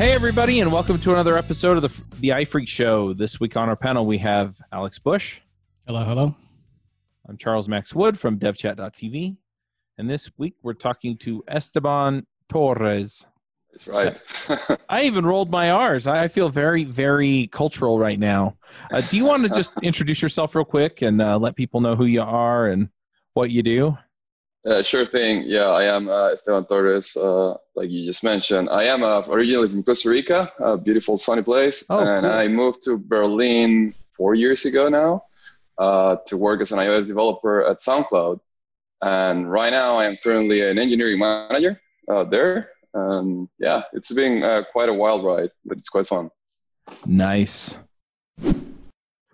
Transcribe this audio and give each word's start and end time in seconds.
Hey, 0.00 0.12
everybody, 0.12 0.60
and 0.60 0.72
welcome 0.72 0.98
to 0.98 1.12
another 1.12 1.36
episode 1.36 1.76
of 1.76 1.82
the, 1.82 2.16
the 2.20 2.28
iPhreaks 2.30 2.68
Show. 2.68 3.12
This 3.12 3.38
week 3.38 3.54
on 3.54 3.68
our 3.68 3.76
panel, 3.76 4.06
we 4.06 4.16
have 4.16 4.56
Alex 4.72 4.98
Bush. 4.98 5.40
Hello, 5.86 6.02
hello. 6.02 6.34
I'm 7.28 7.36
Charles 7.36 7.68
Max 7.68 7.94
Wood 7.94 8.18
from 8.18 8.38
devchat.tv. 8.38 9.36
And 9.98 10.08
this 10.08 10.30
week, 10.38 10.54
we're 10.62 10.72
talking 10.72 11.18
to 11.18 11.44
Esteban 11.46 12.26
Torres. 12.48 13.26
That's 13.72 13.88
right. 13.88 14.18
I 14.88 15.02
even 15.02 15.26
rolled 15.26 15.50
my 15.50 15.68
R's. 15.68 16.06
I 16.06 16.28
feel 16.28 16.48
very, 16.48 16.84
very 16.84 17.48
cultural 17.48 17.98
right 17.98 18.18
now. 18.18 18.56
Uh, 18.90 19.02
do 19.02 19.18
you 19.18 19.26
want 19.26 19.42
to 19.42 19.50
just 19.50 19.74
introduce 19.82 20.22
yourself 20.22 20.54
real 20.54 20.64
quick 20.64 21.02
and 21.02 21.20
uh, 21.20 21.36
let 21.36 21.56
people 21.56 21.82
know 21.82 21.94
who 21.94 22.06
you 22.06 22.22
are 22.22 22.68
and 22.68 22.88
what 23.34 23.50
you 23.50 23.62
do? 23.62 23.98
Uh, 24.66 24.82
sure 24.82 25.06
thing. 25.06 25.42
Yeah, 25.46 25.68
I 25.68 25.84
am 25.84 26.08
uh, 26.10 26.28
Esteban 26.34 26.66
Torres, 26.66 27.16
uh, 27.16 27.54
like 27.74 27.88
you 27.88 28.04
just 28.04 28.22
mentioned. 28.22 28.68
I 28.68 28.84
am 28.84 29.02
uh, 29.02 29.22
originally 29.28 29.68
from 29.70 29.82
Costa 29.82 30.10
Rica, 30.10 30.52
a 30.58 30.76
beautiful 30.76 31.16
sunny 31.16 31.42
place, 31.42 31.84
Oh, 31.88 31.98
and 32.00 32.24
cool. 32.24 32.30
I 32.32 32.46
moved 32.48 32.84
to 32.84 32.98
Berlin 32.98 33.94
four 34.10 34.34
years 34.34 34.66
ago 34.66 34.88
now 34.90 35.24
uh, 35.78 36.16
to 36.26 36.36
work 36.36 36.60
as 36.60 36.72
an 36.72 36.78
iOS 36.78 37.06
developer 37.06 37.64
at 37.64 37.80
SoundCloud. 37.80 38.38
And 39.02 39.50
right 39.50 39.70
now, 39.70 39.96
I 39.96 40.04
am 40.04 40.18
currently 40.22 40.60
an 40.68 40.78
engineering 40.78 41.18
manager 41.20 41.80
uh, 42.10 42.24
there. 42.24 42.68
And 42.92 43.48
yeah, 43.58 43.84
it's 43.94 44.12
been 44.12 44.42
uh, 44.42 44.64
quite 44.72 44.90
a 44.90 44.94
wild 44.94 45.24
ride, 45.24 45.50
but 45.64 45.78
it's 45.78 45.88
quite 45.88 46.06
fun. 46.06 46.28
Nice. 47.06 47.76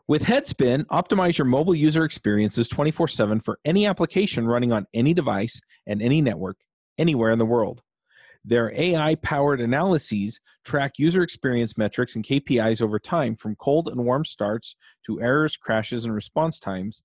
With 0.08 0.22
Headspin, 0.22 0.84
optimize 0.84 1.36
your 1.36 1.46
mobile 1.46 1.74
user 1.74 2.04
experiences 2.04 2.68
24 2.68 3.08
7 3.08 3.40
for 3.40 3.58
any 3.64 3.86
application 3.86 4.46
running 4.46 4.72
on 4.72 4.86
any 4.94 5.12
device 5.12 5.60
and 5.84 6.00
any 6.00 6.20
network, 6.20 6.58
anywhere 6.96 7.32
in 7.32 7.40
the 7.40 7.44
world. 7.44 7.82
Their 8.44 8.72
AI 8.72 9.16
powered 9.16 9.60
analyses 9.60 10.38
track 10.64 11.00
user 11.00 11.24
experience 11.24 11.76
metrics 11.76 12.14
and 12.14 12.24
KPIs 12.24 12.80
over 12.80 13.00
time 13.00 13.34
from 13.34 13.56
cold 13.56 13.88
and 13.88 14.04
warm 14.04 14.24
starts 14.24 14.76
to 15.06 15.20
errors, 15.20 15.56
crashes, 15.56 16.04
and 16.04 16.14
response 16.14 16.60
times, 16.60 17.02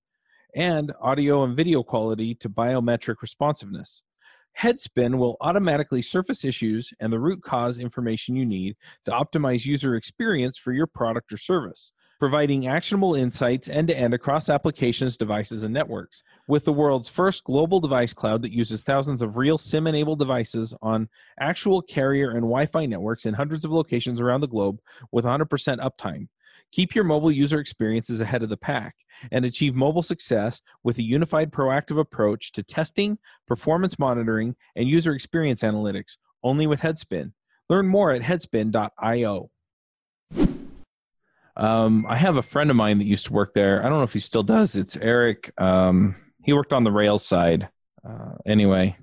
and 0.54 0.92
audio 1.00 1.42
and 1.42 1.56
video 1.56 1.82
quality 1.82 2.36
to 2.36 2.48
biometric 2.48 3.16
responsiveness. 3.20 4.02
Headspin 4.60 5.18
will 5.18 5.38
automatically 5.40 6.02
surface 6.02 6.44
issues 6.44 6.92
and 7.00 7.12
the 7.12 7.18
root 7.18 7.42
cause 7.42 7.80
information 7.80 8.36
you 8.36 8.46
need 8.46 8.76
to 9.06 9.10
optimize 9.10 9.66
user 9.66 9.96
experience 9.96 10.56
for 10.56 10.72
your 10.72 10.86
product 10.86 11.32
or 11.32 11.36
service, 11.36 11.90
providing 12.22 12.68
actionable 12.68 13.16
insights 13.16 13.68
end 13.68 13.88
to 13.88 13.98
end 13.98 14.14
across 14.14 14.48
applications, 14.48 15.16
devices, 15.16 15.64
and 15.64 15.74
networks. 15.74 16.22
With 16.46 16.64
the 16.64 16.72
world's 16.72 17.08
first 17.08 17.42
global 17.42 17.80
device 17.80 18.12
cloud 18.12 18.42
that 18.42 18.52
uses 18.52 18.84
thousands 18.84 19.22
of 19.22 19.36
real 19.36 19.58
SIM 19.58 19.88
enabled 19.88 20.20
devices 20.20 20.72
on 20.80 21.08
actual 21.40 21.82
carrier 21.82 22.30
and 22.30 22.42
Wi 22.42 22.66
Fi 22.66 22.86
networks 22.86 23.26
in 23.26 23.34
hundreds 23.34 23.64
of 23.64 23.72
locations 23.72 24.20
around 24.20 24.40
the 24.40 24.46
globe 24.46 24.78
with 25.10 25.24
100% 25.24 25.48
uptime. 25.80 26.28
Keep 26.70 26.94
your 26.94 27.02
mobile 27.02 27.32
user 27.32 27.58
experiences 27.58 28.20
ahead 28.20 28.44
of 28.44 28.50
the 28.50 28.56
pack 28.56 28.94
and 29.32 29.44
achieve 29.44 29.74
mobile 29.74 30.04
success 30.04 30.62
with 30.84 30.98
a 30.98 31.02
unified 31.02 31.50
proactive 31.50 31.98
approach 31.98 32.52
to 32.52 32.62
testing, 32.62 33.18
performance 33.48 33.98
monitoring, 33.98 34.54
and 34.76 34.88
user 34.88 35.12
experience 35.12 35.62
analytics 35.62 36.18
only 36.44 36.68
with 36.68 36.82
Headspin. 36.82 37.32
Learn 37.68 37.88
more 37.88 38.12
at 38.12 38.22
headspin.io. 38.22 39.50
Um, 41.56 42.06
I 42.08 42.16
have 42.16 42.36
a 42.36 42.42
friend 42.42 42.70
of 42.70 42.76
mine 42.76 42.98
that 42.98 43.04
used 43.04 43.26
to 43.26 43.32
work 43.32 43.54
there. 43.54 43.84
I 43.84 43.88
don't 43.88 43.98
know 43.98 44.04
if 44.04 44.12
he 44.12 44.20
still 44.20 44.42
does. 44.42 44.74
It's 44.76 44.96
Eric. 44.96 45.52
Um, 45.58 46.16
he 46.42 46.52
worked 46.52 46.72
on 46.72 46.84
the 46.84 46.90
rail 46.90 47.18
side. 47.18 47.68
Uh, 48.06 48.32
anyway, 48.46 48.96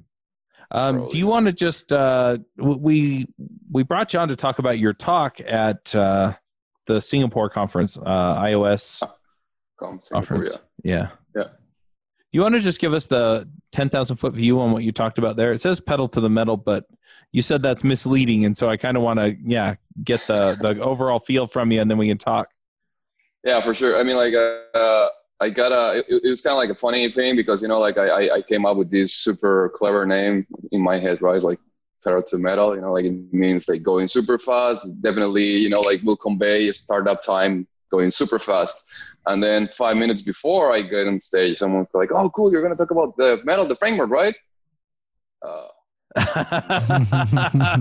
um, 0.72 1.08
do 1.10 1.18
you 1.18 1.28
want 1.28 1.46
to 1.46 1.54
just 1.54 1.94
uh, 1.94 2.38
we 2.58 3.28
we 3.72 3.84
brought 3.84 4.14
you 4.14 4.20
on 4.20 4.28
to 4.28 4.36
talk 4.36 4.60
about 4.60 4.78
your 4.78 4.94
talk 4.94 5.40
at 5.42 5.96
uh, 5.96 6.34
the 6.86 7.00
Singapore 7.00 7.50
conference, 7.50 7.98
uh, 7.98 8.04
iOS 8.04 9.04
Singapore, 9.80 10.02
conference. 10.12 10.58
yeah. 10.84 11.10
Yeah. 11.36 11.42
Yeah. 11.42 11.44
Do 11.44 12.38
you 12.38 12.42
want 12.42 12.56
to 12.56 12.60
just 12.60 12.80
give 12.80 12.94
us 12.94 13.08
the 13.08 13.50
10,000 13.72 14.18
foot 14.18 14.34
view 14.34 14.60
on 14.60 14.72
what 14.72 14.84
you 14.84 14.92
talked 14.92 15.18
about 15.18 15.36
there? 15.36 15.52
It 15.52 15.62
says 15.62 15.80
pedal 15.80 16.08
to 16.10 16.22
the 16.22 16.30
metal, 16.30 16.58
but 16.58 16.86
you 17.32 17.42
said 17.42 17.62
that's 17.62 17.84
misleading. 17.84 18.46
And 18.46 18.56
so 18.56 18.70
I 18.70 18.78
kind 18.78 18.98
of 18.98 19.04
want 19.04 19.20
to, 19.20 19.36
yeah, 19.44 19.76
get 20.04 20.26
the, 20.28 20.58
the 20.60 20.82
overall 20.82 21.20
feel 21.20 21.48
from 21.48 21.72
you 21.72 21.82
and 21.82 21.90
then 21.90 21.98
we 21.98 22.08
can 22.08 22.18
talk. 22.18 22.50
Yeah, 23.44 23.62
for 23.62 23.74
sure. 23.74 24.00
I 24.00 24.04
mean, 24.04 24.18
like, 24.18 24.34
uh, 24.34 25.08
I 25.40 25.50
got 25.50 25.72
a. 25.72 26.00
It, 26.00 26.22
it 26.26 26.30
was 26.30 26.42
kind 26.42 26.52
of 26.52 26.58
like 26.58 26.70
a 26.70 26.76
funny 26.76 27.10
thing 27.10 27.38
because 27.38 27.62
you 27.62 27.70
know, 27.70 27.80
like, 27.80 27.98
I, 27.98 28.30
I 28.30 28.42
came 28.42 28.66
up 28.66 28.76
with 28.76 28.92
this 28.92 29.14
super 29.14 29.72
clever 29.74 30.06
name 30.06 30.46
in 30.74 30.82
my 30.82 31.00
head, 31.00 31.22
right? 31.22 31.42
Like, 31.42 31.60
pedal 32.04 32.24
to 32.24 32.38
metal. 32.38 32.76
You 32.76 32.82
know, 32.82 32.92
like 32.92 33.06
it 33.06 33.34
means 33.34 33.68
like 33.68 33.84
going 33.84 34.08
super 34.08 34.38
fast. 34.38 34.82
Definitely, 35.02 35.46
you 35.46 35.70
know, 35.70 35.82
like 35.82 36.02
will 36.04 36.18
convey 36.18 36.72
startup 36.72 37.22
time 37.22 37.68
going 37.92 38.12
super 38.12 38.40
fast. 38.40 38.86
And 39.26 39.44
then 39.44 39.68
five 39.68 39.98
minutes 39.98 40.22
before 40.22 40.74
I 40.74 40.82
get 40.82 41.08
on 41.08 41.20
stage, 41.20 41.58
someone's 41.58 41.88
like, 41.94 42.10
"Oh, 42.14 42.30
cool! 42.30 42.52
You're 42.52 42.62
gonna 42.62 42.76
talk 42.76 42.92
about 42.92 43.16
the 43.18 43.42
metal, 43.44 43.66
the 43.66 43.76
framework, 43.76 44.10
right?" 44.10 44.36
Uh, 45.42 45.68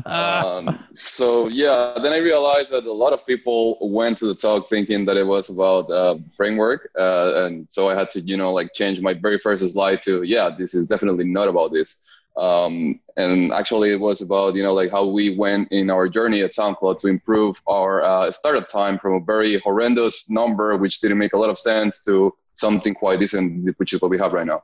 um, 0.06 0.84
so 0.93 1.49
yeah, 1.49 1.94
then 2.03 2.12
I 2.12 2.19
realized 2.19 2.71
that 2.71 2.84
a 2.84 2.93
lot 2.93 3.12
of 3.12 3.25
people 3.27 3.78
went 3.81 4.19
to 4.19 4.27
the 4.27 4.34
talk 4.34 4.69
thinking 4.69 5.06
that 5.06 5.16
it 5.16 5.27
was 5.27 5.49
about 5.49 5.91
uh, 5.91 6.19
framework, 6.33 6.91
uh, 6.99 7.44
and 7.44 7.71
so 7.71 7.89
I 7.89 7.94
had 7.94 8.11
to, 8.12 8.21
you 8.21 8.37
know, 8.37 8.53
like 8.53 8.75
change 8.75 9.00
my 9.00 9.15
very 9.15 9.39
first 9.39 9.66
slide 9.72 10.03
to, 10.03 10.22
yeah, 10.25 10.50
this 10.56 10.75
is 10.75 10.87
definitely 10.87 11.25
not 11.25 11.49
about 11.49 11.72
this. 11.72 12.06
Um, 12.37 13.00
and 13.16 13.53
actually, 13.53 13.91
it 13.91 13.99
was 13.99 14.21
about, 14.21 14.55
you 14.55 14.62
know, 14.62 14.72
like 14.72 14.93
how 14.93 15.06
we 15.06 15.37
went 15.37 15.72
in 15.72 15.91
our 15.91 16.09
journey 16.09 16.43
at 16.43 16.53
SoundCloud 16.53 17.00
to 17.00 17.09
improve 17.09 17.60
our 17.66 18.03
uh, 18.03 18.31
startup 18.31 18.69
time 18.69 18.99
from 18.99 19.15
a 19.15 19.21
very 19.21 19.59
horrendous 19.59 20.31
number, 20.31 20.77
which 20.77 21.00
didn't 21.00 21.19
make 21.19 21.33
a 21.33 21.39
lot 21.39 21.50
of 21.50 21.59
sense, 21.59 22.05
to 22.05 22.33
something 22.55 22.95
quite 22.95 23.19
decent, 23.19 23.75
which 23.78 23.93
is 23.93 24.00
what 24.00 24.10
we 24.10 24.19
have 24.19 24.33
right 24.33 24.47
now. 24.47 24.62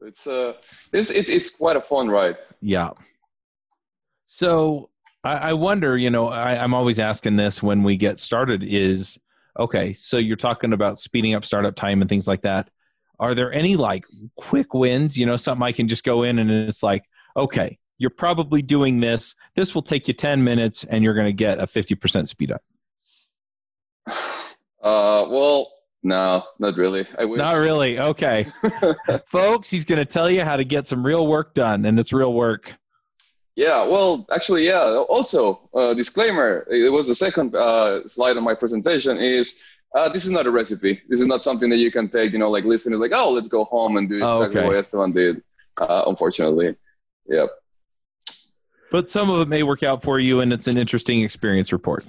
It's 0.00 0.26
uh, 0.26 0.54
it's 0.92 1.10
it's, 1.10 1.28
it's 1.28 1.50
quite 1.50 1.76
a 1.76 1.82
fun 1.82 2.08
ride. 2.08 2.36
Yeah. 2.62 2.90
So 4.26 4.88
I, 5.24 5.32
I 5.32 5.52
wonder, 5.52 5.98
you 5.98 6.08
know, 6.08 6.28
I, 6.28 6.62
I'm 6.62 6.72
always 6.72 6.98
asking 6.98 7.36
this 7.36 7.62
when 7.62 7.82
we 7.82 7.96
get 7.96 8.18
started 8.18 8.62
is, 8.64 9.18
okay, 9.58 9.92
so 9.92 10.16
you're 10.16 10.36
talking 10.36 10.72
about 10.72 10.98
speeding 10.98 11.34
up 11.34 11.44
startup 11.44 11.76
time 11.76 12.00
and 12.00 12.08
things 12.08 12.26
like 12.26 12.42
that. 12.42 12.70
Are 13.20 13.34
there 13.34 13.52
any 13.52 13.76
like 13.76 14.04
quick 14.36 14.72
wins, 14.72 15.18
you 15.18 15.26
know, 15.26 15.36
something 15.36 15.62
I 15.62 15.72
can 15.72 15.88
just 15.88 16.04
go 16.04 16.22
in 16.22 16.38
and 16.38 16.50
it's 16.50 16.82
like, 16.82 17.04
okay, 17.36 17.78
you're 17.98 18.10
probably 18.10 18.62
doing 18.62 19.00
this. 19.00 19.34
This 19.54 19.74
will 19.74 19.82
take 19.82 20.08
you 20.08 20.14
10 20.14 20.42
minutes 20.42 20.84
and 20.84 21.04
you're 21.04 21.14
going 21.14 21.26
to 21.26 21.32
get 21.32 21.60
a 21.60 21.66
50% 21.66 22.26
speed 22.28 22.52
up. 22.52 22.62
Uh, 24.82 25.24
well, 25.30 25.70
no, 26.02 26.42
not 26.58 26.76
really. 26.76 27.06
I 27.18 27.24
wish. 27.24 27.38
Not 27.38 27.56
really. 27.56 27.98
Okay. 27.98 28.46
Folks, 29.26 29.70
he's 29.70 29.84
going 29.84 29.98
to 29.98 30.04
tell 30.04 30.30
you 30.30 30.44
how 30.44 30.56
to 30.56 30.64
get 30.64 30.86
some 30.86 31.04
real 31.04 31.26
work 31.26 31.54
done, 31.54 31.84
and 31.84 31.98
it's 31.98 32.12
real 32.12 32.32
work. 32.32 32.74
Yeah, 33.54 33.84
well, 33.84 34.26
actually, 34.32 34.66
yeah. 34.66 34.82
Also, 35.08 35.68
uh, 35.74 35.94
disclaimer: 35.94 36.66
it 36.70 36.90
was 36.90 37.06
the 37.06 37.14
second 37.14 37.54
uh, 37.54 38.06
slide 38.08 38.36
on 38.36 38.42
my 38.42 38.54
presentation. 38.54 39.18
Is 39.18 39.62
uh, 39.94 40.08
this 40.08 40.24
is 40.24 40.30
not 40.30 40.46
a 40.46 40.50
recipe. 40.50 41.02
This 41.08 41.20
is 41.20 41.26
not 41.26 41.42
something 41.42 41.68
that 41.70 41.76
you 41.76 41.90
can 41.90 42.08
take. 42.08 42.32
You 42.32 42.38
know, 42.38 42.50
like 42.50 42.64
listen, 42.64 42.92
to, 42.92 42.98
like 42.98 43.12
oh, 43.14 43.30
let's 43.30 43.48
go 43.48 43.64
home 43.64 43.96
and 43.96 44.08
do 44.08 44.22
Oh, 44.22 44.38
exactly 44.38 44.60
okay. 44.60 44.68
what 44.68 44.76
Esteban 44.76 45.12
did. 45.12 45.42
Uh, 45.80 46.04
unfortunately, 46.06 46.74
yeah. 47.26 47.46
But 48.90 49.08
some 49.08 49.30
of 49.30 49.40
it 49.40 49.48
may 49.48 49.62
work 49.62 49.82
out 49.82 50.02
for 50.02 50.18
you, 50.18 50.40
and 50.40 50.52
it's 50.52 50.66
an 50.66 50.76
interesting 50.76 51.22
experience 51.22 51.72
report. 51.72 52.06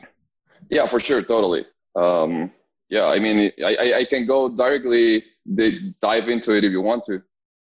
Yeah, 0.69 0.87
for 0.87 0.99
sure, 0.99 1.21
totally. 1.21 1.65
Um, 1.95 2.51
yeah, 2.93 3.05
I 3.05 3.19
mean, 3.19 3.51
I, 3.65 3.75
I, 3.75 3.97
I 4.01 4.05
can 4.05 4.27
go 4.27 4.55
directly 4.55 5.23
dive 5.99 6.29
into 6.29 6.55
it 6.55 6.63
if 6.63 6.71
you 6.71 6.81
want 6.81 7.03
to. 7.05 7.23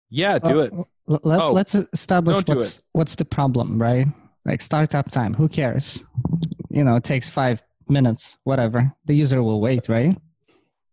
Yeah, 0.09 0.39
do 0.39 0.61
it. 0.61 0.73
Uh, 0.73 0.83
l- 1.13 1.19
let, 1.23 1.41
Oh, 1.41 1.51
let's 1.53 1.75
establish 1.75 2.43
what's 2.47 2.81
what's 2.93 3.15
the 3.15 3.25
problem, 3.25 3.79
right? 3.79 4.07
Like 4.45 4.61
startup 4.63 5.11
time. 5.11 5.35
Who 5.35 5.47
cares? 5.47 6.03
You 6.69 6.83
know, 6.83 6.95
it 6.95 7.03
takes 7.03 7.29
five 7.29 7.61
minutes, 7.87 8.37
whatever. 8.45 8.91
The 9.05 9.13
user 9.13 9.43
will 9.43 9.61
wait, 9.61 9.87
right? 9.89 10.17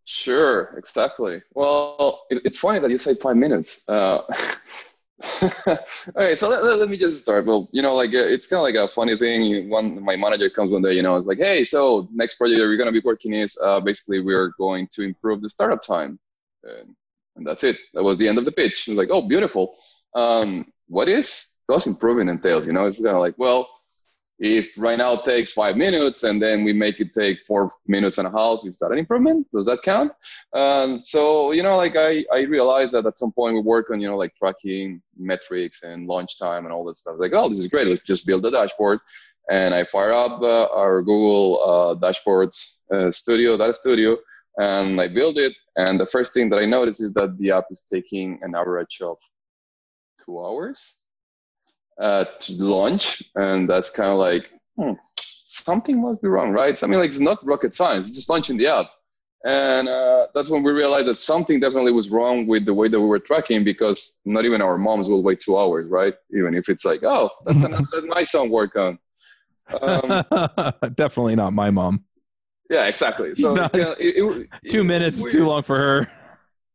Sure, 0.04 0.74
exactly. 0.76 1.40
Well, 1.54 2.26
it, 2.30 2.42
it's 2.44 2.58
funny 2.58 2.80
that 2.80 2.90
you 2.90 2.98
say 2.98 3.14
five 3.14 3.36
minutes. 3.36 3.88
Uh, 3.88 4.22
okay, 6.16 6.34
so 6.36 6.48
let, 6.48 6.62
let, 6.62 6.88
me 6.88 6.96
just 6.96 7.20
start. 7.22 7.44
Well, 7.44 7.68
you 7.72 7.82
know, 7.82 7.96
like 7.96 8.10
uh, 8.14 8.18
it's 8.18 8.46
kind 8.46 8.58
of 8.58 8.62
like 8.62 8.76
a 8.76 8.86
funny 8.86 9.16
thing. 9.16 9.68
One, 9.68 10.02
my 10.04 10.14
manager 10.14 10.48
comes 10.48 10.70
one 10.70 10.82
day, 10.82 10.92
you 10.92 11.02
know, 11.02 11.16
it's 11.16 11.26
like, 11.26 11.38
hey, 11.38 11.64
so 11.64 12.08
next 12.12 12.36
project 12.36 12.60
we're 12.60 12.76
gonna 12.76 12.92
be 12.92 13.02
working 13.04 13.32
is 13.32 13.58
uh, 13.62 13.80
basically 13.80 14.20
we're 14.20 14.52
going 14.58 14.88
to 14.92 15.02
improve 15.02 15.42
the 15.42 15.48
startup 15.48 15.82
time, 15.82 16.20
and, 16.62 16.94
and 17.34 17.46
that's 17.46 17.64
it. 17.64 17.78
That 17.94 18.04
was 18.04 18.16
the 18.16 18.28
end 18.28 18.38
of 18.38 18.44
the 18.44 18.52
pitch. 18.52 18.86
Like, 18.88 19.10
oh, 19.10 19.22
beautiful. 19.22 19.74
Um, 20.14 20.66
what 20.86 21.08
is 21.08 21.54
does 21.68 21.86
improving 21.88 22.28
entails? 22.28 22.68
You 22.68 22.72
know, 22.72 22.86
it's 22.86 23.02
kind 23.02 23.16
of 23.16 23.20
like, 23.20 23.34
well, 23.38 23.68
if 24.38 24.72
right 24.76 24.98
now 24.98 25.14
it 25.14 25.24
takes 25.24 25.52
five 25.52 25.76
minutes 25.76 26.22
and 26.22 26.40
then 26.40 26.62
we 26.62 26.72
make 26.72 27.00
it 27.00 27.12
take 27.12 27.38
four 27.46 27.70
minutes 27.86 28.18
and 28.18 28.28
a 28.28 28.30
half, 28.30 28.60
is 28.64 28.78
that 28.78 28.92
an 28.92 28.98
improvement? 28.98 29.46
Does 29.52 29.66
that 29.66 29.82
count? 29.82 30.12
Um, 30.52 31.02
so, 31.02 31.50
you 31.52 31.62
know, 31.62 31.76
like 31.76 31.96
I, 31.96 32.24
I 32.32 32.40
realized 32.42 32.92
that 32.92 33.06
at 33.06 33.18
some 33.18 33.32
point 33.32 33.54
we 33.54 33.60
work 33.60 33.90
on, 33.90 34.00
you 34.00 34.06
know, 34.06 34.16
like 34.16 34.34
tracking 34.36 35.02
metrics 35.16 35.82
and 35.82 36.06
launch 36.06 36.38
time 36.38 36.64
and 36.64 36.72
all 36.72 36.84
that 36.84 36.98
stuff. 36.98 37.16
Like, 37.18 37.32
oh, 37.34 37.48
this 37.48 37.58
is 37.58 37.66
great. 37.66 37.88
Let's 37.88 38.02
just 38.02 38.26
build 38.26 38.46
a 38.46 38.50
dashboard. 38.50 39.00
And 39.50 39.74
I 39.74 39.82
fire 39.82 40.12
up 40.12 40.40
uh, 40.40 40.66
our 40.66 41.02
Google 41.02 41.60
uh, 41.62 41.94
Dashboards 42.06 42.78
uh, 42.92 43.10
Studio, 43.10 43.56
Data 43.56 43.74
Studio, 43.74 44.18
and 44.58 45.00
I 45.00 45.08
build 45.08 45.38
it. 45.38 45.54
And 45.76 45.98
the 45.98 46.06
first 46.06 46.32
thing 46.32 46.48
that 46.50 46.58
I 46.58 46.66
notice 46.66 47.00
is 47.00 47.12
that 47.14 47.36
the 47.38 47.52
app 47.52 47.64
is 47.70 47.86
taking 47.92 48.38
an 48.42 48.54
average 48.54 49.00
of 49.00 49.16
two 50.24 50.38
hours 50.44 50.98
uh, 52.00 52.24
to 52.40 52.52
launch, 52.62 53.22
and 53.34 53.68
that's 53.68 53.90
kind 53.90 54.10
of 54.10 54.18
like 54.18 54.50
hmm, 54.76 54.92
something 55.44 56.00
must 56.00 56.22
be 56.22 56.28
wrong, 56.28 56.50
right? 56.50 56.78
Something 56.78 56.98
like 56.98 57.08
it's 57.08 57.18
not 57.18 57.44
rocket 57.44 57.74
science, 57.74 58.10
just 58.10 58.30
launching 58.30 58.56
the 58.56 58.68
app. 58.68 58.90
And 59.44 59.88
uh, 59.88 60.26
that's 60.34 60.50
when 60.50 60.62
we 60.62 60.72
realized 60.72 61.06
that 61.06 61.16
something 61.16 61.60
definitely 61.60 61.92
was 61.92 62.10
wrong 62.10 62.46
with 62.46 62.66
the 62.66 62.74
way 62.74 62.88
that 62.88 63.00
we 63.00 63.06
were 63.06 63.20
tracking 63.20 63.62
because 63.62 64.20
not 64.24 64.44
even 64.44 64.60
our 64.60 64.76
moms 64.76 65.08
will 65.08 65.22
wait 65.22 65.40
two 65.40 65.56
hours, 65.56 65.86
right? 65.86 66.14
Even 66.36 66.54
if 66.54 66.68
it's 66.68 66.84
like, 66.84 67.04
oh, 67.04 67.30
that's 67.46 67.62
enough 67.62 67.86
that 67.92 68.04
my 68.06 68.24
son 68.24 68.50
work 68.50 68.74
on. 68.74 68.98
Um, 69.80 70.24
definitely 70.94 71.36
not 71.36 71.52
my 71.52 71.70
mom. 71.70 72.04
Yeah, 72.68 72.86
exactly. 72.86 73.34
So 73.36 73.54
not, 73.54 73.74
you 73.74 73.82
know, 73.82 73.92
it, 73.98 74.48
it, 74.64 74.70
two 74.70 74.84
minutes 74.84 75.18
is 75.18 75.32
too 75.32 75.46
long 75.46 75.62
for 75.62 75.76
her. 75.76 76.10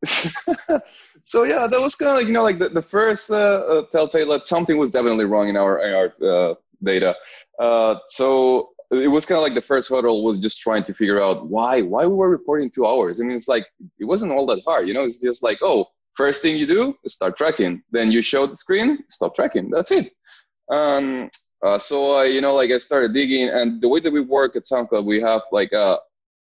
so 1.22 1.44
yeah, 1.44 1.68
that 1.68 1.80
was 1.80 1.96
kind 1.96 2.12
of 2.12 2.18
like 2.18 2.28
you 2.28 2.34
know 2.34 2.44
like 2.44 2.60
the, 2.60 2.70
the 2.70 2.82
first 2.82 3.32
uh, 3.32 3.36
uh, 3.36 3.82
telltale 3.92 4.30
that 4.30 4.48
something 4.48 4.78
was 4.78 4.92
definitely 4.92 5.26
wrong 5.26 5.48
in 5.50 5.56
our 5.56 5.82
our 5.82 6.14
uh, 6.22 6.56
data. 6.84 7.16
Uh, 7.60 7.96
so 8.08 8.70
it 8.92 9.08
was 9.08 9.26
kind 9.26 9.38
of 9.38 9.44
like 9.44 9.54
the 9.54 9.62
first 9.62 9.90
hurdle 9.90 10.24
was 10.24 10.38
just 10.40 10.60
trying 10.60 10.84
to 10.84 10.94
figure 10.94 11.22
out 11.22 11.48
why 11.48 11.82
why 11.82 12.06
we 12.06 12.14
were 12.14 12.30
reporting 12.30 12.70
two 12.70 12.86
hours. 12.86 13.22
I 13.22 13.24
mean, 13.24 13.38
it's 13.38 13.48
like 13.48 13.66
it 14.00 14.06
wasn't 14.06 14.32
all 14.32 14.46
that 14.48 14.62
hard, 14.66 14.88
you 14.88 14.94
know. 14.94 15.04
It's 15.04 15.22
just 15.22 15.42
like 15.42 15.60
oh, 15.62 15.88
first 16.16 16.42
thing 16.42 16.58
you 16.58 16.66
do 16.68 16.96
is 17.06 17.14
start 17.14 17.38
tracking. 17.38 17.82
Then 17.92 18.12
you 18.12 18.22
show 18.22 18.46
the 18.46 18.58
screen, 18.58 19.00
stop 19.10 19.36
tracking. 19.36 19.70
That's 19.70 19.92
it. 19.92 20.12
Um, 20.70 21.30
uh, 21.64 21.78
so 21.78 22.16
I, 22.16 22.26
you 22.26 22.42
know, 22.42 22.56
like 22.56 22.72
I 22.72 22.78
started 22.78 23.14
digging, 23.14 23.48
and 23.48 23.82
the 23.82 23.88
way 23.88 24.02
that 24.02 24.12
we 24.12 24.20
work 24.20 24.58
at 24.58 24.64
SoundCloud, 24.64 25.06
we 25.06 25.22
have 25.22 25.42
like 25.52 25.72
a, 25.72 25.98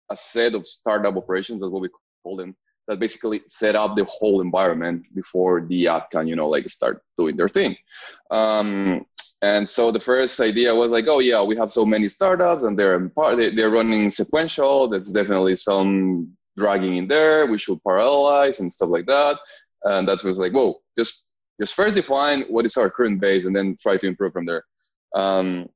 a 0.09 0.17
set 0.17 0.55
of 0.55 0.65
startup 0.65 1.15
operations. 1.15 1.61
That's 1.61 1.71
what 1.71 1.83
we 1.83 1.89
call 2.23 2.37
them 2.37 2.55
that 2.91 2.99
basically 2.99 3.41
set 3.47 3.73
up 3.73 3.95
the 3.95 4.03
whole 4.03 4.41
environment 4.41 5.05
before 5.15 5.61
the 5.61 5.87
app 5.87 6.11
can, 6.11 6.27
you 6.27 6.35
know, 6.35 6.49
like 6.49 6.67
start 6.67 7.01
doing 7.17 7.37
their 7.37 7.47
thing. 7.47 7.73
Um, 8.29 9.05
and 9.41 9.67
so 9.67 9.91
the 9.91 9.99
first 9.99 10.41
idea 10.41 10.75
was 10.75 10.91
like, 10.91 11.05
oh 11.07 11.19
yeah, 11.19 11.41
we 11.41 11.55
have 11.55 11.71
so 11.71 11.85
many 11.85 12.09
startups 12.09 12.63
and 12.63 12.77
they're 12.77 13.09
they're 13.55 13.69
running 13.69 14.09
sequential. 14.09 14.89
That's 14.89 15.11
definitely 15.13 15.55
some 15.55 16.33
dragging 16.57 16.97
in 16.97 17.07
there. 17.07 17.45
We 17.45 17.57
should 17.57 17.79
parallelize 17.87 18.59
and 18.59 18.71
stuff 18.71 18.89
like 18.89 19.05
that. 19.05 19.37
And 19.85 20.05
that 20.09 20.21
was 20.21 20.37
like, 20.37 20.51
whoa, 20.51 20.81
just 20.97 21.31
just 21.61 21.73
first 21.73 21.95
define 21.95 22.41
what 22.49 22.65
is 22.65 22.75
our 22.75 22.89
current 22.89 23.21
base 23.21 23.45
and 23.45 23.55
then 23.55 23.77
try 23.81 23.95
to 23.95 24.07
improve 24.07 24.33
from 24.33 24.45
there. 24.45 24.65
Um, 25.15 25.69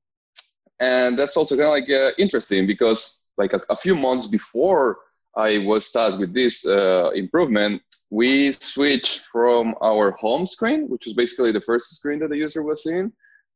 and 0.82 1.18
that's 1.18 1.38
also 1.38 1.56
kind 1.56 1.68
of 1.68 1.78
like 1.80 1.90
uh, 1.90 2.12
interesting 2.18 2.68
because 2.68 3.24
like 3.38 3.54
a, 3.54 3.62
a 3.70 3.78
few 3.78 3.96
months 3.96 4.28
before 4.28 4.98
I 5.38 5.60
was 5.60 5.90
tasked 5.90 6.20
with 6.20 6.34
this 6.34 6.66
uh, 6.66 7.12
improvement, 7.12 7.82
we 8.12 8.52
switched 8.54 9.20
from 9.20 9.76
our 9.82 10.12
home 10.12 10.48
screen, 10.48 10.88
which 10.88 11.06
was 11.06 11.14
basically 11.14 11.52
the 11.52 11.62
first 11.62 11.96
screen 11.96 12.20
that 12.20 12.30
the 12.30 12.38
user 12.38 12.64
was 12.64 12.84
seeing, 12.84 13.12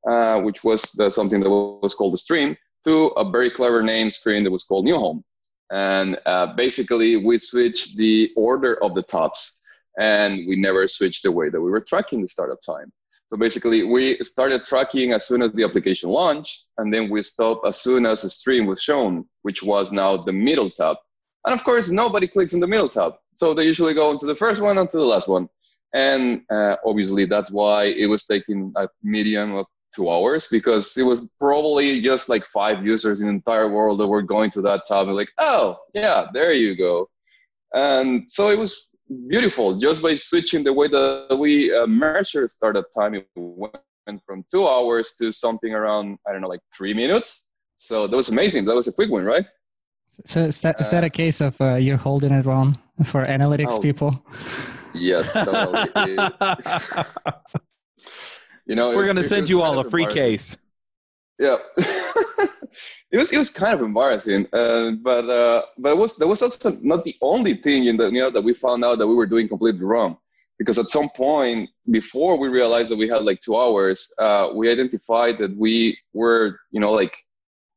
uh, 0.10 0.40
which 0.42 0.64
was 0.64 0.82
the, 0.94 1.10
something 1.10 1.40
that 1.40 1.50
was 1.50 1.96
called 1.96 2.14
the 2.14 2.18
stream, 2.18 2.58
to 2.86 3.08
a 3.08 3.30
very 3.30 3.52
clever 3.52 3.82
name 3.82 4.10
screen 4.10 4.44
that 4.44 4.52
was 4.52 4.66
called 4.66 4.86
New 4.86 4.98
Home. 4.98 5.24
And 5.72 6.18
uh, 6.26 6.56
basically, 6.56 7.16
we 7.16 7.38
switched 7.38 7.96
the 7.96 8.32
order 8.36 8.82
of 8.84 8.96
the 8.96 9.04
tabs, 9.04 9.62
and 10.00 10.48
we 10.48 10.56
never 10.56 10.88
switched 10.88 11.24
the 11.24 11.32
way 11.32 11.50
that 11.50 11.62
we 11.62 11.70
were 11.70 11.82
tracking 11.82 12.22
the 12.22 12.28
startup 12.28 12.62
time. 12.62 12.92
So 13.28 13.38
basically, 13.38 13.84
we 13.84 14.18
started 14.24 14.66
tracking 14.66 15.14
as 15.14 15.28
soon 15.28 15.44
as 15.44 15.54
the 15.54 15.64
application 15.64 16.10
launched, 16.10 16.70
and 16.80 16.92
then 16.92 17.10
we 17.10 17.22
stopped 17.22 17.68
as 17.68 17.80
soon 17.80 18.06
as 18.08 18.24
the 18.24 18.30
stream 18.30 18.66
was 18.66 18.82
shown, 18.82 19.26
which 19.44 19.62
was 19.62 19.92
now 19.92 20.18
the 20.18 20.34
middle 20.34 20.72
tab. 20.72 20.98
And 21.46 21.54
of 21.54 21.64
course, 21.64 21.90
nobody 21.90 22.28
clicks 22.28 22.54
on 22.54 22.60
the 22.60 22.68
middle 22.68 22.90
tab. 22.90 23.14
So 23.36 23.54
they 23.54 23.64
usually 23.64 23.94
go 23.94 24.12
into 24.12 24.26
the 24.26 24.36
first 24.36 24.62
one 24.62 24.78
and 24.78 24.90
to 24.90 24.98
the 24.98 25.06
last 25.06 25.28
one. 25.28 25.48
And 25.94 26.42
uh, 26.52 26.76
obviously, 26.86 27.26
that's 27.26 27.52
why 27.52 27.86
it 27.86 28.08
was 28.08 28.26
taking 28.26 28.74
a 28.76 28.88
median 29.02 29.52
of 29.56 29.66
two 29.96 30.10
hours 30.10 30.48
because 30.48 30.96
it 30.98 31.04
was 31.04 31.28
probably 31.40 32.02
just 32.02 32.30
like 32.30 32.46
five 32.46 32.86
users 32.86 33.22
in 33.22 33.28
the 33.28 33.34
entire 33.34 33.70
world 33.70 34.00
that 34.00 34.08
were 34.08 34.22
going 34.22 34.52
to 34.52 34.62
that 34.62 34.86
tab 34.86 35.08
and 35.08 35.16
like, 35.16 35.32
oh, 35.38 35.78
yeah, 35.94 36.28
there 36.34 36.54
you 36.54 36.76
go. 36.76 37.10
And 37.74 38.30
so 38.30 38.50
it 38.50 38.58
was 38.58 38.90
beautiful 39.28 39.78
just 39.78 40.02
by 40.02 40.16
switching 40.16 40.64
the 40.64 40.74
way 40.74 40.88
that 40.88 41.38
we 41.40 41.74
uh, 41.74 41.88
startup 42.48 42.86
time. 42.96 43.16
It 43.16 43.28
went 43.36 43.76
from 44.26 44.44
two 44.52 44.68
hours 44.68 45.16
to 45.16 45.32
something 45.32 45.74
around, 45.74 46.18
I 46.28 46.32
don't 46.32 46.42
know, 46.42 46.48
like 46.48 46.62
three 46.76 46.94
minutes. 46.94 47.50
So 47.76 48.08
that 48.08 48.16
was 48.16 48.30
amazing. 48.30 48.66
That 48.66 48.76
was 48.76 48.88
a 48.88 48.92
quick 48.92 49.10
win, 49.10 49.24
right? 49.24 49.46
So 50.26 50.42
is 50.42 50.62
that, 50.62 50.80
is 50.80 50.90
that 50.90 51.04
a 51.04 51.08
uh, 51.08 51.10
case 51.10 51.42
of 51.42 51.60
uh, 51.62 51.76
you're 51.76 51.98
holding 51.98 52.32
it 52.32 52.46
wrong 52.46 52.78
for 53.06 53.26
analytics 53.26 53.74
oh, 53.74 53.80
people? 53.80 54.24
Yes. 54.94 55.34
you 58.66 58.76
know, 58.76 58.96
we're 58.96 59.06
going 59.06 59.16
to 59.16 59.24
send 59.24 59.50
you 59.50 59.62
all 59.62 59.80
a 59.80 59.90
free 59.90 60.08
case. 60.08 60.58
Yeah. 61.38 61.58
it 63.12 63.18
was 63.18 63.32
it 63.32 63.38
was 63.38 63.50
kind 63.50 63.74
of 63.74 63.82
embarrassing, 63.82 64.48
uh, 64.54 64.92
but 65.02 65.30
uh, 65.30 65.64
but 65.78 65.92
it 65.92 65.98
was 65.98 66.16
that 66.18 66.28
was 66.28 66.42
also 66.42 66.78
not 66.82 67.06
the 67.06 67.16
only 67.22 67.56
thing 67.56 67.86
in 67.86 67.98
the 67.98 68.10
you 68.10 68.20
know 68.20 68.30
that 68.30 68.44
we 68.44 68.54
found 68.54 68.84
out 68.84 69.00
that 69.00 69.08
we 69.08 69.16
were 69.16 69.26
doing 69.26 69.48
completely 69.48 69.84
wrong, 69.84 70.18
because 70.58 70.78
at 70.78 70.88
some 70.88 71.10
point 71.10 71.70
before 71.90 72.38
we 72.38 72.50
realized 72.50 72.90
that 72.90 72.98
we 72.98 73.08
had 73.08 73.24
like 73.24 73.42
two 73.42 73.58
hours, 73.58 74.12
uh, 74.20 74.50
we 74.54 74.70
identified 74.70 75.38
that 75.40 75.56
we 75.56 75.98
were 76.14 76.60
you 76.72 76.80
know 76.80 76.92
like 76.92 77.16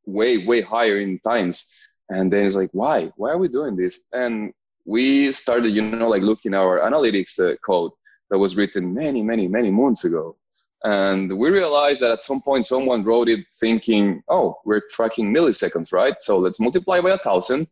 way 0.06 0.44
way 0.44 0.60
higher 0.60 0.98
in 0.98 1.18
times 1.20 1.66
and 2.12 2.32
then 2.32 2.46
it's 2.46 2.54
like 2.54 2.70
why? 2.72 3.10
Why 3.16 3.30
are 3.30 3.38
we 3.38 3.48
doing 3.48 3.74
this? 3.74 4.08
And 4.12 4.52
we 4.84 5.32
started 5.32 5.70
you 5.70 5.82
know 5.82 6.08
like 6.08 6.22
looking 6.22 6.54
our 6.54 6.80
analytics 6.80 7.38
uh, 7.40 7.56
code 7.64 7.92
that 8.30 8.38
was 8.38 8.56
written 8.56 8.92
many 8.94 9.22
many 9.22 9.48
many 9.48 9.70
months 9.70 10.04
ago. 10.04 10.36
And 10.84 11.38
we 11.38 11.48
realized 11.50 12.00
that 12.00 12.10
at 12.10 12.24
some 12.24 12.42
point 12.42 12.66
someone 12.66 13.04
wrote 13.04 13.28
it 13.28 13.40
thinking 13.60 14.22
oh 14.28 14.58
we're 14.64 14.82
tracking 14.90 15.32
milliseconds 15.32 15.92
right? 15.92 16.16
So 16.20 16.38
let's 16.38 16.60
multiply 16.60 17.00
by 17.00 17.10
a 17.12 17.18
thousand 17.18 17.66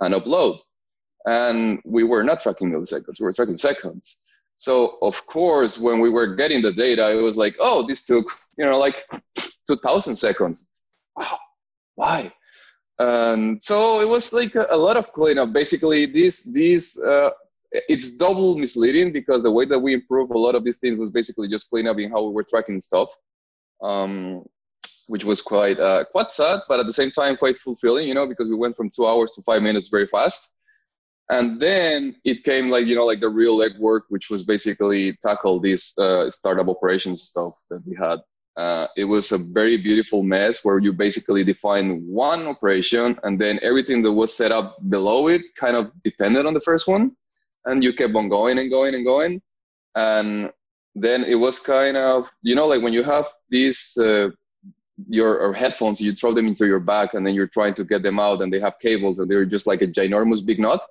and 0.00 0.14
upload. 0.14 0.58
And 1.24 1.80
we 1.84 2.02
were 2.04 2.24
not 2.24 2.40
tracking 2.42 2.70
milliseconds 2.72 3.20
we 3.20 3.24
were 3.24 3.32
tracking 3.32 3.58
seconds. 3.58 4.16
So 4.56 4.98
of 5.02 5.24
course 5.26 5.78
when 5.78 6.00
we 6.00 6.10
were 6.10 6.34
getting 6.34 6.62
the 6.62 6.72
data 6.72 7.10
it 7.16 7.22
was 7.22 7.36
like 7.36 7.54
oh 7.60 7.86
this 7.86 8.04
took 8.04 8.26
you 8.58 8.64
know 8.64 8.78
like 8.78 8.96
2000 9.68 10.16
seconds. 10.16 10.66
Wow 11.16 11.38
why 11.98 12.32
and 12.98 13.62
so 13.62 14.00
it 14.00 14.08
was 14.08 14.32
like 14.32 14.54
a, 14.54 14.66
a 14.70 14.76
lot 14.76 14.96
of 14.96 15.12
cleanup. 15.12 15.52
Basically, 15.52 16.06
this 16.06 16.42
this 16.44 17.00
uh, 17.00 17.30
it's 17.70 18.10
double 18.16 18.56
misleading 18.56 19.12
because 19.12 19.42
the 19.42 19.50
way 19.50 19.64
that 19.66 19.78
we 19.78 19.94
improve 19.94 20.30
a 20.30 20.38
lot 20.38 20.54
of 20.54 20.64
these 20.64 20.78
things 20.78 20.98
was 20.98 21.10
basically 21.10 21.48
just 21.48 21.70
cleanup 21.70 21.98
in 21.98 22.10
how 22.10 22.22
we 22.24 22.32
were 22.32 22.42
tracking 22.42 22.80
stuff, 22.80 23.10
um, 23.82 24.42
which 25.06 25.24
was 25.24 25.40
quite 25.40 25.78
uh, 25.78 26.04
quite 26.10 26.32
sad, 26.32 26.60
but 26.68 26.80
at 26.80 26.86
the 26.86 26.92
same 26.92 27.10
time 27.10 27.36
quite 27.36 27.56
fulfilling. 27.56 28.08
You 28.08 28.14
know, 28.14 28.26
because 28.26 28.48
we 28.48 28.56
went 28.56 28.76
from 28.76 28.90
two 28.90 29.06
hours 29.06 29.30
to 29.32 29.42
five 29.42 29.62
minutes 29.62 29.88
very 29.88 30.06
fast. 30.06 30.54
And 31.30 31.60
then 31.60 32.16
it 32.24 32.42
came 32.42 32.70
like 32.70 32.86
you 32.86 32.96
know 32.96 33.04
like 33.04 33.20
the 33.20 33.28
real 33.28 33.58
legwork, 33.58 34.02
which 34.08 34.30
was 34.30 34.44
basically 34.44 35.16
tackle 35.22 35.60
this 35.60 35.96
uh, 35.98 36.30
startup 36.30 36.68
operations 36.68 37.22
stuff 37.22 37.54
that 37.70 37.86
we 37.86 37.94
had 37.94 38.20
uh, 38.58 38.88
it 38.96 39.04
was 39.04 39.30
a 39.30 39.38
very 39.38 39.76
beautiful 39.76 40.24
mess 40.24 40.64
where 40.64 40.80
you 40.80 40.92
basically 40.92 41.44
define 41.44 42.02
one 42.04 42.44
operation 42.48 43.16
and 43.22 43.40
then 43.40 43.60
everything 43.62 44.02
that 44.02 44.12
was 44.12 44.36
set 44.36 44.50
up 44.50 44.76
below 44.88 45.28
it 45.28 45.42
kind 45.54 45.76
of 45.76 45.92
depended 46.02 46.44
on 46.44 46.54
the 46.54 46.60
first 46.60 46.88
one. 46.88 47.12
And 47.66 47.84
you 47.84 47.92
kept 47.92 48.16
on 48.16 48.28
going 48.28 48.58
and 48.58 48.68
going 48.68 48.96
and 48.96 49.06
going. 49.06 49.40
And 49.94 50.50
then 50.96 51.22
it 51.22 51.36
was 51.36 51.60
kind 51.60 51.96
of 51.96 52.28
you 52.42 52.56
know 52.56 52.66
like 52.66 52.82
when 52.82 52.92
you 52.92 53.04
have 53.04 53.28
these 53.48 53.96
uh, 53.96 54.30
your 55.08 55.52
headphones 55.52 56.00
you 56.00 56.12
throw 56.12 56.32
them 56.32 56.48
into 56.48 56.66
your 56.66 56.80
back 56.80 57.14
and 57.14 57.24
then 57.24 57.34
you're 57.34 57.46
trying 57.46 57.74
to 57.74 57.84
get 57.84 58.02
them 58.02 58.18
out 58.18 58.42
and 58.42 58.52
they 58.52 58.58
have 58.58 58.80
cables 58.80 59.20
and 59.20 59.30
they're 59.30 59.44
just 59.44 59.68
like 59.68 59.82
a 59.82 59.86
ginormous 59.86 60.44
big 60.44 60.58
knot. 60.58 60.82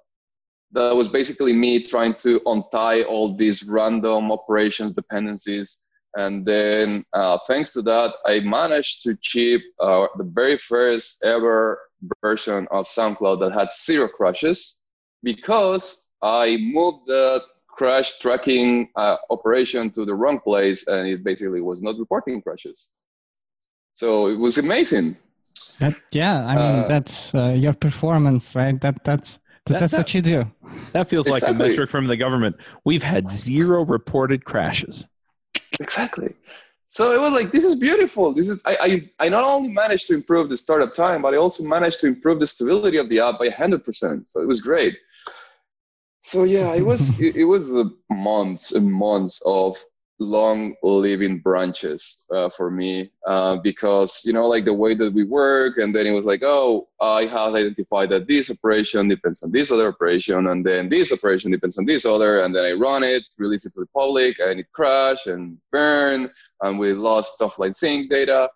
That 0.72 0.96
was 0.96 1.10
basically 1.10 1.52
me 1.52 1.84
trying 1.84 2.16
to 2.16 2.42
untie 2.46 3.04
all 3.04 3.36
these 3.36 3.66
random 3.66 4.32
operations 4.32 4.94
dependencies 4.94 5.87
and 6.16 6.46
then, 6.46 7.06
uh, 7.14 7.38
thanks 7.48 7.74
to 7.74 7.82
that, 7.84 8.14
I 8.26 8.40
managed 8.40 9.04
to 9.04 9.18
ship 9.22 9.62
uh, 9.80 10.08
the 10.18 10.24
very 10.24 10.58
first 10.58 11.24
ever 11.24 11.80
version 12.22 12.68
of 12.72 12.86
SoundCloud 12.88 13.40
that 13.42 13.52
had 13.52 13.70
zero 13.72 14.08
crashes 14.08 14.82
because 15.24 16.08
I 16.22 16.58
moved 16.58 17.08
the 17.08 17.44
crash 17.68 18.20
tracking 18.20 18.90
uh, 18.96 19.18
operation 19.30 19.92
to 19.92 20.06
the 20.06 20.16
wrong 20.16 20.40
place 20.40 20.88
and 20.88 21.08
it 21.08 21.24
basically 21.24 21.62
was 21.62 21.84
not 21.84 21.98
reporting 22.00 22.42
crashes. 22.42 22.94
So 23.94 24.28
it 24.28 24.38
was 24.38 24.58
amazing. 24.58 25.18
That, 25.80 25.96
yeah, 26.12 26.46
I 26.46 26.56
mean 26.56 26.80
Uh, 26.84 26.88
that's 26.88 27.36
uh, 27.36 27.54
your 27.58 27.74
performance, 27.74 28.56
right? 28.56 28.80
That 28.82 29.04
that's 29.04 29.40
That- 29.66 29.80
that's 29.80 29.92
that- 29.92 30.00
what 30.00 30.14
you 30.14 30.22
do. 30.22 30.52
That 30.94 31.08
feels 31.10 31.28
like 31.28 31.44
a 31.44 31.54
metric 31.54 31.90
from 31.90 32.08
the 32.08 32.18
government. 32.18 32.56
We've 32.86 33.04
had 33.04 33.30
zero 33.30 33.84
reported 33.86 34.46
crashes. 34.46 35.06
Exactly. 35.80 36.36
So 36.88 37.12
it 37.12 37.20
was 37.20 37.34
like, 37.34 37.52
this 37.52 37.66
is 37.66 37.76
beautiful. 37.76 38.34
This 38.34 38.48
is 38.48 38.62
I, 38.66 38.78
I 39.20 39.26
I 39.26 39.30
not 39.30 39.44
only 39.44 39.70
managed 39.70 40.08
to 40.08 40.14
improve 40.16 40.50
the 40.50 40.58
startup 40.58 40.94
time, 40.94 41.22
but 41.22 41.34
I 41.34 41.38
also 41.38 41.64
managed 41.64 42.00
to 42.02 42.08
improve 42.08 42.40
the 42.40 42.48
stability 42.48 42.98
of 42.98 43.10
the 43.10 43.20
app 43.20 43.40
by 43.40 43.50
hundred 43.50 43.84
percent. 43.84 44.28
So 44.28 44.42
it 44.42 44.48
was 44.48 44.62
great. 44.62 44.98
So 46.22 46.44
yeah, 46.44 46.74
it 46.74 46.86
was 46.86 47.20
it, 47.20 47.36
it 47.36 47.44
was 47.44 47.72
months 48.10 48.72
and 48.72 48.92
months 48.92 49.42
of 49.46 49.78
long 50.20 50.74
living 50.82 51.40
branches 51.40 52.28
uh, 52.34 52.50
for 52.50 52.72
me 52.72 53.12
uh, 53.28 53.58
because 53.58 54.24
you 54.26 54.34
know 54.34 54.48
like 54.48 54.66
the 54.66 54.74
way 54.74 54.96
that 54.96 55.14
we 55.14 55.24
work 55.24 55.78
and 55.78 55.96
then 55.96 56.08
it 56.08 56.12
was 56.12 56.26
like 56.26 56.42
oh 56.44 56.88
i 57.00 57.26
have 57.26 57.54
identified 57.54 58.10
that 58.10 58.28
this 58.28 58.50
operation 58.50 59.08
depends 59.08 59.44
on 59.44 59.52
this 59.52 59.72
other 59.72 59.90
operation 59.90 60.48
and 60.48 60.66
then 60.66 60.90
this 60.90 61.12
operation 61.12 61.52
depends 61.52 61.78
on 61.78 61.86
this 61.86 62.04
other 62.04 62.40
and 62.40 62.56
then 62.56 62.66
i 62.66 62.72
run 62.72 63.04
it 63.04 63.24
release 63.38 63.66
it 63.66 63.74
to 63.74 63.82
the 63.82 63.88
public 63.88 64.40
and 64.40 64.60
it 64.60 64.66
crash 64.72 65.28
and 65.28 65.58
burn 65.72 66.30
and 66.62 66.80
we 66.80 66.94
lost 66.94 67.40
offline 67.40 67.74
sync 67.74 68.10
data. 68.10 68.50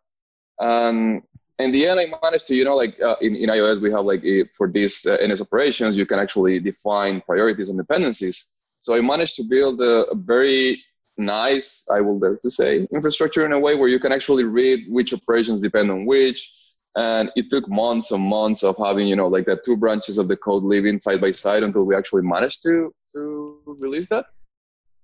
Um, 0.60 1.22
in 1.60 1.72
the 1.72 1.86
end 1.88 2.00
i 2.00 2.08
managed 2.24 2.48
to 2.48 2.56
you 2.56 2.66
know 2.66 2.76
like 2.76 3.00
uh, 3.02 3.16
in, 3.22 3.36
in 3.36 3.50
ios 3.50 3.80
we 3.80 3.92
have 3.92 4.06
like 4.06 4.24
a, 4.24 4.46
for 4.58 4.68
these 4.68 5.06
uh, 5.06 5.18
NSOperations 5.18 5.94
you 5.94 6.08
can 6.08 6.18
actually 6.18 6.60
define 6.60 7.22
priorities 7.22 7.70
and 7.70 7.78
dependencies. 7.78 8.48
So 8.80 8.96
i 8.96 9.02
managed 9.02 9.36
to 9.36 9.44
build 9.44 9.80
a, 9.80 10.06
a 10.06 10.16
very 10.16 10.84
nice, 11.18 11.86
I 11.90 12.02
will 12.02 12.20
dare 12.20 12.38
to 12.38 12.50
say, 12.50 12.88
infrastructure 12.94 13.46
in 13.46 13.52
a 13.52 13.60
way 13.60 13.76
where 13.76 13.90
you 13.90 14.00
can 14.00 14.12
actually 14.12 14.44
read 14.44 14.86
which 14.90 15.14
operations 15.14 15.62
depend 15.62 15.92
on 15.92 16.06
which. 16.06 16.52
And 16.96 17.32
it 17.38 17.50
took 17.50 17.70
months 17.70 18.12
and 18.12 18.22
months 18.22 18.64
of 18.64 18.76
having, 18.78 19.08
you 19.08 19.16
know, 19.16 19.28
like 19.28 19.46
the 19.46 19.62
two 19.64 19.78
branches 19.78 20.18
of 20.18 20.28
the 20.28 20.36
code 20.36 20.64
living 20.64 21.00
side 21.00 21.22
by 21.22 21.32
side 21.32 21.64
until 21.64 21.84
we 21.84 21.96
actually 21.96 22.24
managed 22.24 22.64
to 22.64 22.94
to 23.14 23.62
release 23.66 24.10
that. 24.10 24.26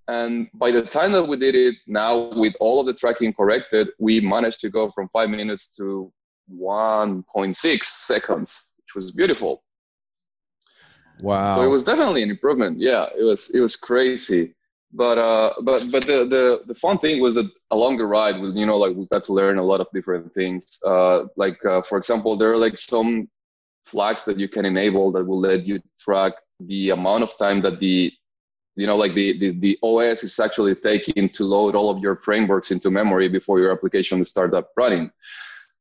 And 0.09 0.47
by 0.53 0.71
the 0.71 0.81
time 0.81 1.13
that 1.13 1.23
we 1.25 1.37
did 1.37 1.55
it, 1.55 1.75
now 1.85 2.33
with 2.37 2.55
all 2.59 2.81
of 2.81 2.87
the 2.87 2.93
tracking 2.93 3.33
corrected, 3.33 3.89
we 3.99 4.19
managed 4.19 4.59
to 4.61 4.69
go 4.69 4.91
from 4.91 5.07
five 5.09 5.29
minutes 5.29 5.75
to 5.77 6.11
1.6 6.53 7.83
seconds, 7.83 8.73
which 8.77 8.95
was 8.95 9.11
beautiful. 9.11 9.63
Wow. 11.21 11.55
So 11.55 11.61
it 11.61 11.67
was 11.67 11.83
definitely 11.85 12.23
an 12.23 12.29
improvement. 12.29 12.79
Yeah, 12.79 13.07
it 13.17 13.23
was 13.23 13.49
it 13.51 13.61
was 13.61 13.77
crazy 13.77 14.55
but 14.93 15.17
uh 15.17 15.53
but 15.63 15.83
but 15.91 16.05
the 16.05 16.25
the 16.25 16.61
the 16.65 16.73
fun 16.73 16.97
thing 16.97 17.21
was 17.21 17.35
that 17.35 17.49
along 17.71 17.97
the 17.97 18.05
ride 18.05 18.35
you 18.55 18.65
know 18.65 18.77
like 18.77 18.95
we 18.95 19.05
got 19.07 19.23
to 19.23 19.33
learn 19.33 19.57
a 19.57 19.63
lot 19.63 19.81
of 19.81 19.87
different 19.93 20.33
things. 20.33 20.79
Uh 20.85 21.25
like 21.35 21.63
uh, 21.65 21.81
for 21.81 21.97
example 21.97 22.37
there 22.37 22.51
are 22.51 22.57
like 22.57 22.77
some 22.77 23.27
flags 23.85 24.23
that 24.25 24.39
you 24.39 24.47
can 24.47 24.65
enable 24.65 25.11
that 25.11 25.25
will 25.25 25.39
let 25.39 25.63
you 25.63 25.79
track 25.99 26.33
the 26.61 26.89
amount 26.89 27.23
of 27.23 27.37
time 27.37 27.61
that 27.61 27.79
the 27.79 28.11
you 28.75 28.87
know 28.87 28.95
like 28.95 29.13
the, 29.13 29.37
the 29.39 29.51
the 29.59 29.79
os 29.83 30.23
is 30.23 30.39
actually 30.39 30.75
taking 30.75 31.29
to 31.29 31.43
load 31.43 31.75
all 31.75 31.89
of 31.89 31.99
your 31.99 32.15
frameworks 32.15 32.71
into 32.71 32.89
memory 32.89 33.27
before 33.27 33.59
your 33.59 33.71
application 33.71 34.23
start 34.23 34.53
up 34.53 34.69
running. 34.77 35.11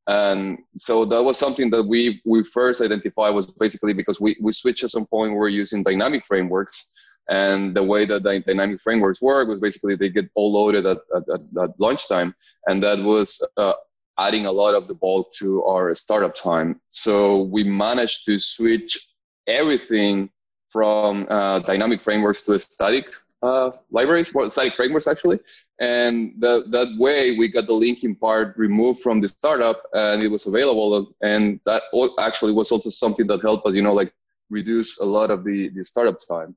And 0.08 0.58
so 0.76 1.04
that 1.06 1.20
was 1.22 1.36
something 1.36 1.68
that 1.70 1.82
we 1.82 2.22
we 2.24 2.44
first 2.44 2.80
identified 2.80 3.34
was 3.34 3.46
basically 3.46 3.92
because 3.92 4.20
we 4.20 4.36
we 4.40 4.52
switched 4.52 4.84
at 4.84 4.90
some 4.90 5.06
point 5.06 5.32
we 5.32 5.38
were 5.38 5.48
using 5.48 5.82
dynamic 5.82 6.24
frameworks 6.24 6.92
and 7.28 7.74
the 7.74 7.82
way 7.82 8.04
that 8.06 8.22
the 8.22 8.40
dynamic 8.40 8.80
frameworks 8.80 9.20
work 9.20 9.48
was 9.48 9.60
basically 9.60 9.96
they 9.96 10.08
get 10.08 10.30
all 10.34 10.52
loaded 10.52 10.86
at, 10.86 10.98
at, 11.14 11.40
at, 11.60 11.80
launch 11.80 12.08
time. 12.08 12.34
And 12.66 12.82
that 12.82 12.98
was 13.00 13.46
uh, 13.56 13.72
adding 14.18 14.46
a 14.46 14.52
lot 14.52 14.74
of 14.74 14.86
the 14.86 14.94
bulk 14.94 15.32
to 15.34 15.64
our 15.64 15.94
startup 15.94 16.34
time. 16.34 16.80
So 16.90 17.42
we 17.42 17.64
managed 17.64 18.24
to 18.26 18.38
switch 18.38 19.14
everything 19.46 20.30
from 20.70 21.26
uh, 21.28 21.60
dynamic 21.60 22.00
frameworks 22.00 22.42
to 22.44 22.58
static 22.58 23.10
uh, 23.42 23.70
libraries, 23.90 24.32
well, 24.34 24.48
static 24.48 24.74
frameworks 24.74 25.06
actually. 25.06 25.40
And 25.80 26.34
that, 26.38 26.70
that 26.70 26.96
way 26.98 27.36
we 27.36 27.48
got 27.48 27.66
the 27.66 27.74
linking 27.74 28.14
part 28.14 28.56
removed 28.56 29.00
from 29.00 29.20
the 29.20 29.28
startup 29.28 29.82
and 29.92 30.22
it 30.22 30.28
was 30.28 30.46
available. 30.46 31.12
And 31.22 31.60
that 31.66 31.82
actually 32.18 32.52
was 32.52 32.70
also 32.70 32.90
something 32.90 33.26
that 33.26 33.42
helped 33.42 33.66
us, 33.66 33.74
you 33.74 33.82
know, 33.82 33.94
like 33.94 34.12
reduce 34.48 35.00
a 35.00 35.04
lot 35.04 35.30
of 35.30 35.44
the, 35.44 35.70
the 35.70 35.82
startup 35.82 36.18
time 36.28 36.56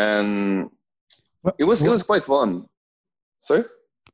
and 0.00 0.70
it 1.58 1.64
was 1.64 1.82
it 1.82 1.90
was 1.90 2.02
quite 2.02 2.24
fun. 2.24 2.66
Sorry. 3.40 3.64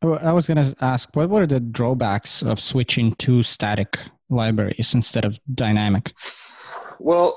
I 0.03 0.33
was 0.33 0.47
going 0.47 0.63
to 0.63 0.77
ask, 0.83 1.09
what 1.17 1.31
were 1.31 1.47
the 1.47 1.59
drawbacks 1.59 2.43
of 2.43 2.61
switching 2.61 3.15
to 3.17 3.43
static 3.43 3.99
libraries 4.29 4.95
instead 4.95 5.25
of 5.25 5.41
dynamic? 5.55 6.13
Well, 6.99 7.29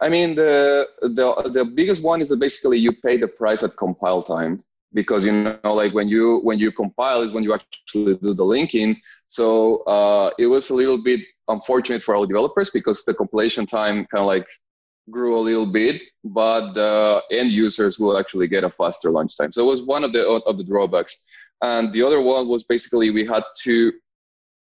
I 0.00 0.08
mean 0.08 0.34
the 0.34 0.86
the 1.02 1.50
the 1.52 1.64
biggest 1.64 2.02
one 2.02 2.20
is 2.20 2.28
that 2.30 2.40
basically 2.40 2.78
you 2.78 2.92
pay 2.92 3.16
the 3.16 3.28
price 3.28 3.62
at 3.62 3.76
compile 3.76 4.22
time 4.22 4.64
because 4.92 5.24
you 5.26 5.32
know 5.32 5.74
like 5.82 5.92
when 5.94 6.08
you 6.08 6.40
when 6.42 6.58
you 6.58 6.72
compile 6.72 7.22
is 7.22 7.32
when 7.32 7.44
you 7.44 7.54
actually 7.54 8.14
do 8.16 8.34
the 8.34 8.44
linking. 8.44 8.96
So 9.26 9.82
uh, 9.84 10.30
it 10.38 10.46
was 10.46 10.70
a 10.70 10.74
little 10.74 11.00
bit 11.02 11.20
unfortunate 11.48 12.02
for 12.02 12.16
our 12.16 12.26
developers 12.26 12.70
because 12.70 13.04
the 13.04 13.14
compilation 13.14 13.66
time 13.66 14.06
kind 14.06 14.22
of 14.22 14.26
like 14.26 14.48
grew 15.10 15.38
a 15.38 15.40
little 15.40 15.66
bit, 15.66 16.02
but 16.24 16.72
the 16.74 17.22
end 17.30 17.50
users 17.50 17.98
will 17.98 18.18
actually 18.18 18.48
get 18.48 18.64
a 18.64 18.70
faster 18.70 19.10
launch 19.10 19.36
time. 19.36 19.52
So 19.52 19.62
it 19.62 19.70
was 19.70 19.82
one 19.82 20.04
of 20.04 20.12
the 20.12 20.26
of 20.26 20.58
the 20.58 20.64
drawbacks. 20.64 21.24
And 21.62 21.92
the 21.92 22.02
other 22.02 22.20
one 22.20 22.48
was 22.48 22.64
basically 22.64 23.10
we 23.10 23.24
had 23.24 23.44
to 23.62 23.92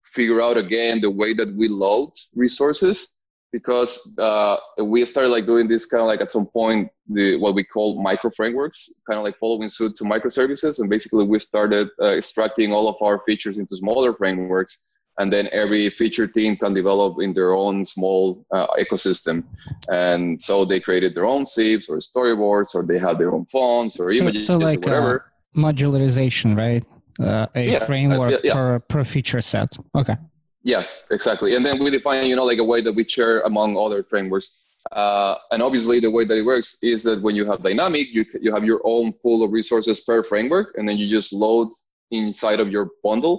figure 0.04 0.42
out 0.42 0.58
again 0.58 1.02
the 1.02 1.10
way 1.10 1.34
that 1.34 1.54
we 1.56 1.68
load 1.68 2.12
resources 2.36 3.18
because 3.52 4.14
uh, 4.18 4.58
we 4.82 5.04
started 5.06 5.30
like 5.30 5.46
doing 5.46 5.68
this 5.68 5.86
kind 5.86 6.02
of 6.02 6.08
like 6.08 6.22
at 6.22 6.32
some 6.32 6.46
point 6.46 6.90
the 7.08 7.38
what 7.38 7.56
we 7.56 7.64
call 7.64 8.02
micro 8.02 8.30
frameworks, 8.30 8.90
kind 9.08 9.18
of 9.18 9.24
like 9.24 9.38
following 9.38 9.70
suit 9.70 9.96
to 9.96 10.04
microservices. 10.04 10.80
And 10.80 10.90
basically 10.90 11.26
we 11.26 11.40
started 11.40 11.90
uh, 12.02 12.12
extracting 12.12 12.72
all 12.72 12.88
of 12.88 13.02
our 13.02 13.22
features 13.24 13.58
into 13.58 13.76
smaller 13.76 14.14
frameworks 14.14 14.95
and 15.18 15.32
then 15.32 15.48
every 15.52 15.90
feature 15.90 16.28
team 16.28 16.58
can 16.58 16.74
develop 16.74 17.22
in 17.22 17.34
their 17.34 17.54
own 17.54 17.86
small 17.86 18.46
uh, 18.52 18.68
ecosystem 18.84 19.44
and 19.90 20.40
so 20.40 20.66
they 20.66 20.80
created 20.80 21.16
their 21.16 21.26
own 21.26 21.46
sieves 21.46 21.88
or 21.90 21.98
storyboards 21.98 22.76
or 22.76 22.84
they 22.84 23.00
had 23.00 23.18
their 23.18 23.32
own 23.34 23.46
fonts 23.46 24.00
or 24.00 24.12
So- 24.12 24.18
images 24.22 24.46
so 24.46 24.58
like, 24.58 24.80
or 24.80 24.82
whatever 24.82 25.26
uh, 25.26 25.60
Modularization, 25.60 26.58
right? 26.58 26.84
Uh, 27.18 27.48
a 27.56 27.66
Yeah, 27.66 27.78
uh, 27.78 27.86
framework 27.86 28.32
yeah, 28.32 28.38
yeah. 28.44 28.54
per 28.56 28.80
per 28.92 29.04
feature 29.06 29.40
set. 29.54 29.70
Okay. 30.02 30.18
yes 30.64 30.88
exactly 31.18 31.50
and 31.56 31.64
then 31.66 31.76
we 31.84 31.90
define 32.00 32.26
you 32.32 32.36
know 32.38 32.44
like 32.52 32.62
a 32.66 32.68
way 32.74 32.80
that 32.86 32.94
we 33.00 33.04
share 33.18 33.36
among 33.52 33.70
other 33.86 34.00
frameworks 34.12 34.48
uh, 35.02 35.36
and 35.52 35.60
obviously 35.68 35.98
the 36.08 36.12
way 36.18 36.24
that 36.30 36.38
it 36.42 36.46
works 36.54 36.70
is 36.94 37.00
that 37.08 37.18
when 37.26 37.36
you 37.40 37.46
have 37.50 37.60
dynamic 37.70 38.06
you, 38.16 38.24
you 38.46 38.52
have 38.56 38.66
your 38.72 38.82
own 38.94 39.06
pool 39.22 39.38
of 39.46 39.50
resources 39.60 39.96
per 40.08 40.18
framework 40.32 40.68
and 40.78 40.84
then 40.88 40.98
you 41.02 41.08
just 41.20 41.30
load 41.46 41.70
inside 42.12 42.60
of 42.64 42.68
your 42.76 42.86
bundle 43.08 43.36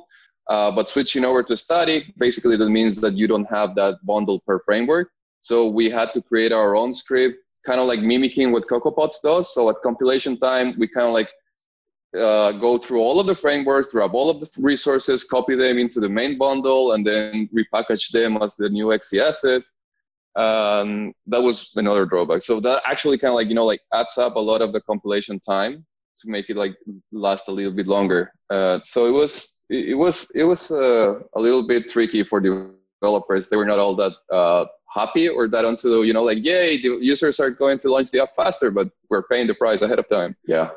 uh, 0.49 0.71
but 0.71 0.89
switching 0.89 1.25
over 1.25 1.43
to 1.43 1.57
static, 1.57 2.13
basically 2.17 2.57
that 2.57 2.71
means 2.71 3.01
that 3.01 3.15
you 3.15 3.27
don't 3.27 3.49
have 3.51 3.75
that 3.75 3.99
bundle 4.05 4.41
per 4.41 4.61
framework. 4.61 5.11
So 5.41 5.67
we 5.67 5.91
had 5.91 6.13
to 6.13 6.23
create 6.23 6.53
our 6.53 6.77
own 6.77 6.95
script, 6.95 7.39
kind 7.65 7.81
of 7.81 7.87
like 7.87 8.01
mimicking 8.01 8.53
what 8.53 8.67
CocoaPods 8.67 9.15
does. 9.23 9.53
So 9.53 9.69
at 9.71 9.77
compilation 9.83 10.37
time, 10.39 10.75
we 10.79 10.89
kind 10.89 11.07
of 11.07 11.13
like 11.13 11.33
uh, 12.17 12.53
go 12.53 12.79
through 12.79 13.01
all 13.01 13.19
of 13.19 13.27
the 13.27 13.35
frameworks, 13.35 13.89
grab 13.89 14.15
all 14.15 14.31
of 14.31 14.41
the 14.41 14.49
resources, 14.59 15.25
copy 15.25 15.57
them 15.57 15.79
into 15.79 16.01
the 16.01 16.09
main 16.09 16.39
bundle, 16.39 16.93
and 16.93 17.07
then 17.07 17.49
repackage 17.55 18.11
them 18.11 18.37
as 18.41 18.57
the 18.57 18.69
new 18.69 18.93
XC 18.93 19.21
asset. 19.21 19.63
Um, 20.37 21.13
that 21.27 21.43
was 21.43 21.71
another 21.77 22.05
drawback. 22.05 22.43
So 22.43 22.61
that 22.61 22.83
actually 22.85 23.19
kind 23.19 23.31
of 23.31 23.37
like 23.37 23.49
you 23.49 23.55
know 23.55 23.65
like 23.65 23.81
adds 23.93 24.19
up 24.19 24.37
a 24.37 24.41
lot 24.41 24.63
of 24.63 24.73
the 24.73 24.81
compilation 24.83 25.41
time 25.41 25.85
to 26.21 26.29
make 26.29 26.51
it 26.51 26.57
like 26.57 26.77
last 27.11 27.49
a 27.49 27.53
little 27.53 27.73
bit 27.73 27.87
longer. 27.87 28.33
Uh, 28.51 28.81
so 28.85 29.07
it 29.07 29.13
was 29.13 29.56
it 29.69 29.91
it 29.91 29.95
was 29.95 30.31
it 30.35 30.45
was 30.45 30.71
uh, 30.71 31.21
a 31.35 31.41
little 31.41 31.67
bit 31.67 31.89
tricky 31.89 32.23
for 32.23 32.41
developers. 32.41 33.49
They 33.49 33.57
were 33.57 33.67
not 33.67 33.79
all 33.79 33.95
that 33.97 34.13
uh, 34.33 34.65
happy 34.89 35.29
or 35.29 35.49
that 35.49 35.65
onto 35.65 36.03
you 36.03 36.13
know 36.13 36.23
like 36.25 36.45
yay 36.45 36.81
the 36.81 36.99
users 37.01 37.41
are 37.41 37.51
going 37.51 37.79
to 37.81 37.91
launch 37.91 38.11
the 38.11 38.21
app 38.23 38.35
faster, 38.35 38.71
but 38.71 38.89
we're 39.11 39.25
paying 39.25 39.47
the 39.47 39.55
price 39.55 39.83
ahead 39.83 39.99
of 39.99 40.09
time. 40.09 40.37
Yeah, 40.47 40.71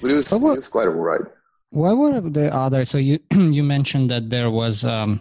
but 0.00 0.10
it 0.10 0.14
was, 0.14 0.30
what- 0.32 0.52
it 0.54 0.56
was 0.56 0.68
quite 0.68 0.86
a 0.86 0.90
ride. 0.90 1.26
What 1.70 1.96
were 1.98 2.20
the 2.20 2.54
other? 2.54 2.84
So 2.84 2.98
you 2.98 3.18
you 3.32 3.62
mentioned 3.62 4.10
that 4.10 4.30
there 4.30 4.50
was 4.50 4.84
um, 4.84 5.20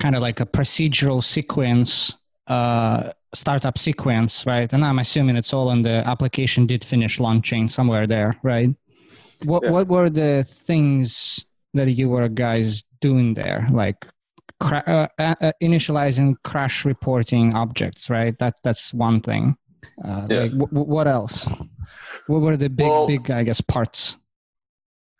kind 0.00 0.14
of 0.16 0.22
like 0.22 0.40
a 0.40 0.46
procedural 0.46 1.22
sequence, 1.22 2.14
uh, 2.46 3.12
startup 3.34 3.76
sequence, 3.78 4.46
right? 4.46 4.72
And 4.72 4.84
I'm 4.84 4.98
assuming 5.00 5.36
it's 5.36 5.52
all 5.52 5.70
in 5.70 5.82
the 5.82 6.02
application 6.06 6.66
did 6.66 6.84
finish 6.84 7.18
launching 7.20 7.68
somewhere 7.68 8.06
there, 8.06 8.36
right? 8.42 8.70
What 9.44 9.62
Yeah. 9.64 9.70
what 9.72 9.88
were 9.88 10.08
the 10.08 10.44
things 10.44 11.44
that 11.74 11.90
you 11.90 12.08
were 12.08 12.28
guys 12.28 12.84
doing 13.00 13.34
there, 13.34 13.66
like? 13.72 14.06
Cra- 14.60 14.84
uh, 15.18 15.20
uh, 15.20 15.34
uh, 15.40 15.52
initializing 15.60 16.36
crash 16.44 16.84
reporting 16.84 17.52
objects, 17.54 18.08
right? 18.08 18.38
That 18.38 18.54
that's 18.62 18.94
one 18.94 19.20
thing. 19.20 19.56
Uh, 20.04 20.26
Yeah. 20.30 20.40
like, 20.42 20.50
w- 20.52 20.66
w- 20.68 20.86
what 20.94 21.08
else? 21.08 21.48
What 22.28 22.42
were 22.42 22.56
the 22.56 22.68
big 22.68 22.86
Well- 22.86 23.08
big 23.08 23.28
I 23.30 23.42
guess 23.42 23.60
parts? 23.60 24.16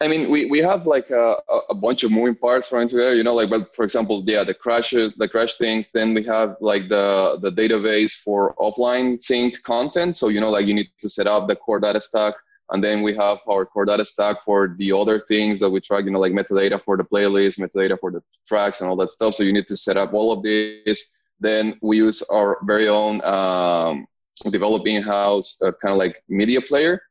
I 0.00 0.08
mean, 0.08 0.28
we, 0.30 0.46
we 0.46 0.58
have 0.58 0.84
like 0.86 1.10
a, 1.10 1.36
a 1.70 1.74
bunch 1.74 2.02
of 2.02 2.10
moving 2.10 2.34
parts 2.34 2.72
right 2.72 2.90
there, 2.90 3.14
you 3.14 3.22
know, 3.22 3.34
like, 3.34 3.50
but 3.50 3.72
for 3.72 3.84
example, 3.84 4.24
yeah, 4.26 4.42
the 4.42 4.52
crashes, 4.54 5.12
the 5.16 5.28
crash 5.28 5.54
things, 5.58 5.90
then 5.92 6.12
we 6.12 6.24
have 6.24 6.56
like 6.60 6.88
the, 6.88 7.38
the 7.40 7.52
database 7.52 8.10
for 8.12 8.52
offline 8.58 9.18
synced 9.18 9.62
content. 9.62 10.16
So, 10.16 10.26
you 10.28 10.40
know, 10.40 10.50
like 10.50 10.66
you 10.66 10.74
need 10.74 10.88
to 11.02 11.08
set 11.08 11.28
up 11.28 11.46
the 11.46 11.54
core 11.54 11.78
data 11.78 12.00
stack. 12.00 12.34
And 12.72 12.82
then 12.82 13.02
we 13.02 13.14
have 13.14 13.38
our 13.46 13.66
core 13.66 13.84
data 13.84 14.04
stack 14.04 14.42
for 14.42 14.74
the 14.78 14.92
other 14.92 15.20
things 15.20 15.58
that 15.60 15.68
we 15.68 15.80
track, 15.80 16.06
you 16.06 16.10
know, 16.10 16.18
like 16.18 16.32
metadata 16.32 16.82
for 16.82 16.96
the 16.96 17.04
playlist, 17.04 17.58
metadata 17.58 18.00
for 18.00 18.10
the 18.10 18.22
tracks 18.48 18.80
and 18.80 18.88
all 18.88 18.96
that 18.96 19.10
stuff. 19.10 19.34
So 19.34 19.42
you 19.42 19.52
need 19.52 19.66
to 19.66 19.76
set 19.76 19.98
up 19.98 20.14
all 20.14 20.32
of 20.32 20.42
this. 20.42 21.18
Then 21.38 21.78
we 21.82 21.98
use 21.98 22.22
our 22.22 22.58
very 22.64 22.88
own 22.88 23.22
um, 23.24 24.06
developing 24.50 25.02
house 25.02 25.60
uh, 25.60 25.72
kind 25.82 25.92
of 25.92 25.98
like 25.98 26.22
media 26.28 26.62
player. 26.62 27.02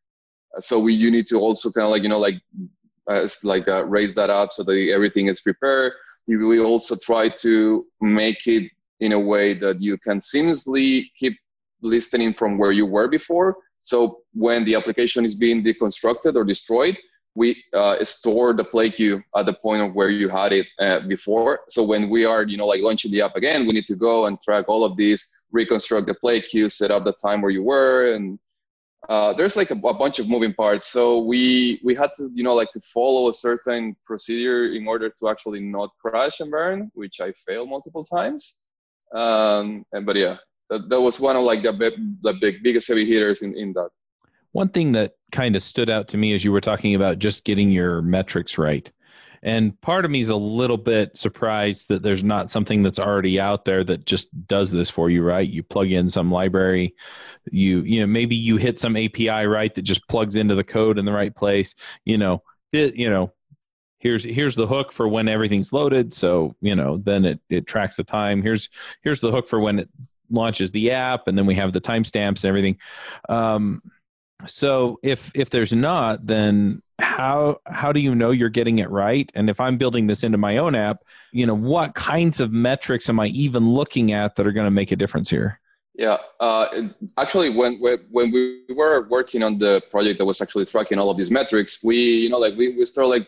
So 0.59 0.79
we 0.79 0.93
you 0.93 1.11
need 1.11 1.27
to 1.27 1.39
also 1.39 1.71
kind 1.71 1.85
of 1.85 1.91
like 1.91 2.03
you 2.03 2.09
know 2.09 2.19
like 2.19 2.41
uh, 3.07 3.27
like 3.43 3.67
uh, 3.67 3.85
raise 3.85 4.15
that 4.15 4.29
up 4.29 4.53
so 4.53 4.63
that 4.63 4.89
everything 4.89 5.27
is 5.27 5.41
prepared. 5.41 5.93
We 6.27 6.59
also 6.59 6.95
try 6.95 7.29
to 7.29 7.85
make 8.01 8.47
it 8.47 8.71
in 8.99 9.11
a 9.11 9.19
way 9.19 9.53
that 9.55 9.81
you 9.81 9.97
can 9.97 10.19
seamlessly 10.19 11.11
keep 11.15 11.37
listening 11.81 12.33
from 12.33 12.57
where 12.57 12.71
you 12.71 12.85
were 12.85 13.07
before. 13.07 13.57
So 13.81 14.21
when 14.33 14.63
the 14.63 14.75
application 14.75 15.25
is 15.25 15.35
being 15.35 15.63
deconstructed 15.63 16.35
or 16.35 16.43
destroyed, 16.43 16.97
we 17.35 17.63
uh, 17.73 18.03
store 18.03 18.53
the 18.53 18.63
play 18.63 18.89
queue 18.89 19.23
at 19.37 19.45
the 19.45 19.53
point 19.53 19.81
of 19.81 19.93
where 19.93 20.09
you 20.09 20.27
had 20.27 20.51
it 20.51 20.67
uh, 20.79 20.99
before. 21.01 21.61
So 21.69 21.83
when 21.83 22.09
we 22.09 22.25
are, 22.25 22.43
you 22.43 22.57
know, 22.57 22.67
like 22.67 22.81
launching 22.81 23.11
the 23.11 23.21
app 23.21 23.35
again, 23.35 23.65
we 23.65 23.73
need 23.73 23.85
to 23.87 23.95
go 23.95 24.25
and 24.25 24.41
track 24.41 24.67
all 24.67 24.83
of 24.83 24.97
these, 24.97 25.27
reconstruct 25.51 26.07
the 26.07 26.13
play 26.13 26.41
queue, 26.41 26.67
set 26.69 26.91
up 26.91 27.05
the 27.05 27.13
time 27.13 27.41
where 27.41 27.51
you 27.51 27.63
were, 27.63 28.13
and 28.13 28.37
uh, 29.09 29.33
there's 29.33 29.55
like 29.55 29.71
a, 29.71 29.75
a, 29.75 29.93
bunch 29.93 30.19
of 30.19 30.29
moving 30.29 30.53
parts. 30.53 30.87
So 30.87 31.19
we 31.19 31.81
we 31.83 31.95
had 31.95 32.11
to 32.17 32.29
you 32.33 32.43
know 32.43 32.53
like 32.53 32.71
to 32.73 32.81
follow 32.81 33.29
a 33.29 33.33
certain 33.33 33.95
procedure 34.05 34.73
in 34.73 34.87
order 34.87 35.09
to 35.09 35.29
actually 35.29 35.61
not 35.61 35.91
crash 35.99 36.39
and 36.39 36.51
burn, 36.51 36.91
which 36.93 37.19
I 37.19 37.31
failed 37.31 37.69
multiple 37.69 38.03
times. 38.03 38.57
Um, 39.13 39.85
and 39.91 40.05
but 40.05 40.17
yeah, 40.17 40.37
that, 40.71 40.89
that 40.89 40.99
was 40.99 41.19
one 41.19 41.35
of 41.35 41.43
like 41.43 41.61
the 41.61 41.71
the 42.21 42.33
big 42.41 42.63
biggest 42.63 42.87
heavy 42.87 43.05
hitters 43.05 43.43
in 43.43 43.55
in 43.55 43.73
that. 43.73 43.89
One 44.53 44.69
thing 44.69 44.93
that 44.93 45.13
kind 45.31 45.55
of 45.55 45.63
stood 45.63 45.89
out 45.89 46.09
to 46.09 46.17
me 46.17 46.33
as 46.33 46.43
you 46.43 46.51
were 46.51 46.59
talking 46.59 46.95
about 46.95 47.19
just 47.19 47.45
getting 47.45 47.71
your 47.71 48.01
metrics 48.01 48.57
right 48.57 48.91
and 49.43 49.79
part 49.81 50.05
of 50.05 50.11
me 50.11 50.19
is 50.19 50.29
a 50.29 50.35
little 50.35 50.77
bit 50.77 51.17
surprised 51.17 51.87
that 51.89 52.03
there's 52.03 52.23
not 52.23 52.51
something 52.51 52.83
that's 52.83 52.99
already 52.99 53.39
out 53.39 53.65
there 53.65 53.83
that 53.83 54.05
just 54.05 54.29
does 54.47 54.71
this 54.71 54.89
for 54.89 55.09
you, 55.09 55.23
right? 55.23 55.47
You 55.47 55.63
plug 55.63 55.91
in 55.91 56.09
some 56.09 56.31
library, 56.31 56.95
you 57.51 57.81
you 57.81 58.01
know 58.01 58.07
maybe 58.07 58.35
you 58.35 58.57
hit 58.57 58.77
some 58.77 58.95
API 58.95 59.47
right 59.47 59.73
that 59.73 59.81
just 59.81 60.07
plugs 60.07 60.35
into 60.35 60.53
the 60.53 60.63
code 60.63 60.99
in 60.99 61.05
the 61.05 61.11
right 61.11 61.35
place. 61.35 61.73
You 62.05 62.19
know, 62.19 62.43
it, 62.71 62.95
you 62.95 63.09
know, 63.09 63.33
here's 63.97 64.23
here's 64.23 64.55
the 64.55 64.67
hook 64.67 64.91
for 64.91 65.07
when 65.07 65.27
everything's 65.27 65.73
loaded. 65.73 66.13
So 66.13 66.55
you 66.61 66.75
know, 66.75 66.97
then 66.97 67.25
it 67.25 67.39
it 67.49 67.65
tracks 67.65 67.95
the 67.95 68.03
time. 68.03 68.43
Here's 68.43 68.69
here's 69.01 69.21
the 69.21 69.31
hook 69.31 69.47
for 69.47 69.59
when 69.59 69.79
it 69.79 69.89
launches 70.31 70.71
the 70.71 70.91
app, 70.91 71.27
and 71.27 71.37
then 71.37 71.45
we 71.45 71.55
have 71.55 71.73
the 71.73 71.81
timestamps 71.81 72.43
and 72.43 72.45
everything. 72.45 72.77
Um, 73.29 73.81
so 74.47 74.99
if 75.03 75.31
if 75.35 75.49
there's 75.49 75.73
not, 75.73 76.25
then 76.25 76.81
how 76.99 77.59
how 77.65 77.91
do 77.91 77.99
you 77.99 78.15
know 78.15 78.31
you're 78.31 78.49
getting 78.49 78.79
it 78.79 78.89
right? 78.89 79.31
And 79.35 79.49
if 79.49 79.59
i'm 79.59 79.77
building 79.77 80.07
this 80.07 80.23
into 80.23 80.37
my 80.37 80.57
own 80.57 80.75
app 80.75 81.03
you 81.31 81.45
know 81.45 81.55
what 81.55 81.95
kinds 81.95 82.39
of 82.39 82.51
metrics 82.51 83.09
am 83.09 83.19
i 83.19 83.27
even 83.27 83.73
looking 83.73 84.11
at 84.11 84.35
that 84.35 84.45
are 84.45 84.51
going 84.51 84.65
to 84.65 84.71
make 84.71 84.91
a 84.91 84.95
difference 84.95 85.29
here? 85.29 85.59
Yeah 85.95 86.17
uh, 86.39 86.67
actually 87.17 87.49
when, 87.49 87.79
when 87.79 88.31
we 88.31 88.63
were 88.69 89.07
working 89.07 89.41
on 89.41 89.57
the 89.57 89.81
project 89.89 90.19
that 90.19 90.25
was 90.25 90.41
actually 90.41 90.65
tracking 90.65 90.99
all 90.99 91.09
of 91.09 91.17
these 91.17 91.31
metrics 91.31 91.83
we 91.83 91.97
you 91.97 92.29
know 92.29 92.37
like 92.37 92.55
we, 92.55 92.75
we 92.77 92.85
started 92.85 93.09
like 93.09 93.27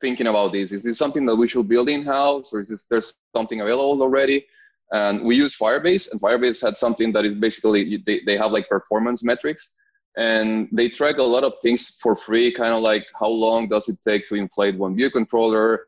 thinking 0.00 0.26
about 0.26 0.52
this. 0.52 0.72
Is 0.72 0.82
this 0.82 0.98
something 0.98 1.24
that 1.26 1.36
we 1.36 1.48
should 1.48 1.68
build 1.68 1.88
in 1.88 2.04
house 2.04 2.52
or 2.52 2.60
is 2.60 2.68
this 2.68 2.84
there's 2.84 3.14
something 3.34 3.60
available 3.60 4.02
already 4.02 4.46
and 4.92 5.22
we 5.22 5.34
use 5.34 5.56
firebase 5.56 6.10
and 6.10 6.20
firebase 6.20 6.62
had 6.62 6.76
something 6.76 7.12
that 7.12 7.24
is 7.24 7.34
basically 7.34 8.02
they, 8.06 8.20
they 8.24 8.36
have 8.36 8.52
like 8.52 8.68
performance 8.68 9.22
metrics 9.24 9.76
and 10.16 10.68
they 10.72 10.88
track 10.88 11.18
a 11.18 11.22
lot 11.22 11.44
of 11.44 11.54
things 11.60 11.98
for 12.00 12.14
free 12.14 12.52
kind 12.52 12.72
of 12.72 12.82
like 12.82 13.06
how 13.18 13.28
long 13.28 13.68
does 13.68 13.88
it 13.88 13.98
take 14.02 14.26
to 14.28 14.34
inflate 14.34 14.76
one 14.76 14.94
view 14.96 15.10
controller? 15.10 15.86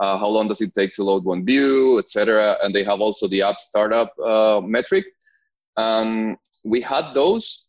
Uh, 0.00 0.16
how 0.18 0.26
long 0.26 0.48
does 0.48 0.60
it 0.60 0.74
take 0.74 0.92
to 0.94 1.04
load 1.04 1.24
one 1.24 1.44
view 1.44 1.98
etc 1.98 2.56
and 2.62 2.74
they 2.74 2.82
have 2.82 3.00
also 3.00 3.28
the 3.28 3.42
app 3.42 3.60
startup 3.60 4.12
uh, 4.18 4.60
metric. 4.64 5.04
Um, 5.76 6.36
we 6.64 6.80
had 6.80 7.14
those 7.14 7.68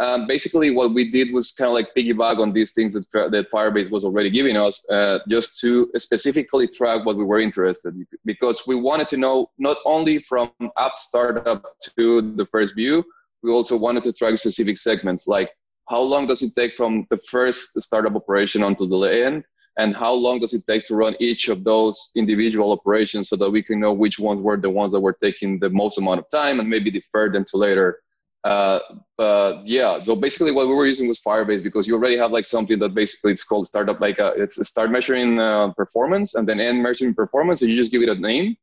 um, 0.00 0.26
basically 0.26 0.70
what 0.70 0.94
we 0.94 1.10
did 1.10 1.32
was 1.32 1.52
kind 1.52 1.68
of 1.68 1.74
like 1.74 1.94
piggyback 1.94 2.38
on 2.38 2.52
these 2.52 2.72
things 2.72 2.94
that, 2.94 3.04
that 3.12 3.50
firebase 3.52 3.90
was 3.90 4.02
already 4.04 4.30
giving 4.30 4.56
us 4.56 4.82
uh, 4.88 5.18
just 5.28 5.60
to 5.60 5.90
specifically 5.96 6.66
track 6.66 7.04
what 7.04 7.16
we 7.16 7.24
were 7.24 7.38
interested 7.38 7.94
in 7.94 8.06
because 8.24 8.66
we 8.66 8.74
wanted 8.74 9.08
to 9.08 9.18
know 9.18 9.50
not 9.58 9.76
only 9.84 10.18
from 10.18 10.50
app 10.78 10.96
startup 10.96 11.62
to 11.98 12.34
the 12.36 12.46
first 12.46 12.74
view 12.74 13.04
we 13.42 13.50
also 13.52 13.76
wanted 13.76 14.02
to 14.02 14.12
track 14.12 14.36
specific 14.38 14.78
segments 14.78 15.28
like 15.28 15.50
how 15.88 16.00
long 16.00 16.26
does 16.26 16.42
it 16.42 16.52
take 16.56 16.76
from 16.76 17.06
the 17.10 17.18
first 17.18 17.80
startup 17.80 18.16
operation 18.16 18.62
until 18.62 18.88
the 18.88 19.24
end 19.26 19.44
and 19.78 19.94
how 19.94 20.12
long 20.12 20.40
does 20.40 20.54
it 20.54 20.64
take 20.66 20.86
to 20.86 20.94
run 20.94 21.14
each 21.20 21.48
of 21.48 21.62
those 21.62 22.10
individual 22.16 22.72
operations 22.72 23.28
so 23.28 23.36
that 23.36 23.50
we 23.50 23.62
can 23.62 23.78
know 23.78 23.92
which 23.92 24.18
ones 24.18 24.40
were 24.40 24.56
the 24.56 24.70
ones 24.70 24.92
that 24.92 25.00
were 25.00 25.16
taking 25.22 25.58
the 25.58 25.70
most 25.70 25.98
amount 25.98 26.20
of 26.20 26.26
time 26.30 26.58
and 26.58 26.68
maybe 26.68 26.90
defer 26.90 27.30
them 27.30 27.44
to 27.44 27.58
later 27.58 28.00
uh, 28.44 28.78
but 29.18 29.66
yeah 29.66 30.02
so 30.02 30.16
basically 30.16 30.50
what 30.50 30.66
we 30.66 30.74
were 30.74 30.86
using 30.86 31.06
was 31.08 31.20
firebase 31.20 31.62
because 31.62 31.86
you 31.86 31.94
already 31.94 32.16
have 32.16 32.30
like 32.30 32.46
something 32.46 32.78
that 32.78 32.94
basically 32.94 33.32
it's 33.32 33.44
called 33.44 33.66
startup 33.66 34.00
like 34.00 34.18
a, 34.18 34.28
uh, 34.28 34.32
it's 34.36 34.58
a 34.58 34.64
start 34.64 34.90
measuring 34.90 35.38
uh, 35.38 35.72
performance 35.74 36.34
and 36.34 36.48
then 36.48 36.58
end 36.58 36.82
measuring 36.82 37.14
performance 37.14 37.60
and 37.60 37.70
you 37.70 37.76
just 37.76 37.92
give 37.92 38.02
it 38.02 38.08
a 38.08 38.14
name 38.14 38.56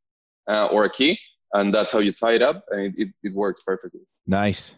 uh, 0.48 0.66
or 0.66 0.84
a 0.84 0.90
key 0.90 1.18
and 1.52 1.72
that's 1.72 1.92
how 1.92 2.00
you 2.00 2.12
tie 2.12 2.34
it 2.34 2.42
up 2.42 2.64
and 2.70 2.94
it, 2.98 3.02
it, 3.02 3.08
it 3.22 3.34
works 3.34 3.62
perfectly 3.64 4.00
Nice. 4.28 4.74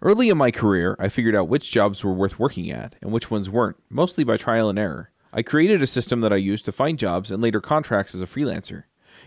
Early 0.00 0.30
in 0.30 0.38
my 0.38 0.50
career, 0.50 0.96
I 0.98 1.10
figured 1.10 1.36
out 1.36 1.48
which 1.48 1.70
jobs 1.70 2.02
were 2.02 2.14
worth 2.14 2.38
working 2.38 2.70
at 2.70 2.96
and 3.02 3.12
which 3.12 3.30
ones 3.30 3.50
weren't, 3.50 3.76
mostly 3.90 4.24
by 4.24 4.38
trial 4.38 4.70
and 4.70 4.78
error. 4.78 5.10
I 5.34 5.42
created 5.42 5.82
a 5.82 5.86
system 5.86 6.22
that 6.22 6.32
I 6.32 6.36
used 6.36 6.64
to 6.64 6.72
find 6.72 6.98
jobs 6.98 7.30
and 7.30 7.42
later 7.42 7.60
contracts 7.60 8.14
as 8.14 8.22
a 8.22 8.26
freelancer. 8.26 8.84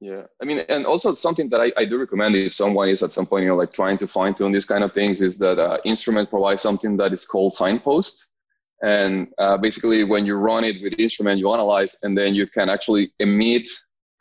Yeah, 0.00 0.22
I 0.40 0.46
mean, 0.46 0.60
and 0.70 0.86
also 0.86 1.12
something 1.12 1.50
that 1.50 1.60
I, 1.60 1.72
I 1.76 1.84
do 1.84 1.98
recommend 1.98 2.34
if 2.34 2.54
someone 2.54 2.88
is 2.88 3.02
at 3.02 3.12
some 3.12 3.26
point, 3.26 3.42
you 3.42 3.48
know, 3.48 3.56
like 3.56 3.72
trying 3.72 3.98
to 3.98 4.06
fine 4.06 4.34
tune 4.34 4.50
these 4.50 4.64
kind 4.64 4.82
of 4.82 4.94
things 4.94 5.20
is 5.20 5.36
that 5.38 5.58
uh, 5.58 5.78
Instrument 5.84 6.30
provides 6.30 6.62
something 6.62 6.96
that 6.96 7.12
is 7.12 7.26
called 7.26 7.52
signpost. 7.52 8.28
And 8.82 9.28
uh, 9.36 9.58
basically, 9.58 10.04
when 10.04 10.24
you 10.24 10.36
run 10.36 10.64
it 10.64 10.82
with 10.82 10.98
Instrument, 10.98 11.38
you 11.38 11.52
analyze, 11.52 11.98
and 12.02 12.16
then 12.16 12.34
you 12.34 12.46
can 12.46 12.70
actually 12.70 13.12
emit 13.18 13.68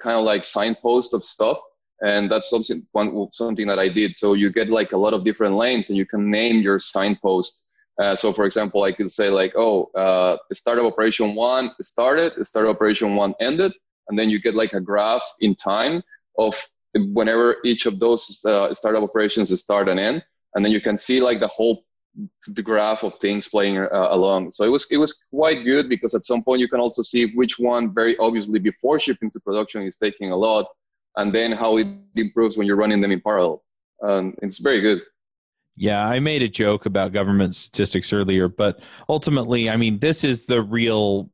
kind 0.01 0.17
of 0.17 0.25
like 0.25 0.43
signpost 0.43 1.13
of 1.13 1.23
stuff 1.23 1.59
and 2.01 2.31
that's 2.31 2.49
something 2.49 2.85
one 2.91 3.27
something 3.31 3.67
that 3.67 3.79
I 3.79 3.89
did. 3.89 4.15
So 4.15 4.33
you 4.33 4.51
get 4.51 4.69
like 4.69 4.93
a 4.93 4.97
lot 4.97 5.13
of 5.13 5.23
different 5.23 5.55
lanes, 5.55 5.89
and 5.89 5.97
you 5.97 6.05
can 6.05 6.29
name 6.29 6.61
your 6.61 6.79
signpost. 6.79 7.65
Uh, 8.01 8.15
so 8.15 8.31
for 8.31 8.45
example, 8.45 8.83
I 8.83 8.93
could 8.93 9.11
say 9.11 9.29
like, 9.29 9.53
oh, 9.57 9.85
uh, 9.95 10.37
startup 10.53 10.85
operation 10.85 11.35
one 11.35 11.71
started, 11.81 12.33
startup 12.45 12.75
operation 12.75 13.15
one 13.15 13.33
ended, 13.41 13.73
and 14.09 14.19
then 14.19 14.29
you 14.29 14.39
get 14.39 14.55
like 14.55 14.73
a 14.73 14.81
graph 14.81 15.23
in 15.39 15.55
time 15.55 16.03
of 16.37 16.55
whenever 17.13 17.57
each 17.63 17.85
of 17.85 17.99
those 17.99 18.43
uh, 18.45 18.73
startup 18.73 19.03
operations 19.03 19.57
start 19.59 19.87
and 19.87 19.99
end, 19.99 20.23
and 20.55 20.65
then 20.65 20.71
you 20.71 20.81
can 20.81 20.97
see 20.97 21.21
like 21.21 21.39
the 21.39 21.47
whole 21.47 21.85
the 22.47 22.63
graph 22.63 23.03
of 23.03 23.15
things 23.19 23.47
playing 23.47 23.77
uh, 23.77 23.87
along. 24.09 24.51
So 24.51 24.63
it 24.65 24.69
was 24.69 24.91
it 24.91 24.97
was 24.97 25.25
quite 25.29 25.63
good 25.63 25.87
because 25.87 26.13
at 26.13 26.25
some 26.25 26.43
point 26.43 26.59
you 26.59 26.67
can 26.67 26.79
also 26.79 27.01
see 27.01 27.27
which 27.35 27.59
one 27.59 27.93
very 27.93 28.17
obviously 28.17 28.59
before 28.59 28.99
shipping 28.99 29.31
to 29.31 29.39
production 29.39 29.83
is 29.83 29.97
taking 29.97 30.31
a 30.31 30.35
lot 30.35 30.65
and 31.17 31.33
then 31.33 31.51
how 31.51 31.77
it 31.77 31.87
improves 32.15 32.57
when 32.57 32.65
you're 32.65 32.75
running 32.75 33.01
them 33.01 33.11
in 33.11 33.21
parallel. 33.21 33.63
Um, 34.03 34.33
it's 34.41 34.59
very 34.59 34.81
good. 34.81 35.03
Yeah, 35.75 36.05
I 36.05 36.19
made 36.19 36.41
a 36.41 36.47
joke 36.49 36.85
about 36.85 37.13
government 37.13 37.55
statistics 37.55 38.11
earlier, 38.11 38.49
but 38.49 38.79
ultimately, 39.07 39.69
I 39.69 39.77
mean, 39.77 39.99
this 39.99 40.23
is 40.23 40.43
the 40.43 40.61
real 40.61 41.29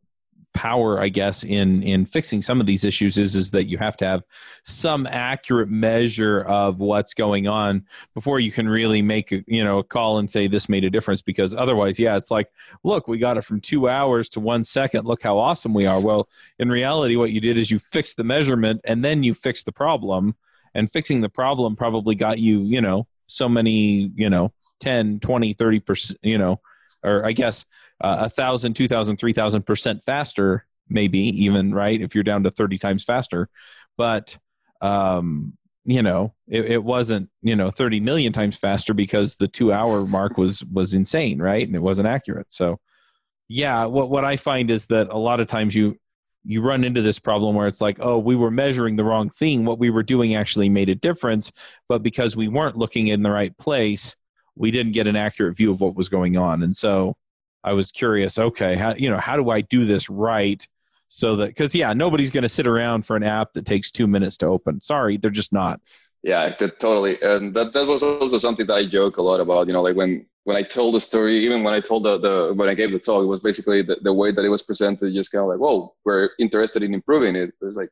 power 0.56 1.02
i 1.02 1.10
guess 1.10 1.44
in 1.44 1.84
in 1.84 2.06
fixing 2.06 2.42
some 2.42 2.62
of 2.62 2.66
these 2.66 2.86
issues 2.86 3.18
is 3.18 3.36
is 3.36 3.52
that 3.52 3.68
you 3.68 3.78
have 3.78 3.98
to 3.98 4.06
have 4.06 4.24
some 4.64 5.06
accurate 5.06 5.70
measure 5.70 6.42
of 6.44 6.80
what's 6.80 7.14
going 7.14 7.46
on 7.46 7.84
before 8.14 8.40
you 8.40 8.52
can 8.52 8.68
really 8.68 9.02
make 9.02 9.34
a 9.34 9.44
you 9.48 9.64
know 9.64 9.80
a 9.80 9.84
call 9.84 10.18
and 10.18 10.32
say 10.32 10.48
this 10.48 10.70
made 10.70 10.86
a 10.86 10.90
difference 10.90 11.22
because 11.22 11.54
otherwise 11.54 12.00
yeah 12.00 12.16
it's 12.16 12.32
like 12.32 12.48
look 12.84 13.08
we 13.08 13.18
got 13.18 13.38
it 13.38 13.44
from 13.44 13.60
two 13.60 13.90
hours 13.90 14.30
to 14.30 14.40
one 14.40 14.64
second. 14.64 15.06
Look 15.06 15.24
how 15.24 15.38
awesome 15.38 15.74
we 15.74 15.86
are. 15.86 16.00
Well 16.00 16.30
in 16.60 16.70
reality 16.70 17.16
what 17.16 17.32
you 17.32 17.42
did 17.42 17.58
is 17.58 17.70
you 17.70 17.80
fixed 17.80 18.18
the 18.18 18.24
measurement 18.24 18.82
and 18.86 19.04
then 19.04 19.24
you 19.24 19.34
fixed 19.34 19.66
the 19.66 19.72
problem 19.72 20.36
and 20.74 20.92
fixing 20.92 21.22
the 21.22 21.30
problem 21.30 21.76
probably 21.76 22.16
got 22.16 22.40
you 22.40 22.62
you 22.62 22.82
know 22.82 23.08
so 23.28 23.50
many 23.50 24.12
you 24.16 24.30
know 24.30 24.52
10 24.80 25.20
20 25.20 25.54
30 25.54 25.80
percent 25.80 26.20
you 26.22 26.38
know 26.38 26.60
or 27.04 27.26
i 27.26 27.32
guess 27.32 27.66
uh, 28.02 28.18
a 28.22 28.30
thousand, 28.30 28.76
two 28.76 28.88
thousand, 28.88 29.18
three 29.18 29.34
thousand 29.34 29.64
percent 29.66 30.04
faster, 30.06 30.66
maybe 30.90 31.20
even 31.44 31.74
right 31.74 32.02
if 32.02 32.16
you're 32.16 32.24
down 32.24 32.44
to 32.44 32.52
thirty 32.52 32.78
times 32.78 33.04
faster. 33.04 33.50
But 33.98 34.38
um, 34.82 35.58
you 35.86 36.02
know, 36.02 36.34
it, 36.48 36.66
it 36.66 36.84
wasn't 36.84 37.30
you 37.42 37.56
know 37.56 37.72
thirty 37.72 38.00
million 38.00 38.34
times 38.34 38.58
faster 38.58 38.94
because 38.94 39.36
the 39.36 39.48
two 39.48 39.72
hour 39.72 40.06
mark 40.06 40.38
was 40.38 40.64
was 40.66 40.94
insane, 40.94 41.42
right? 41.42 41.66
And 41.66 41.76
it 41.76 41.82
wasn't 41.82 42.08
accurate. 42.08 42.52
So 42.52 42.80
yeah, 43.48 43.86
what 43.86 44.10
what 44.10 44.26
I 44.26 44.38
find 44.38 44.72
is 44.72 44.88
that 44.88 45.10
a 45.10 45.18
lot 45.18 45.40
of 45.40 45.48
times 45.48 45.76
you 45.76 45.98
you 46.46 46.62
run 46.62 46.84
into 46.84 47.02
this 47.02 47.20
problem 47.20 47.56
where 47.56 47.68
it's 47.68 47.82
like, 47.82 47.98
oh, 48.00 48.20
we 48.20 48.36
were 48.36 48.52
measuring 48.52 48.96
the 48.96 49.04
wrong 49.04 49.30
thing. 49.30 49.66
What 49.66 49.80
we 49.80 49.90
were 49.90 50.04
doing 50.04 50.36
actually 50.36 50.70
made 50.70 50.90
a 50.90 50.96
difference, 50.96 51.52
but 51.90 52.04
because 52.04 52.36
we 52.36 52.48
weren't 52.48 52.78
looking 52.78 53.08
in 53.08 53.24
the 53.24 53.32
right 53.32 53.56
place, 53.58 54.16
we 54.56 54.70
didn't 54.72 54.94
get 54.94 55.08
an 55.08 55.16
accurate 55.16 55.58
view 55.58 55.72
of 55.72 55.82
what 55.82 55.96
was 55.96 56.08
going 56.08 56.38
on. 56.38 56.62
And 56.62 56.76
so 56.76 57.18
I 57.66 57.74
was 57.74 57.92
curious. 57.92 58.38
Okay, 58.38 58.76
how 58.76 58.94
you 58.96 59.10
know 59.10 59.18
how 59.18 59.36
do 59.36 59.50
I 59.50 59.62
do 59.62 59.86
this 59.86 60.10
right? 60.10 60.66
So 61.10 61.36
that 61.38 61.48
because 61.48 61.74
yeah, 61.74 61.94
nobody's 61.94 62.32
going 62.32 62.44
to 62.44 62.50
sit 62.50 62.68
around 62.68 63.06
for 63.06 63.16
an 63.16 63.24
app 63.24 63.54
that 63.54 63.66
takes 63.66 63.92
two 63.92 64.08
minutes 64.08 64.38
to 64.38 64.46
open. 64.46 64.82
Sorry, 64.82 65.18
they're 65.18 65.32
just 65.32 65.52
not. 65.52 65.82
Yeah, 66.24 66.50
totally. 66.50 67.22
And 67.22 67.54
that 67.56 67.74
that 67.74 67.88
was 67.88 68.04
also 68.04 68.38
something 68.38 68.68
that 68.68 68.74
I 68.76 68.86
joke 68.86 69.18
a 69.18 69.22
lot 69.22 69.40
about. 69.40 69.68
You 69.68 69.74
know, 69.74 69.82
like 69.82 69.96
when 69.96 70.26
when 70.44 70.56
I 70.56 70.62
told 70.62 70.94
the 70.94 71.00
story, 71.00 71.38
even 71.40 71.64
when 71.64 71.74
I 71.74 71.80
told 71.80 72.04
the, 72.04 72.20
the 72.20 72.54
when 72.54 72.70
I 72.70 72.76
gave 72.76 72.92
the 72.92 73.00
talk, 73.00 73.24
it 73.24 73.28
was 73.28 73.42
basically 73.42 73.82
the, 73.82 73.98
the 74.04 74.14
way 74.14 74.32
that 74.32 74.46
it 74.46 74.50
was 74.50 74.62
presented, 74.62 75.14
just 75.14 75.32
kind 75.32 75.42
of 75.42 75.50
like, 75.50 75.60
whoa, 75.60 75.96
we're 76.04 76.30
interested 76.40 76.84
in 76.84 76.94
improving 76.94 77.36
it. 77.36 77.50
It 77.50 77.66
was 77.66 77.76
like, 77.76 77.90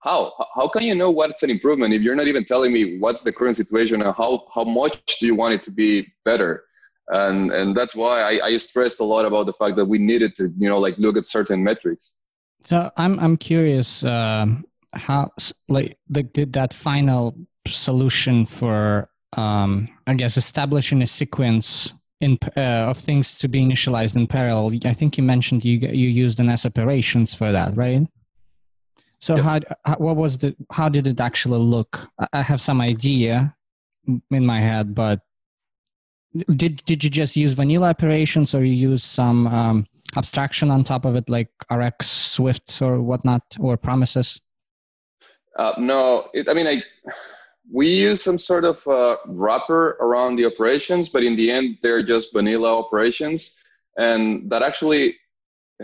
how 0.00 0.32
how 0.54 0.68
can 0.68 0.82
you 0.82 0.94
know 0.94 1.10
what's 1.10 1.42
an 1.42 1.50
improvement 1.50 1.92
if 1.92 2.02
you're 2.02 2.14
not 2.14 2.28
even 2.28 2.44
telling 2.44 2.72
me 2.72 2.98
what's 2.98 3.22
the 3.22 3.32
current 3.32 3.56
situation 3.56 4.00
and 4.02 4.14
how 4.14 4.46
how 4.54 4.64
much 4.64 5.18
do 5.18 5.26
you 5.26 5.34
want 5.34 5.54
it 5.54 5.62
to 5.64 5.70
be 5.70 6.06
better? 6.24 6.64
And 7.10 7.50
and 7.50 7.76
that's 7.76 7.94
why 7.94 8.22
I, 8.22 8.46
I 8.46 8.56
stressed 8.56 9.00
a 9.00 9.04
lot 9.04 9.24
about 9.24 9.46
the 9.46 9.52
fact 9.54 9.76
that 9.76 9.84
we 9.84 9.98
needed 9.98 10.36
to 10.36 10.48
you 10.56 10.68
know 10.68 10.78
like 10.78 10.96
look 10.98 11.16
at 11.16 11.26
certain 11.26 11.62
metrics. 11.62 12.16
So 12.64 12.90
i'm 12.96 13.18
i'm 13.20 13.36
curious 13.36 14.04
uh, 14.04 14.46
how 14.92 15.30
like 15.68 15.96
the, 16.08 16.22
did 16.22 16.52
that 16.52 16.74
final 16.74 17.34
solution 17.66 18.46
for 18.46 19.08
um 19.34 19.88
i 20.06 20.14
guess 20.14 20.36
establishing 20.36 21.02
a 21.02 21.06
sequence 21.06 21.92
in 22.20 22.38
uh, 22.56 22.90
of 22.90 22.98
things 22.98 23.34
to 23.38 23.48
be 23.48 23.64
initialized 23.64 24.14
in 24.14 24.26
parallel. 24.26 24.78
I 24.84 24.92
think 24.92 25.16
you 25.16 25.24
mentioned 25.24 25.64
you 25.64 25.78
you 25.78 26.08
used 26.08 26.38
NSOperations 26.38 27.34
for 27.34 27.50
that 27.50 27.74
right? 27.76 28.06
So 29.20 29.36
yes. 29.36 29.44
how, 29.44 29.60
how 29.84 29.96
what 29.96 30.16
was 30.16 30.38
the 30.38 30.54
how 30.70 30.88
did 30.90 31.06
it 31.06 31.20
actually 31.20 31.60
look? 31.60 32.10
I 32.32 32.42
have 32.42 32.60
some 32.60 32.80
idea 32.80 33.56
in 34.06 34.44
my 34.44 34.60
head 34.60 34.94
but 34.94 35.20
did 36.56 36.82
did 36.84 37.02
you 37.02 37.10
just 37.10 37.36
use 37.36 37.52
vanilla 37.52 37.88
operations 37.88 38.54
or 38.54 38.64
you 38.64 38.90
use 38.90 39.04
some 39.04 39.46
um, 39.48 39.86
abstraction 40.16 40.70
on 40.70 40.84
top 40.84 41.04
of 41.04 41.16
it 41.16 41.28
like 41.28 41.50
RxSwift 41.70 42.82
or 42.82 43.00
whatnot 43.00 43.42
or 43.58 43.76
promises? 43.76 44.40
Uh, 45.56 45.74
no 45.78 46.28
it, 46.32 46.48
i 46.48 46.54
mean 46.54 46.66
i 46.66 46.82
we 47.72 47.88
use 47.88 48.22
some 48.22 48.38
sort 48.38 48.64
of 48.64 48.84
uh, 48.88 49.16
wrapper 49.26 49.96
around 50.00 50.36
the 50.36 50.46
operations 50.46 51.08
but 51.08 51.22
in 51.22 51.36
the 51.36 51.50
end 51.50 51.78
they're 51.82 52.02
just 52.02 52.32
vanilla 52.32 52.78
operations. 52.78 53.60
And 53.98 54.50
that 54.50 54.62
actually 54.62 55.16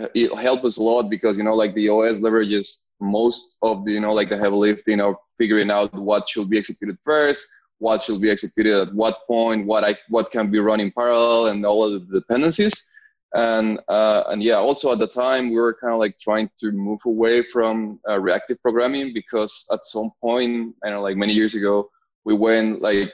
uh, 0.01 0.09
it 0.15 0.33
helped 0.39 0.65
us 0.65 0.77
a 0.77 0.83
lot 0.83 1.11
because 1.11 1.37
you 1.39 1.45
know 1.45 1.55
like 1.55 1.75
the 1.75 1.89
os 1.89 2.19
leverages 2.19 2.85
most 3.01 3.59
of 3.63 3.85
the 3.85 3.93
you 3.93 4.01
know 4.01 4.13
like 4.13 4.29
the 4.29 4.39
heavy 4.39 4.57
lifting 4.57 5.01
of 5.01 5.17
figuring 5.39 5.71
out 5.71 5.93
what 5.95 6.29
should 6.29 6.49
be 6.49 6.59
executed 6.59 6.97
first 7.03 7.45
what 7.79 8.03
should 8.03 8.21
be 8.21 8.31
executed 8.31 8.89
at 8.89 8.95
what 8.95 9.27
point, 9.27 9.67
what 9.67 9.85
I 9.85 9.97
what 10.09 10.31
can 10.31 10.51
be 10.51 10.59
run 10.59 10.81
in 10.81 10.93
parallel, 10.93 11.47
and 11.47 11.65
all 11.65 11.85
of 11.85 12.09
the 12.09 12.21
dependencies. 12.21 12.91
And 13.35 13.81
uh, 13.89 14.25
and 14.29 14.43
yeah, 14.43 14.57
also 14.57 14.93
at 14.93 14.99
the 14.99 15.07
time 15.07 15.51
we 15.51 15.57
were 15.57 15.75
kind 15.75 15.93
of 15.93 15.99
like 15.99 16.19
trying 16.19 16.49
to 16.61 16.73
move 16.73 17.01
away 17.05 17.43
from 17.43 18.01
uh, 18.09 18.19
reactive 18.19 18.61
programming 18.63 19.13
because 19.13 19.67
at 19.73 19.85
some 19.85 20.11
point, 20.21 20.75
I 20.85 20.91
know, 20.91 21.03
like 21.03 21.17
many 21.17 21.35
years 21.35 21.55
ago, 21.55 21.91
we 22.25 22.35
went 22.35 22.81
like 22.81 23.13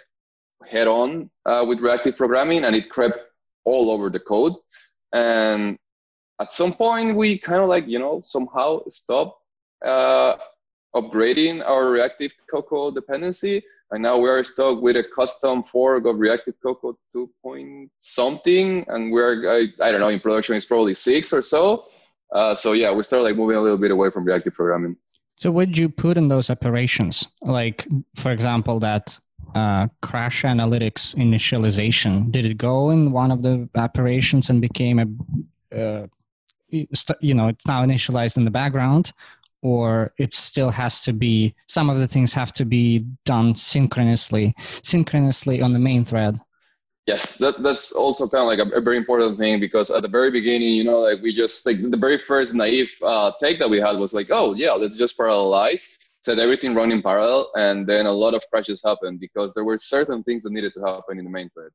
head 0.66 0.86
on 0.86 1.30
uh, 1.46 1.64
with 1.66 1.80
reactive 1.80 2.16
programming, 2.16 2.64
and 2.64 2.76
it 2.76 2.90
crept 2.90 3.18
all 3.64 3.90
over 3.90 4.10
the 4.10 4.20
code. 4.20 4.54
And 5.12 5.78
at 6.40 6.52
some 6.52 6.72
point, 6.72 7.16
we 7.16 7.38
kind 7.38 7.62
of 7.62 7.68
like 7.68 7.88
you 7.88 7.98
know 7.98 8.22
somehow 8.24 8.82
stopped 8.88 9.40
uh, 9.84 10.36
upgrading 10.94 11.66
our 11.66 11.90
reactive 11.90 12.32
Cocoa 12.50 12.90
dependency 12.90 13.62
and 13.92 14.02
now 14.02 14.16
we 14.16 14.28
are 14.28 14.42
stuck 14.42 14.80
with 14.80 14.96
a 14.96 15.04
custom 15.04 15.62
fork 15.62 16.06
of 16.06 16.16
ReactiveCocoa 16.16 16.94
2 17.12 17.30
point 17.42 17.90
something, 18.00 18.84
and 18.88 19.12
we're 19.12 19.50
I, 19.50 19.68
I 19.80 19.92
don't 19.92 20.00
know 20.00 20.08
in 20.08 20.18
production 20.18 20.56
it's 20.56 20.64
probably 20.64 20.94
six 20.94 21.32
or 21.32 21.42
so. 21.42 21.86
Uh, 22.32 22.54
so 22.54 22.72
yeah, 22.72 22.90
we 22.90 23.02
start 23.02 23.22
like 23.22 23.36
moving 23.36 23.56
a 23.56 23.60
little 23.60 23.76
bit 23.76 23.90
away 23.90 24.10
from 24.10 24.24
reactive 24.24 24.54
programming. 24.54 24.96
So 25.36 25.50
what 25.50 25.68
did 25.68 25.76
you 25.76 25.90
put 25.90 26.16
in 26.16 26.28
those 26.28 26.48
operations? 26.48 27.28
Like 27.42 27.86
for 28.16 28.32
example, 28.32 28.80
that 28.80 29.18
uh, 29.54 29.88
Crashlytics 30.02 31.14
initialization. 31.16 32.32
Did 32.32 32.46
it 32.46 32.56
go 32.56 32.90
in 32.90 33.12
one 33.12 33.30
of 33.30 33.42
the 33.42 33.68
operations 33.74 34.48
and 34.48 34.62
became 34.62 34.98
a 34.98 35.76
uh, 35.78 36.06
you 36.70 37.34
know 37.34 37.48
it's 37.48 37.66
now 37.66 37.84
initialized 37.84 38.38
in 38.38 38.46
the 38.46 38.50
background 38.50 39.12
or 39.62 40.12
it 40.18 40.34
still 40.34 40.70
has 40.70 41.00
to 41.02 41.12
be 41.12 41.54
some 41.68 41.88
of 41.88 41.98
the 41.98 42.06
things 42.06 42.32
have 42.32 42.52
to 42.52 42.64
be 42.64 43.06
done 43.24 43.54
synchronously 43.54 44.54
synchronously 44.82 45.62
on 45.62 45.72
the 45.72 45.78
main 45.78 46.04
thread. 46.04 46.38
Yes 47.06 47.36
that, 47.38 47.62
that's 47.62 47.92
also 47.92 48.28
kind 48.28 48.42
of 48.42 48.46
like 48.46 48.58
a, 48.58 48.78
a, 48.78 48.80
very 48.80 48.96
important 48.96 49.36
thing 49.36 49.58
because 49.58 49.90
at 49.90 50.02
the 50.02 50.08
very 50.08 50.30
beginning 50.30 50.74
you 50.74 50.84
know 50.84 51.00
like 51.00 51.20
we 51.20 51.34
just 51.34 51.66
like 51.66 51.82
the 51.82 51.96
very 51.96 52.18
first 52.18 52.54
naive 52.54 52.92
uh, 53.02 53.32
take 53.40 53.58
that 53.58 53.68
we 53.68 53.80
had 53.80 53.96
was 53.98 54.12
like 54.12 54.28
oh 54.30 54.54
yeah 54.54 54.72
let's 54.72 54.98
just 54.98 55.18
parallelize 55.18 55.96
set 56.22 56.38
everything 56.38 56.74
run 56.74 56.92
in 56.92 57.02
parallel 57.02 57.50
and 57.56 57.88
then 57.88 58.06
a 58.06 58.12
lot 58.12 58.34
of 58.34 58.42
crashes 58.50 58.80
happened 58.84 59.18
because 59.18 59.52
there 59.52 59.64
were 59.64 59.76
certain 59.76 60.22
things 60.22 60.44
that 60.44 60.52
needed 60.52 60.72
to 60.74 60.80
happen 60.80 61.18
in 61.18 61.24
the 61.24 61.30
main 61.30 61.50
thread 61.50 61.72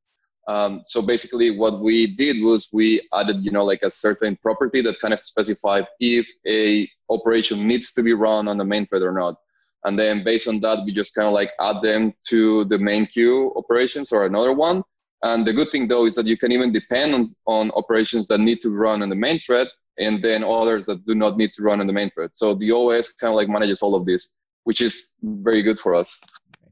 um, 0.47 0.81
so 0.85 1.01
basically 1.01 1.51
what 1.51 1.81
we 1.81 2.15
did 2.15 2.41
was 2.41 2.69
we 2.71 3.07
added, 3.13 3.43
you 3.43 3.51
know, 3.51 3.65
like 3.65 3.81
a 3.83 3.91
certain 3.91 4.37
property 4.37 4.81
that 4.81 4.99
kind 4.99 5.13
of 5.13 5.23
specified 5.23 5.85
if 5.99 6.29
a 6.47 6.89
operation 7.09 7.67
needs 7.67 7.91
to 7.93 8.03
be 8.03 8.13
run 8.13 8.47
on 8.47 8.57
the 8.57 8.63
main 8.63 8.87
thread 8.87 9.01
or 9.01 9.11
not. 9.11 9.35
And 9.83 9.99
then 9.99 10.23
based 10.23 10.47
on 10.47 10.59
that, 10.61 10.83
we 10.85 10.93
just 10.93 11.13
kind 11.15 11.27
of 11.27 11.33
like 11.33 11.51
add 11.59 11.81
them 11.81 12.13
to 12.29 12.63
the 12.65 12.77
main 12.77 13.07
queue 13.07 13.53
operations 13.57 14.11
or 14.11 14.25
another 14.25 14.53
one. 14.53 14.83
And 15.23 15.45
the 15.45 15.53
good 15.53 15.69
thing 15.69 15.87
though 15.87 16.05
is 16.05 16.15
that 16.15 16.25
you 16.25 16.37
can 16.37 16.51
even 16.51 16.71
depend 16.71 17.13
on, 17.13 17.35
on 17.45 17.71
operations 17.71 18.27
that 18.27 18.39
need 18.39 18.61
to 18.61 18.69
run 18.69 19.01
on 19.01 19.09
the 19.09 19.15
main 19.15 19.39
thread 19.39 19.67
and 19.97 20.23
then 20.23 20.43
others 20.43 20.85
that 20.85 21.05
do 21.05 21.15
not 21.15 21.37
need 21.37 21.51
to 21.53 21.63
run 21.63 21.81
on 21.81 21.87
the 21.87 21.93
main 21.93 22.09
thread. 22.11 22.29
So 22.33 22.53
the 22.53 22.71
OS 22.71 23.11
kind 23.11 23.31
of 23.31 23.35
like 23.35 23.49
manages 23.49 23.81
all 23.81 23.95
of 23.95 24.05
this, 24.05 24.33
which 24.63 24.79
is 24.79 25.13
very 25.21 25.61
good 25.61 25.79
for 25.79 25.93
us. 25.95 26.19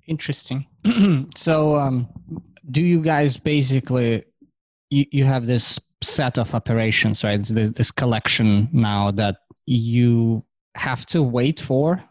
Interesting. 0.07 0.67
so 1.35 1.75
um, 1.75 2.07
do 2.71 2.83
you 2.83 3.01
guys 3.01 3.37
basically 3.37 4.23
you, 4.89 5.05
you 5.11 5.23
have 5.23 5.47
this 5.47 5.79
set 6.01 6.37
of 6.37 6.53
operations 6.53 7.23
right? 7.23 7.43
This 7.43 7.91
collection 7.91 8.69
now 8.71 9.11
that 9.11 9.37
you 9.65 10.43
have 10.75 11.05
to 11.07 11.23
wait 11.23 11.59
for 11.59 12.03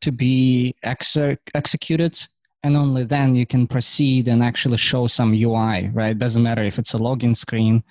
to 0.00 0.12
be 0.12 0.74
ex- 0.82 1.16
executed 1.54 2.26
and 2.62 2.76
only 2.76 3.04
then 3.04 3.34
you 3.34 3.46
can 3.46 3.66
proceed 3.66 4.28
and 4.28 4.42
actually 4.42 4.76
show 4.76 5.06
some 5.06 5.32
ui 5.32 5.88
right? 5.88 6.10
It 6.10 6.18
doesn't 6.18 6.42
matter 6.42 6.64
if 6.64 6.78
it's 6.78 6.94
a 6.94 6.98
login 6.98 7.36
screen 7.36 7.82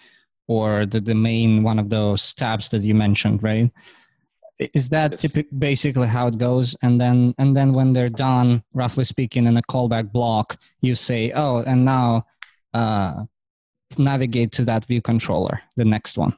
or 0.48 0.86
the, 0.86 1.00
the 1.00 1.16
main 1.16 1.64
one 1.64 1.80
of 1.80 1.90
those 1.90 2.34
tabs 2.34 2.70
that 2.70 2.82
you 2.82 2.96
mentioned 2.96 3.44
right 3.44 3.72
is 4.60 4.90
that 4.90 5.12
yes. 5.12 5.22
typic, 5.22 5.48
basically 5.58 6.08
how 6.08 6.28
it 6.28 6.38
goes? 6.38 6.76
And 6.82 7.00
then 7.00 7.34
and 7.38 7.56
then 7.56 7.74
when 7.74 7.94
they're 7.94 8.10
done 8.10 8.64
roughly 8.74 9.04
speaking 9.04 9.46
in 9.46 9.58
a 9.58 9.62
callback 9.62 10.12
block 10.12 10.58
you 10.82 10.96
say 10.96 11.32
oh 11.36 11.62
and 11.62 11.86
now 11.86 12.26
uh, 12.74 13.24
navigate 13.98 14.52
to 14.54 14.66
that 14.66 14.86
view 14.86 15.02
controller 15.02 15.62
the 15.76 15.86
next 15.86 16.18
one. 16.18 16.36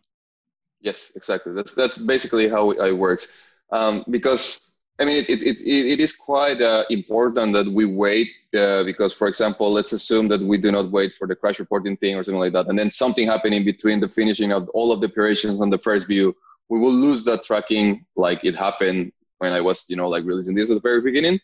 Yes 0.82 1.13
exactly. 1.15 1.53
That's 1.53 1.73
that's 1.73 1.97
basically 1.97 2.49
how 2.49 2.71
it 2.71 2.97
works. 2.97 3.55
Um, 3.71 4.03
because 4.10 4.73
i 4.99 5.05
mean 5.05 5.17
it, 5.17 5.29
it, 5.29 5.41
it, 5.41 5.62
it 5.65 5.99
is 5.99 6.15
quite 6.15 6.62
uh, 6.62 6.84
important 6.89 7.53
that 7.53 7.67
we 7.67 7.86
wait 7.86 8.27
uh, 8.58 8.84
because 8.84 9.13
for 9.13 9.27
example 9.27 9.71
let's 9.71 9.93
assume 9.93 10.27
that 10.27 10.41
we 10.41 10.58
do 10.58 10.71
not 10.71 10.91
wait 10.91 11.13
for 11.13 11.27
the 11.27 11.36
crash 11.36 11.60
reporting 11.60 11.95
thing 11.97 12.15
or 12.15 12.23
something 12.23 12.39
like 12.39 12.51
that 12.51 12.67
and 12.67 12.77
then 12.77 12.89
something 12.89 13.27
happening 13.27 13.63
between 13.63 13.99
the 13.99 14.10
finishing 14.10 14.51
of 14.51 14.67
all 14.69 14.91
of 14.91 14.99
the 15.01 15.08
operations 15.08 15.62
on 15.62 15.69
the 15.69 15.77
first 15.77 16.08
view 16.08 16.36
we 16.69 16.79
will 16.79 16.91
lose 16.91 17.23
that 17.25 17.43
tracking 17.43 18.05
like 18.15 18.45
it 18.45 18.55
happened 18.55 19.12
when 19.39 19.53
I 19.53 19.62
was, 19.62 19.86
you 19.89 19.95
know, 19.95 20.08
like 20.08 20.23
releasing 20.23 20.55
this 20.55 20.69
at 20.69 20.75
the 20.75 20.82
very 20.82 21.01
beginning. 21.01 21.39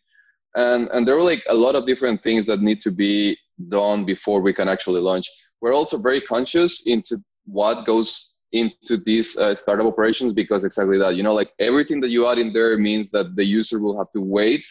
And, 0.55 0.87
and 0.93 1.07
there 1.07 1.15
were 1.15 1.23
like 1.23 1.43
a 1.49 1.53
lot 1.53 1.75
of 1.75 1.85
different 1.85 2.23
things 2.23 2.45
that 2.45 2.61
need 2.61 2.79
to 2.81 2.91
be 2.91 3.37
done 3.69 4.05
before 4.05 4.41
we 4.41 4.53
can 4.53 4.69
actually 4.69 5.01
launch. 5.01 5.27
We're 5.61 5.73
also 5.73 5.97
very 5.97 6.21
conscious 6.21 6.87
into 6.87 7.17
what 7.45 7.85
goes 7.85 8.35
into 8.51 8.97
these 8.97 9.37
uh, 9.37 9.55
startup 9.55 9.87
operations 9.87 10.33
because 10.33 10.63
exactly 10.63 10.97
that, 10.97 11.15
you 11.15 11.23
know, 11.23 11.33
like 11.33 11.51
everything 11.59 11.99
that 12.01 12.09
you 12.09 12.27
add 12.27 12.37
in 12.37 12.53
there 12.53 12.77
means 12.77 13.11
that 13.11 13.35
the 13.35 13.43
user 13.43 13.79
will 13.79 13.97
have 13.97 14.11
to 14.13 14.21
wait, 14.21 14.65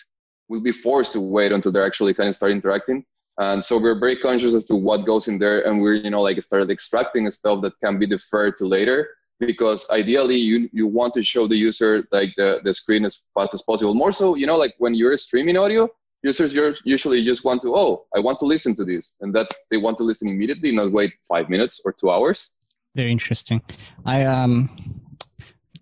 will 0.49 0.63
be 0.63 0.73
forced 0.73 1.13
to 1.13 1.21
wait 1.21 1.53
until 1.53 1.73
they're 1.73 1.87
actually 1.87 2.15
kind 2.15 2.29
of 2.29 2.37
start 2.37 2.53
interacting. 2.53 3.05
And 3.39 3.63
so 3.63 3.79
we're 3.79 3.99
very 3.99 4.17
conscious 4.17 4.55
as 4.55 4.65
to 4.67 4.77
what 4.77 5.05
goes 5.05 5.27
in 5.27 5.41
there, 5.41 5.67
and 5.67 5.83
we're 5.83 5.95
you 5.95 6.09
know 6.09 6.23
like 6.23 6.41
started 6.41 6.71
extracting 6.71 7.29
stuff 7.33 7.63
that 7.63 7.73
can 7.83 7.99
be 7.99 8.07
deferred 8.07 8.57
to 8.59 8.65
later 8.65 9.09
because 9.41 9.89
ideally 9.91 10.37
you 10.37 10.69
you 10.73 10.87
want 10.87 11.15
to 11.15 11.23
show 11.23 11.47
the 11.47 11.57
user 11.57 12.07
like 12.13 12.33
the, 12.37 12.61
the 12.65 12.73
screen 12.73 13.05
as 13.05 13.23
fast 13.35 13.55
as 13.55 13.63
possible. 13.63 13.95
More 13.95 14.13
so, 14.13 14.35
you 14.35 14.47
know, 14.47 14.57
like 14.57 14.75
when 14.79 14.95
you're 14.95 15.17
streaming 15.17 15.57
audio, 15.57 15.89
users 16.23 16.55
usually 16.85 17.25
just 17.25 17.45
want 17.45 17.63
to 17.63 17.75
oh 17.75 18.07
I 18.15 18.21
want 18.21 18.39
to 18.41 18.47
listen 18.47 18.75
to 18.77 18.85
this, 18.85 19.17
and 19.21 19.35
that's 19.35 19.67
they 19.71 19.77
want 19.77 19.97
to 19.99 20.05
listen 20.05 20.29
immediately, 20.29 20.73
not 20.73 20.93
wait 20.93 21.13
five 21.29 21.49
minutes 21.49 21.81
or 21.85 21.93
two 21.93 22.11
hours. 22.11 22.57
Very 22.95 23.11
interesting. 23.11 23.61
I 24.05 24.25
um 24.25 25.03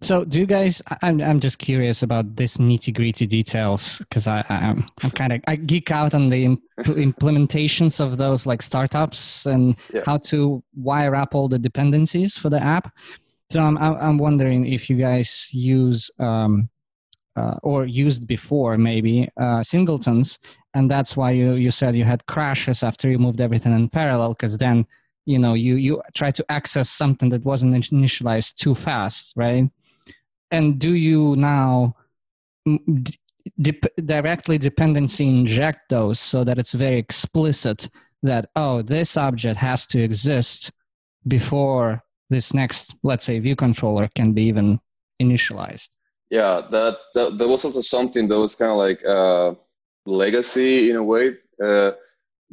so, 0.02 0.24
do 0.24 0.40
you 0.40 0.46
guys? 0.46 0.82
I'm 1.02 1.20
I'm 1.20 1.38
just 1.38 1.58
curious 1.58 2.02
about 2.02 2.34
this 2.34 2.56
nitty 2.56 2.92
gritty 2.92 3.24
details 3.24 3.98
because 3.98 4.26
I 4.26 4.44
I'm, 4.48 4.84
I'm 5.02 5.10
kind 5.12 5.32
of 5.32 5.40
I 5.46 5.54
geek 5.54 5.92
out 5.92 6.12
on 6.12 6.28
the 6.28 6.44
imp- 6.44 6.62
implementations 6.80 8.00
of 8.00 8.16
those 8.16 8.44
like 8.44 8.62
startups 8.62 9.46
and 9.46 9.76
yeah. 9.94 10.02
how 10.04 10.18
to 10.18 10.62
wire 10.74 11.14
up 11.14 11.36
all 11.36 11.48
the 11.48 11.58
dependencies 11.58 12.36
for 12.36 12.50
the 12.50 12.60
app. 12.60 12.92
So 13.52 13.60
I'm 13.60 13.76
I'm 13.78 14.18
wondering 14.18 14.66
if 14.66 14.88
you 14.88 14.96
guys 14.96 15.48
use 15.52 16.10
um, 16.18 16.68
uh, 17.36 17.56
or 17.62 17.84
used 17.86 18.26
before 18.26 18.78
maybe 18.78 19.28
uh, 19.38 19.62
singletons, 19.62 20.38
and 20.74 20.90
that's 20.90 21.16
why 21.16 21.32
you 21.32 21.54
you 21.54 21.70
said 21.70 21.96
you 21.96 22.04
had 22.04 22.24
crashes 22.26 22.82
after 22.82 23.10
you 23.10 23.18
moved 23.18 23.40
everything 23.40 23.74
in 23.74 23.88
parallel 23.88 24.30
because 24.30 24.56
then 24.56 24.86
you 25.26 25.38
know 25.38 25.54
you 25.54 25.74
you 25.76 26.02
try 26.14 26.30
to 26.30 26.44
access 26.48 26.88
something 26.88 27.28
that 27.28 27.44
wasn't 27.44 27.74
initialized 27.74 28.54
too 28.54 28.74
fast, 28.74 29.34
right? 29.36 29.68
and 30.52 30.78
do 30.78 30.92
you 30.92 31.34
now 31.36 31.96
directly 34.04 34.58
dependency 34.58 35.26
inject 35.26 35.88
those 35.88 36.20
so 36.20 36.44
that 36.44 36.58
it's 36.58 36.74
very 36.74 36.98
explicit 36.98 37.88
that 38.22 38.48
oh 38.54 38.82
this 38.82 39.16
object 39.16 39.56
has 39.56 39.84
to 39.84 40.00
exist 40.00 40.70
before 41.26 42.00
this 42.30 42.54
next 42.54 42.94
let's 43.02 43.24
say 43.24 43.38
view 43.38 43.56
controller 43.56 44.08
can 44.14 44.32
be 44.32 44.44
even 44.44 44.80
initialized. 45.20 45.88
Yeah 46.30 46.62
that 46.70 46.98
that, 47.14 47.38
that 47.38 47.48
was 47.48 47.64
also 47.64 47.80
something 47.80 48.28
that 48.28 48.38
was 48.38 48.54
kind 48.54 48.70
of 48.70 48.78
like 48.78 49.04
uh, 49.04 49.54
legacy 50.06 50.90
in 50.90 50.96
a 50.96 51.02
way. 51.02 51.37
Uh, 51.62 51.92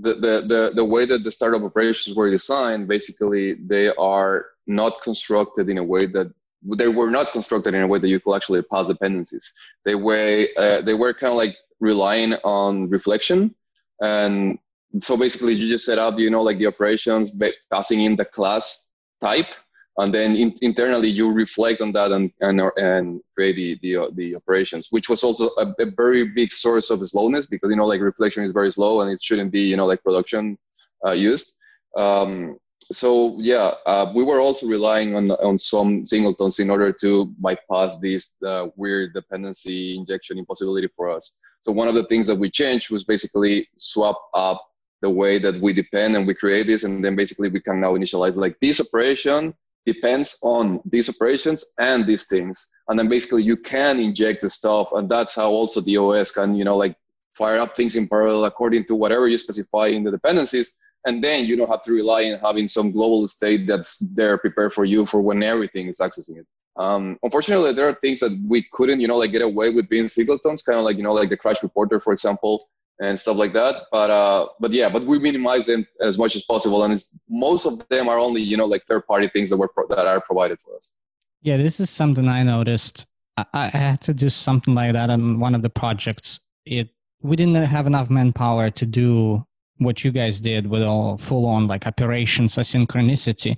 the, 0.01 0.13
the, 0.13 0.45
the, 0.47 0.71
the 0.75 0.86
way 0.86 1.05
that 1.05 1.25
the 1.25 1.32
startup 1.32 1.62
operations 1.62 2.15
were 2.15 2.29
designed 2.29 2.88
basically 2.88 3.55
they 3.55 3.89
are 3.95 4.45
not 4.65 5.01
constructed 5.01 5.67
in 5.67 5.77
a 5.77 5.84
way 5.84 6.05
that 6.05 6.32
they 6.63 6.88
were 6.88 7.10
not 7.10 7.32
constructed 7.32 7.73
in 7.73 7.82
a 7.82 7.88
way 7.88 7.99
that 7.99 8.08
you 8.08 8.19
could 8.19 8.36
actually 8.36 8.62
pass 8.62 8.88
dependencies. 8.88 9.53
They 9.86 9.95
were 9.95 10.47
uh, 10.58 10.82
they 10.82 10.93
were 10.93 11.13
kind 11.13 11.32
of 11.32 11.38
like 11.38 11.58
relying 11.79 12.34
on 12.43 12.89
reflection, 12.89 13.55
and 14.01 14.60
so 15.01 15.15
basically 15.17 15.53
you 15.53 15.69
just 15.69 15.86
set 15.86 15.99
up 15.99 16.19
you 16.19 16.29
know 16.29 16.41
like 16.41 16.58
the 16.58 16.67
operations 16.67 17.32
passing 17.71 18.01
in 18.01 18.15
the 18.15 18.25
class 18.25 18.88
type, 19.21 19.53
and 19.97 20.13
then 20.13 20.36
in, 20.36 20.55
internally 20.62 21.10
you 21.10 21.32
reflect 21.32 21.82
on 21.82 21.91
that 21.93 22.12
and 22.12 22.32
and, 22.41 22.62
and 22.77 23.21
create 23.36 23.55
the, 23.55 23.79
the 23.82 24.12
the 24.15 24.36
operations, 24.36 24.88
which 24.91 25.10
was 25.10 25.23
also 25.23 25.49
a, 25.58 25.73
a 25.79 25.91
very 25.97 26.25
big 26.25 26.51
source 26.51 26.89
of 26.89 27.05
slowness 27.08 27.45
because 27.45 27.69
you 27.69 27.75
know 27.75 27.86
like 27.86 28.01
reflection 28.01 28.43
is 28.43 28.51
very 28.51 28.71
slow 28.71 29.01
and 29.01 29.12
it 29.12 29.21
shouldn't 29.21 29.51
be 29.51 29.62
you 29.62 29.77
know 29.77 29.86
like 29.86 30.03
production 30.03 30.58
uh, 31.05 31.12
used. 31.12 31.58
Um, 31.97 32.58
so 32.91 33.36
yeah, 33.39 33.73
uh, 33.86 34.12
we 34.15 34.23
were 34.23 34.39
also 34.39 34.65
relying 34.65 35.15
on 35.15 35.32
on 35.32 35.60
some 35.60 36.05
singletons 36.05 36.60
in 36.60 36.69
order 36.69 36.91
to 36.93 37.25
bypass 37.39 37.97
this 37.97 38.41
uh, 38.43 38.67
weird 38.75 39.13
dependency 39.13 39.97
injection 39.97 40.38
impossibility 40.38 40.88
for 40.95 41.10
us. 41.10 41.38
So 41.62 41.71
one 41.71 41.88
of 41.88 41.93
the 41.93 42.05
things 42.05 42.25
that 42.27 42.36
we 42.36 42.49
changed 42.49 42.89
was 42.89 43.03
basically 43.03 43.67
swap 43.75 44.17
up 44.34 44.68
the 45.01 45.09
way 45.09 45.39
that 45.39 45.59
we 45.62 45.73
depend 45.73 46.15
and 46.15 46.27
we 46.27 46.33
create 46.33 46.67
this, 46.67 46.83
and 46.83 47.03
then 47.03 47.15
basically 47.15 47.49
we 47.49 47.62
can 47.62 47.79
now 47.79 47.95
initialize 47.95 48.35
like 48.35 48.59
this 48.59 48.81
operation 48.81 49.53
depends 49.85 50.38
on 50.43 50.81
these 50.85 51.09
operations 51.09 51.65
and 51.79 52.05
these 52.05 52.27
things, 52.27 52.67
and 52.88 52.99
then 52.99 53.07
basically 53.07 53.43
you 53.43 53.57
can 53.57 53.99
inject 53.99 54.41
the 54.41 54.49
stuff, 54.49 54.89
and 54.93 55.09
that's 55.09 55.33
how 55.33 55.49
also 55.49 55.81
the 55.81 55.97
OS 55.97 56.31
can 56.31 56.55
you 56.55 56.63
know 56.63 56.77
like 56.77 56.95
fire 57.33 57.59
up 57.59 57.75
things 57.75 57.95
in 57.95 58.07
parallel 58.07 58.45
according 58.45 58.83
to 58.85 58.95
whatever 58.95 59.27
you 59.27 59.38
specify 59.38 59.88
in 59.88 60.03
the 60.03 60.12
dependencies. 60.12 60.77
And 61.05 61.23
then 61.23 61.45
you 61.45 61.55
don't 61.55 61.69
have 61.69 61.83
to 61.83 61.93
rely 61.93 62.25
on 62.25 62.39
having 62.39 62.67
some 62.67 62.91
global 62.91 63.25
state 63.27 63.65
that's 63.65 63.99
there 64.13 64.38
prepared 64.38 64.73
for 64.73 64.83
you 64.83 65.05
for 65.05 65.21
when 65.21 65.41
everything 65.41 65.88
is 65.88 65.99
accessing 65.99 66.39
it. 66.39 66.47
Um, 66.75 67.17
unfortunately, 67.23 67.73
there 67.73 67.88
are 67.88 67.93
things 67.93 68.19
that 68.19 68.38
we 68.45 68.67
couldn't, 68.73 68.99
you 68.99 69.07
know, 69.07 69.17
like 69.17 69.31
get 69.31 69.41
away 69.41 69.69
with 69.69 69.88
being 69.88 70.09
singletons, 70.09 70.62
kind 70.62 70.77
of 70.77 70.85
like 70.85 70.97
you 70.97 71.03
know, 71.03 71.13
like 71.13 71.29
the 71.29 71.38
crash 71.38 71.63
reporter, 71.63 71.99
for 71.99 72.13
example, 72.13 72.67
and 72.99 73.19
stuff 73.19 73.38
like 73.38 73.53
that. 73.53 73.83
But 73.91 74.09
uh, 74.09 74.47
but 74.59 74.71
yeah, 74.71 74.89
but 74.89 75.03
we 75.03 75.19
minimize 75.19 75.65
them 75.65 75.85
as 76.01 76.17
much 76.17 76.35
as 76.35 76.43
possible, 76.43 76.83
and 76.83 77.01
most 77.29 77.65
of 77.65 77.88
them 77.89 78.09
are 78.09 78.19
only, 78.19 78.41
you 78.41 78.57
know, 78.57 78.65
like 78.65 78.85
third-party 78.85 79.29
things 79.29 79.49
that 79.49 79.57
were 79.57 79.67
pro- 79.67 79.88
that 79.88 80.05
are 80.05 80.21
provided 80.21 80.59
for 80.59 80.75
us. 80.75 80.93
Yeah, 81.41 81.57
this 81.57 81.79
is 81.79 81.89
something 81.89 82.27
I 82.27 82.43
noticed. 82.43 83.05
I, 83.38 83.45
I 83.53 83.67
had 83.69 84.01
to 84.01 84.13
do 84.13 84.29
something 84.29 84.73
like 84.75 84.93
that 84.93 85.09
on 85.09 85.39
one 85.39 85.55
of 85.55 85.62
the 85.62 85.69
projects. 85.69 86.39
It 86.65 86.89
we 87.21 87.35
didn't 87.35 87.55
have 87.63 87.88
enough 87.88 88.09
manpower 88.09 88.69
to 88.69 88.85
do 88.85 89.45
what 89.77 90.03
you 90.03 90.12
guys 90.12 90.39
did 90.39 90.67
with 90.67 90.83
all 90.83 91.17
full 91.17 91.45
on 91.45 91.67
like 91.67 91.88
operations 91.88 92.55
asynchronicity. 92.55 93.57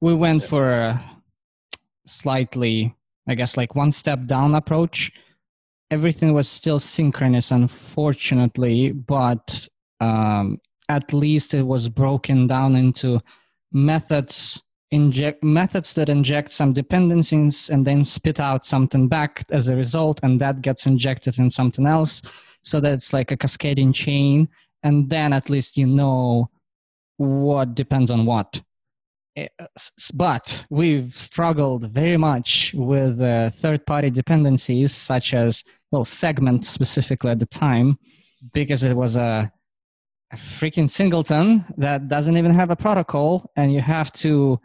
We 0.00 0.14
went 0.14 0.42
for 0.42 0.72
a 0.72 1.20
slightly, 2.04 2.94
I 3.28 3.34
guess, 3.34 3.56
like 3.56 3.74
one 3.74 3.92
step 3.92 4.26
down 4.26 4.54
approach. 4.54 5.12
Everything 5.90 6.32
was 6.32 6.48
still 6.48 6.80
synchronous, 6.80 7.50
unfortunately, 7.50 8.92
but 8.92 9.68
um, 10.00 10.60
at 10.88 11.12
least 11.12 11.54
it 11.54 11.62
was 11.62 11.88
broken 11.88 12.46
down 12.46 12.74
into 12.76 13.20
methods 13.72 14.62
inject 14.92 15.42
methods 15.42 15.94
that 15.94 16.08
inject 16.08 16.52
some 16.52 16.72
dependencies 16.72 17.70
and 17.70 17.84
then 17.84 18.04
spit 18.04 18.38
out 18.38 18.64
something 18.64 19.08
back 19.08 19.44
as 19.50 19.68
a 19.68 19.76
result 19.76 20.20
and 20.22 20.40
that 20.40 20.62
gets 20.62 20.86
injected 20.86 21.38
in 21.38 21.50
something 21.50 21.86
else. 21.86 22.22
So 22.62 22.80
that 22.80 22.92
it's 22.92 23.12
like 23.12 23.30
a 23.30 23.36
cascading 23.36 23.92
chain 23.92 24.48
and 24.82 25.08
then 25.08 25.32
at 25.32 25.50
least 25.50 25.76
you 25.76 25.86
know 25.86 26.50
what 27.16 27.74
depends 27.74 28.10
on 28.10 28.26
what 28.26 28.60
but 30.14 30.66
we've 30.70 31.14
struggled 31.14 31.90
very 31.90 32.16
much 32.16 32.72
with 32.76 33.20
uh, 33.20 33.50
third 33.50 33.84
party 33.86 34.10
dependencies 34.10 34.94
such 34.94 35.34
as 35.34 35.64
well 35.90 36.04
segment 36.04 36.64
specifically 36.64 37.30
at 37.30 37.38
the 37.38 37.46
time 37.46 37.98
because 38.52 38.82
it 38.82 38.96
was 38.96 39.16
a, 39.16 39.50
a, 40.32 40.36
freaking 40.36 40.88
singleton 40.88 41.64
that 41.76 42.08
doesn't 42.08 42.36
even 42.36 42.50
have 42.52 42.70
a 42.70 42.76
protocol 42.76 43.50
and 43.56 43.72
you 43.72 43.80
have 43.80 44.10
to 44.12 44.58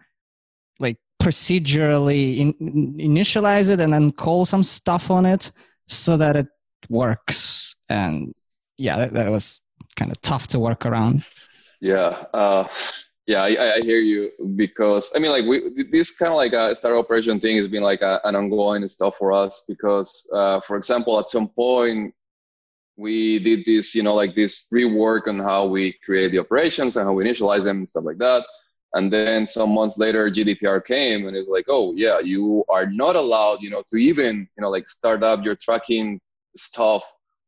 like 0.79 0.97
procedurally 1.21 2.37
in, 2.37 2.53
initialize 2.97 3.69
it 3.69 3.79
and 3.79 3.91
then 3.91 4.11
call 4.11 4.45
some 4.45 4.63
stuff 4.63 5.11
on 5.11 5.25
it 5.25 5.51
so 5.87 6.15
that 6.15 6.35
it 6.35 6.47
works 6.89 7.75
and 7.89 8.33
yeah 8.77 8.97
that, 8.97 9.13
that 9.13 9.29
was 9.29 9.61
kind 9.95 10.11
of 10.11 10.21
tough 10.21 10.47
to 10.47 10.59
work 10.59 10.85
around. 10.85 11.23
Yeah, 11.79 12.25
uh, 12.33 12.67
yeah, 13.27 13.43
I, 13.43 13.75
I, 13.75 13.81
hear 13.81 13.99
you 13.99 14.31
because 14.55 15.11
I 15.15 15.19
mean, 15.19 15.31
like 15.31 15.45
we 15.45 15.83
this 15.83 16.17
kind 16.17 16.31
of 16.31 16.37
like 16.37 16.53
a 16.53 16.75
star 16.75 16.97
operation 16.97 17.39
thing 17.39 17.57
has 17.57 17.67
been 17.67 17.83
like 17.83 18.01
a, 18.01 18.19
an 18.23 18.35
ongoing 18.35 18.87
stuff 18.87 19.17
for 19.17 19.31
us 19.31 19.63
because, 19.67 20.29
uh, 20.33 20.59
for 20.61 20.75
example, 20.75 21.19
at 21.19 21.29
some 21.29 21.47
point 21.47 22.13
we 22.97 23.39
did 23.39 23.63
this, 23.65 23.95
you 23.95 24.03
know, 24.03 24.15
like 24.15 24.35
this 24.35 24.67
rework 24.73 25.27
on 25.27 25.39
how 25.39 25.67
we 25.67 25.93
create 26.03 26.31
the 26.31 26.39
operations 26.39 26.97
and 26.97 27.05
how 27.05 27.13
we 27.13 27.23
initialize 27.23 27.63
them 27.63 27.77
and 27.77 27.89
stuff 27.89 28.05
like 28.05 28.17
that. 28.17 28.45
And 28.93 29.11
then 29.11 29.45
some 29.45 29.73
months 29.73 29.97
later, 29.97 30.29
GDPR 30.29 30.83
came 30.85 31.27
and 31.27 31.35
it's 31.35 31.47
like, 31.49 31.65
oh 31.69 31.93
yeah, 31.95 32.19
you 32.19 32.65
are 32.69 32.85
not 32.87 33.15
allowed, 33.15 33.61
you 33.61 33.69
know, 33.69 33.83
to 33.89 33.97
even, 33.97 34.47
you 34.57 34.61
know, 34.61 34.69
like 34.69 34.89
start 34.89 35.23
up 35.23 35.45
your 35.45 35.55
tracking 35.55 36.19
stuff 36.57 37.03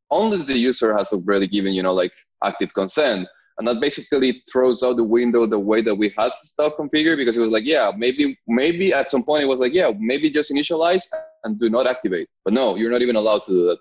unless 0.09 0.45
the 0.45 0.57
user 0.57 0.95
has 0.97 1.11
already 1.11 1.47
given, 1.47 1.73
you 1.73 1.83
know, 1.83 1.93
like 1.93 2.13
active 2.43 2.73
consent. 2.73 3.27
And 3.57 3.67
that 3.67 3.79
basically 3.79 4.43
throws 4.51 4.81
out 4.81 4.97
the 4.97 5.03
window 5.03 5.45
the 5.45 5.59
way 5.59 5.81
that 5.81 5.93
we 5.93 6.09
had 6.17 6.31
stuff 6.41 6.73
configured 6.77 7.17
because 7.17 7.37
it 7.37 7.41
was 7.41 7.51
like, 7.51 7.65
yeah, 7.65 7.91
maybe 7.95 8.37
maybe 8.47 8.93
at 8.93 9.09
some 9.09 9.23
point 9.23 9.43
it 9.43 9.47
was 9.47 9.59
like, 9.59 9.73
yeah, 9.73 9.91
maybe 9.97 10.29
just 10.29 10.51
initialize 10.51 11.03
and 11.43 11.59
do 11.59 11.69
not 11.69 11.85
activate. 11.85 12.29
But 12.45 12.53
no, 12.53 12.75
you're 12.75 12.91
not 12.91 13.01
even 13.01 13.15
allowed 13.15 13.43
to 13.43 13.51
do 13.51 13.65
that. 13.67 13.77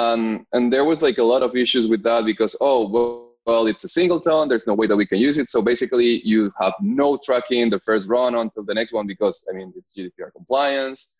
Um, 0.00 0.46
and 0.52 0.72
there 0.72 0.84
was 0.84 1.02
like 1.02 1.18
a 1.18 1.22
lot 1.22 1.42
of 1.42 1.56
issues 1.56 1.88
with 1.88 2.02
that 2.04 2.24
because 2.24 2.54
oh 2.60 2.88
well, 2.88 3.30
well 3.46 3.66
it's 3.66 3.82
a 3.82 3.88
singleton 3.88 4.48
there's 4.48 4.66
no 4.66 4.74
way 4.74 4.86
that 4.86 4.96
we 4.96 5.04
can 5.04 5.18
use 5.18 5.36
it 5.36 5.48
so 5.48 5.60
basically 5.60 6.20
you 6.24 6.52
have 6.60 6.74
no 6.80 7.18
tracking 7.24 7.68
the 7.70 7.80
first 7.80 8.08
run 8.08 8.36
until 8.36 8.62
the 8.62 8.74
next 8.74 8.92
one 8.92 9.06
because 9.06 9.44
i 9.50 9.52
mean 9.52 9.72
it's 9.76 9.96
gdpr 9.96 10.30
compliance 10.32 11.14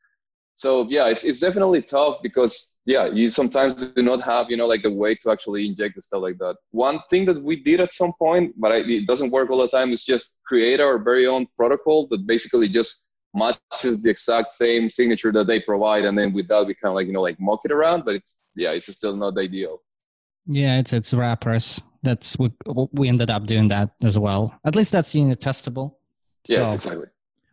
so 0.61 0.87
yeah, 0.91 1.07
it's, 1.09 1.25
it's 1.25 1.41
definitely 1.41 1.81
tough 1.81 2.19
because 2.23 2.77
yeah, 2.85 3.07
you 3.07 3.31
sometimes 3.31 3.75
do 3.93 4.03
not 4.03 4.21
have, 4.21 4.51
you 4.51 4.59
know, 4.59 4.67
like 4.67 4.83
the 4.83 4.91
way 4.91 5.15
to 5.15 5.31
actually 5.31 5.67
inject 5.67 5.95
the 5.97 6.03
stuff 6.03 6.21
like 6.21 6.37
that. 6.37 6.57
One 6.71 7.01
thing 7.09 7.25
that 7.25 7.43
we 7.43 7.57
did 7.57 7.81
at 7.81 7.95
some 7.95 8.13
point, 8.19 8.53
but 8.61 8.73
it 8.73 9.07
doesn't 9.07 9.31
work 9.31 9.49
all 9.49 9.57
the 9.57 9.69
time, 9.69 9.91
is 9.91 10.05
just 10.05 10.37
create 10.45 10.79
our 10.79 10.99
very 10.99 11.27
own 11.27 11.47
protocol 11.57 12.09
that 12.09 12.27
basically 12.27 12.69
just 12.69 13.11
matches 13.33 14.03
the 14.03 14.11
exact 14.11 14.51
same 14.51 14.91
signature 14.91 15.33
that 15.33 15.47
they 15.47 15.61
provide. 15.61 16.05
And 16.05 16.19
then 16.19 16.35
with 16.35 16.49
that, 16.49 16.67
we 16.67 16.75
kind 16.75 16.91
of 16.91 16.95
like, 16.95 17.07
you 17.07 17.15
know, 17.15 17.23
like 17.23 17.41
mock 17.41 17.61
it 17.65 17.73
around, 17.73 18.05
but 18.05 18.15
it's, 18.15 18.51
yeah, 18.55 18.73
it's 18.73 18.93
still 18.95 19.17
not 19.17 19.39
ideal. 19.39 19.81
Yeah, 20.45 20.79
it's, 20.79 20.93
it's 20.93 21.15
wrappers. 21.15 21.81
That's 22.03 22.37
what 22.37 22.53
we 22.93 23.09
ended 23.09 23.31
up 23.31 23.47
doing 23.47 23.69
that 23.69 23.93
as 24.03 24.19
well. 24.19 24.55
At 24.67 24.77
least 24.77 24.93
that's 24.93 25.15
unit 25.15 25.41
testable. 25.41 25.95
Yes, 26.47 26.69
so, 26.69 26.75
exactly. 26.75 27.07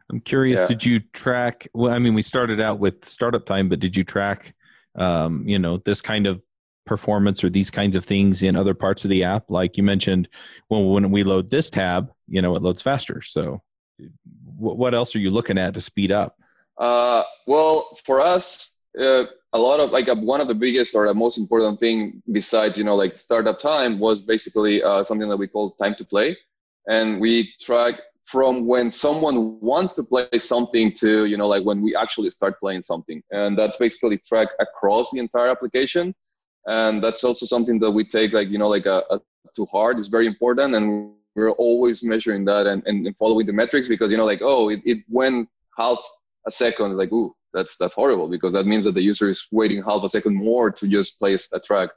I'm 0.09 0.21
curious, 0.21 0.61
yeah. 0.61 0.67
did 0.67 0.85
you 0.85 0.99
track? 0.99 1.67
Well, 1.73 1.93
I 1.93 1.99
mean, 1.99 2.13
we 2.13 2.21
started 2.21 2.61
out 2.61 2.79
with 2.79 3.05
startup 3.05 3.45
time, 3.45 3.67
but 3.69 3.79
did 3.79 3.97
you 3.97 4.03
track, 4.03 4.53
um, 4.95 5.47
you 5.47 5.59
know, 5.59 5.77
this 5.77 6.01
kind 6.01 6.27
of 6.27 6.41
performance 6.85 7.43
or 7.43 7.49
these 7.49 7.69
kinds 7.69 7.95
of 7.95 8.05
things 8.05 8.41
in 8.41 8.55
other 8.55 8.73
parts 8.73 9.03
of 9.03 9.09
the 9.09 9.25
app? 9.25 9.49
Like 9.49 9.75
you 9.75 9.83
mentioned, 9.83 10.29
well, 10.69 10.85
when 10.85 11.11
we 11.11 11.23
load 11.23 11.49
this 11.49 11.69
tab, 11.69 12.09
you 12.27 12.41
know, 12.41 12.55
it 12.55 12.61
loads 12.61 12.81
faster. 12.81 13.21
So, 13.21 13.61
what 14.55 14.93
else 14.93 15.15
are 15.15 15.19
you 15.19 15.29
looking 15.29 15.57
at 15.57 15.73
to 15.73 15.81
speed 15.81 16.11
up? 16.11 16.37
Uh, 16.77 17.23
well, 17.45 17.97
for 18.05 18.21
us, 18.21 18.77
uh, 18.99 19.25
a 19.53 19.59
lot 19.59 19.79
of 19.79 19.91
like 19.91 20.07
uh, 20.07 20.15
one 20.15 20.41
of 20.41 20.47
the 20.47 20.55
biggest 20.55 20.95
or 20.95 21.07
the 21.07 21.13
most 21.13 21.37
important 21.37 21.79
thing 21.79 22.21
besides 22.31 22.77
you 22.77 22.83
know 22.83 22.95
like 22.95 23.17
startup 23.17 23.59
time 23.59 23.99
was 23.99 24.21
basically 24.21 24.83
uh, 24.83 25.03
something 25.03 25.29
that 25.29 25.37
we 25.37 25.47
call 25.47 25.71
time 25.71 25.95
to 25.95 26.05
play, 26.05 26.37
and 26.87 27.19
we 27.19 27.53
track 27.61 27.95
from 28.27 28.67
when 28.67 28.91
someone 28.91 29.57
wants 29.61 29.93
to 29.93 30.03
play 30.03 30.27
something 30.37 30.91
to 30.91 31.25
you 31.25 31.37
know 31.37 31.47
like 31.47 31.63
when 31.63 31.81
we 31.81 31.95
actually 31.95 32.29
start 32.29 32.59
playing 32.59 32.81
something. 32.81 33.23
And 33.31 33.57
that's 33.57 33.77
basically 33.77 34.17
track 34.17 34.49
across 34.59 35.11
the 35.11 35.19
entire 35.19 35.49
application. 35.49 36.13
And 36.65 37.01
that's 37.01 37.23
also 37.23 37.45
something 37.45 37.79
that 37.79 37.89
we 37.89 38.03
take 38.03 38.33
like 38.33 38.49
you 38.49 38.57
know 38.57 38.67
like 38.67 38.85
a, 38.85 39.03
a 39.09 39.21
to 39.55 39.65
heart. 39.67 39.97
Is 39.97 40.09
very 40.09 40.27
important. 40.27 40.75
And 40.75 41.13
we're 41.35 41.51
always 41.51 42.03
measuring 42.03 42.43
that 42.45 42.67
and, 42.67 42.83
and, 42.85 43.07
and, 43.07 43.15
following 43.17 43.45
the 43.45 43.53
metrics 43.53 43.87
because 43.87 44.11
you 44.11 44.17
know 44.17 44.25
like 44.25 44.41
oh 44.41 44.69
it, 44.69 44.81
it 44.83 44.99
went 45.07 45.47
half 45.77 45.99
a 46.45 46.51
second. 46.51 46.97
Like 46.97 47.13
ooh 47.13 47.33
that's 47.53 47.77
that's 47.77 47.93
horrible 47.93 48.27
because 48.27 48.51
that 48.51 48.65
means 48.65 48.83
that 48.83 48.95
the 48.95 49.01
user 49.01 49.29
is 49.29 49.47
waiting 49.53 49.81
half 49.81 50.03
a 50.03 50.09
second 50.09 50.35
more 50.35 50.69
to 50.69 50.85
just 50.85 51.17
place 51.17 51.49
a 51.53 51.61
track. 51.61 51.91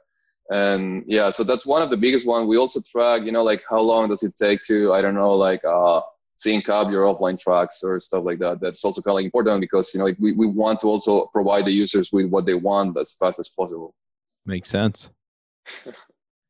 And 0.49 1.03
yeah 1.07 1.29
so 1.29 1.43
that's 1.43 1.65
one 1.65 1.81
of 1.81 1.89
the 1.89 1.97
biggest 1.97 2.25
one. 2.25 2.47
We 2.47 2.55
also 2.55 2.79
track 2.89 3.23
you 3.25 3.33
know 3.33 3.43
like 3.43 3.63
how 3.69 3.81
long 3.81 4.07
does 4.07 4.23
it 4.23 4.33
take 4.37 4.61
to 4.67 4.93
i 4.93 5.01
don't 5.01 5.15
know 5.15 5.33
like 5.33 5.63
uh 5.65 6.01
sync 6.41 6.69
up 6.69 6.91
your 6.91 7.03
offline 7.03 7.39
tracks 7.39 7.81
or 7.83 7.99
stuff 7.99 8.23
like 8.23 8.39
that. 8.39 8.59
That's 8.59 8.83
also 8.83 9.01
kind 9.01 9.19
of 9.19 9.25
important 9.25 9.61
because 9.61 9.93
you 9.93 9.99
know 9.99 10.13
we, 10.19 10.33
we 10.33 10.47
want 10.47 10.79
to 10.81 10.87
also 10.87 11.27
provide 11.27 11.65
the 11.65 11.71
users 11.71 12.11
with 12.11 12.27
what 12.27 12.45
they 12.45 12.55
want 12.55 12.97
as 12.97 13.15
fast 13.15 13.39
as 13.39 13.49
possible. 13.49 13.93
Makes 14.45 14.69
sense. 14.69 15.11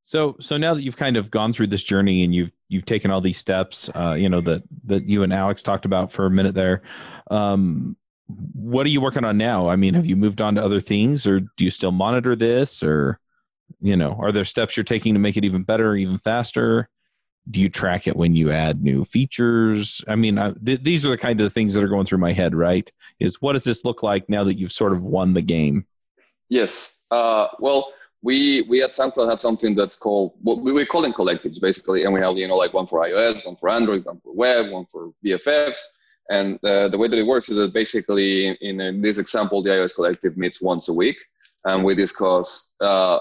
so 0.04 0.38
so 0.40 0.58
now 0.58 0.74
that 0.74 0.84
you've 0.84 0.98
kind 0.98 1.18
of 1.18 1.30
gone 1.30 1.52
through 1.52 1.68
this 1.68 1.84
journey 1.84 2.24
and 2.24 2.34
you've 2.34 2.52
you've 2.70 2.86
taken 2.86 3.12
all 3.12 3.22
these 3.22 3.38
steps, 3.38 3.90
uh, 3.96 4.16
you 4.18 4.30
know 4.30 4.42
that 4.42 4.64
that 4.86 5.08
you 5.08 5.24
and 5.24 5.34
Alex 5.34 5.62
talked 5.62 5.86
about 5.86 6.12
for 6.12 6.26
a 6.26 6.32
minute 6.32 6.56
there. 6.56 6.82
Um, 7.30 7.98
what 8.54 8.86
are 8.86 8.90
you 8.90 9.02
working 9.02 9.26
on 9.26 9.38
now? 9.38 9.68
I 9.68 9.76
mean, 9.76 9.94
have 9.94 10.06
you 10.06 10.16
moved 10.16 10.40
on 10.40 10.56
to 10.56 10.64
other 10.64 10.80
things, 10.80 11.28
or 11.28 11.42
do 11.42 11.66
you 11.66 11.72
still 11.72 11.92
monitor 11.92 12.36
this, 12.36 12.82
or 12.82 13.20
you 13.82 13.98
know, 13.98 14.18
are 14.20 14.32
there 14.32 14.46
steps 14.46 14.78
you're 14.78 14.86
taking 14.86 15.14
to 15.16 15.20
make 15.20 15.36
it 15.36 15.44
even 15.44 15.64
better, 15.64 15.96
even 15.96 16.18
faster? 16.18 16.90
Do 17.50 17.60
you 17.60 17.70
track 17.70 18.08
it 18.08 18.16
when 18.16 18.36
you 18.36 18.52
add 18.52 18.84
new 18.84 19.04
features? 19.04 20.04
I 20.08 20.16
mean 20.16 20.38
I, 20.38 20.52
th- 20.52 20.84
these 20.84 21.06
are 21.06 21.12
the 21.12 21.18
kind 21.18 21.42
of 21.42 21.52
things 21.54 21.74
that 21.74 21.84
are 21.84 21.90
going 21.90 22.06
through 22.06 22.20
my 22.20 22.34
head 22.34 22.56
right? 22.56 22.92
Is 23.20 23.42
what 23.42 23.54
does 23.54 23.64
this 23.64 23.84
look 23.86 24.04
like 24.04 24.30
now 24.30 24.44
that 24.44 24.58
you've 24.58 24.72
sort 24.72 24.94
of 24.94 25.02
won 25.02 25.34
the 25.34 25.42
game? 25.42 25.86
Yes. 26.50 27.04
Uh, 27.12 27.48
well 27.60 27.94
we 28.24 28.62
we 28.70 28.84
at 28.84 28.92
SoundCloud 28.92 29.30
have 29.30 29.42
something 29.42 29.74
that's 29.74 29.96
called 29.96 30.34
what 30.42 30.60
we, 30.60 30.72
we 30.74 30.86
call 30.86 31.06
in 31.06 31.14
collectives 31.14 31.60
basically. 31.60 32.04
And 32.04 32.14
we 32.14 32.22
have 32.22 32.38
you 32.38 32.48
know 32.48 32.58
like 32.58 32.74
one 32.74 32.88
for 32.88 33.00
ios 33.02 33.46
one 33.46 33.56
for 33.56 33.70
android 33.70 34.06
one 34.06 34.20
for 34.24 34.34
web 34.34 34.72
one 34.72 34.86
for 34.86 35.12
bffs 35.26 35.80
and 36.32 36.58
uh, 36.64 36.88
the 36.88 36.98
way 36.98 37.10
that 37.10 37.20
it 37.20 37.26
works 37.26 37.50
is 37.50 37.58
that 37.58 37.74
basically 37.74 38.48
in, 38.62 38.80
in, 38.80 39.02
this 39.02 39.18
example 39.18 39.62
the 39.62 39.70
ios 39.70 39.94
collective 39.94 40.38
meets 40.38 40.62
once 40.62 40.88
a 40.88 40.94
week. 40.94 41.18
And 41.66 41.84
we 41.84 41.94
discuss 41.94 42.74
uh, 42.82 43.20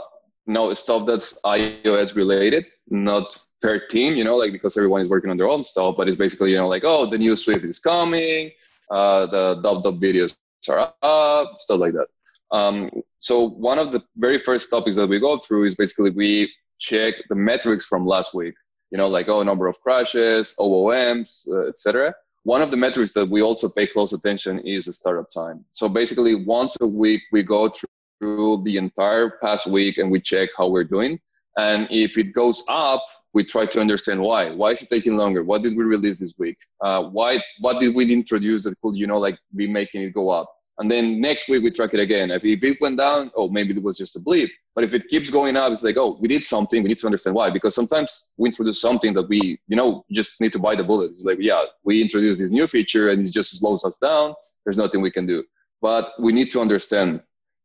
no 0.50 0.74
stuff 0.74 1.06
that's 1.06 1.40
ios 1.42 2.14
related 2.16 2.66
not 2.90 3.38
per 3.60 3.78
team, 3.78 4.16
you 4.16 4.24
know, 4.24 4.36
like 4.36 4.52
because 4.52 4.76
everyone 4.76 5.00
is 5.00 5.08
working 5.08 5.30
on 5.30 5.36
their 5.36 5.48
own 5.48 5.62
stuff, 5.64 5.94
but 5.96 6.08
it's 6.08 6.16
basically, 6.16 6.50
you 6.50 6.56
know, 6.56 6.68
like, 6.68 6.82
oh, 6.84 7.06
the 7.06 7.18
new 7.18 7.36
Swift 7.36 7.64
is 7.64 7.78
coming, 7.78 8.50
uh, 8.90 9.26
the 9.26 9.60
dub 9.62 9.84
dub 9.84 10.00
videos 10.00 10.36
are 10.68 10.92
up, 11.02 11.56
stuff 11.56 11.80
like 11.80 11.92
that. 11.92 12.08
Um, 12.50 12.90
so 13.20 13.48
one 13.48 13.78
of 13.78 13.92
the 13.92 14.02
very 14.16 14.38
first 14.38 14.70
topics 14.70 14.96
that 14.96 15.08
we 15.08 15.20
go 15.20 15.38
through 15.38 15.64
is 15.64 15.74
basically 15.76 16.10
we 16.10 16.52
check 16.78 17.14
the 17.28 17.34
metrics 17.34 17.86
from 17.86 18.06
last 18.06 18.34
week, 18.34 18.54
you 18.90 18.98
know, 18.98 19.08
like, 19.08 19.28
oh, 19.28 19.42
number 19.42 19.68
of 19.68 19.80
crashes, 19.80 20.54
OOMs, 20.58 21.48
uh, 21.52 21.68
etc. 21.68 22.14
One 22.42 22.62
of 22.62 22.70
the 22.70 22.76
metrics 22.76 23.12
that 23.12 23.28
we 23.28 23.42
also 23.42 23.68
pay 23.68 23.86
close 23.86 24.14
attention 24.14 24.60
is 24.60 24.86
the 24.86 24.94
startup 24.94 25.30
time. 25.30 25.64
So 25.72 25.88
basically 25.88 26.34
once 26.34 26.76
a 26.80 26.86
week, 26.86 27.20
we 27.30 27.42
go 27.42 27.68
through 27.68 27.90
the 28.20 28.76
entire 28.76 29.38
past 29.42 29.66
week 29.66 29.98
and 29.98 30.11
we 30.11 30.20
check 30.20 30.50
how 30.56 30.68
we're 30.68 30.85
doing. 30.85 31.18
And 31.59 31.88
if 31.90 32.16
it 32.18 32.33
goes 32.33 32.62
up, 32.68 33.04
we 33.33 33.44
try 33.44 33.66
to 33.66 33.80
understand 33.80 34.20
why. 34.20 34.50
Why 34.50 34.70
is 34.70 34.83
it 34.83 34.88
taking 34.88 35.16
longer? 35.16 35.44
What 35.44 35.62
did 35.62 35.76
we 35.76 35.85
release 35.85 36.18
this 36.18 36.35
week? 36.38 36.59
Uh, 36.80 37.04
why? 37.04 37.40
What 37.61 37.80
did 37.80 37.94
we 37.94 38.12
introduce 38.12 38.64
that 38.64 38.80
could, 38.80 38.96
you 38.96 39.06
know, 39.06 39.18
like 39.18 39.38
be 39.54 39.66
making 39.66 40.02
it 40.02 40.14
go 40.14 40.30
up? 40.30 40.52
And 40.78 40.90
then 40.90 41.20
next 41.20 41.48
week 41.48 41.62
we 41.62 41.70
track 41.70 41.92
it 41.92 42.00
again. 42.00 42.30
If 42.30 42.44
it 42.44 42.80
went 42.80 42.96
down, 42.96 43.30
oh, 43.37 43.48
maybe 43.48 43.74
it 43.74 43.83
was 43.83 43.98
just 43.98 44.16
a 44.16 44.20
blip. 44.20 44.50
But 44.74 44.83
if 44.85 44.94
it 44.94 45.09
keeps 45.09 45.30
going 45.30 45.54
up, 45.56 45.70
it's 45.72 45.83
like, 45.83 45.98
oh, 45.98 46.16
we 46.20 46.28
did 46.28 46.42
something. 46.42 46.83
We 46.83 46.88
need 46.88 46.98
to 47.00 47.06
understand 47.06 47.37
why. 47.37 47.50
Because 47.50 47.74
sometimes 47.74 48.33
we 48.38 48.48
introduce 48.48 48.80
something 48.80 49.12
that 49.14 49.28
we, 49.28 49.61
you 49.68 49.76
know, 49.76 50.04
just 50.11 50.40
need 50.40 50.52
to 50.54 50.59
buy 50.59 50.74
the 50.74 50.85
bullet. 50.85 51.11
It's 51.11 51.24
like, 51.24 51.38
yeah, 51.38 51.64
we 51.85 52.00
introduced 52.00 52.40
this 52.40 52.50
new 52.50 52.66
feature 52.66 53.11
and 53.11 53.20
it 53.20 53.30
just 53.30 53.59
slows 53.59 53.85
us 53.85 53.98
down. 53.98 54.35
There's 54.64 54.78
nothing 54.78 55.02
we 55.02 55.11
can 55.11 55.26
do. 55.26 55.44
But 55.83 56.12
we 56.18 56.33
need 56.33 56.50
to 56.52 56.61
understand. 56.61 57.20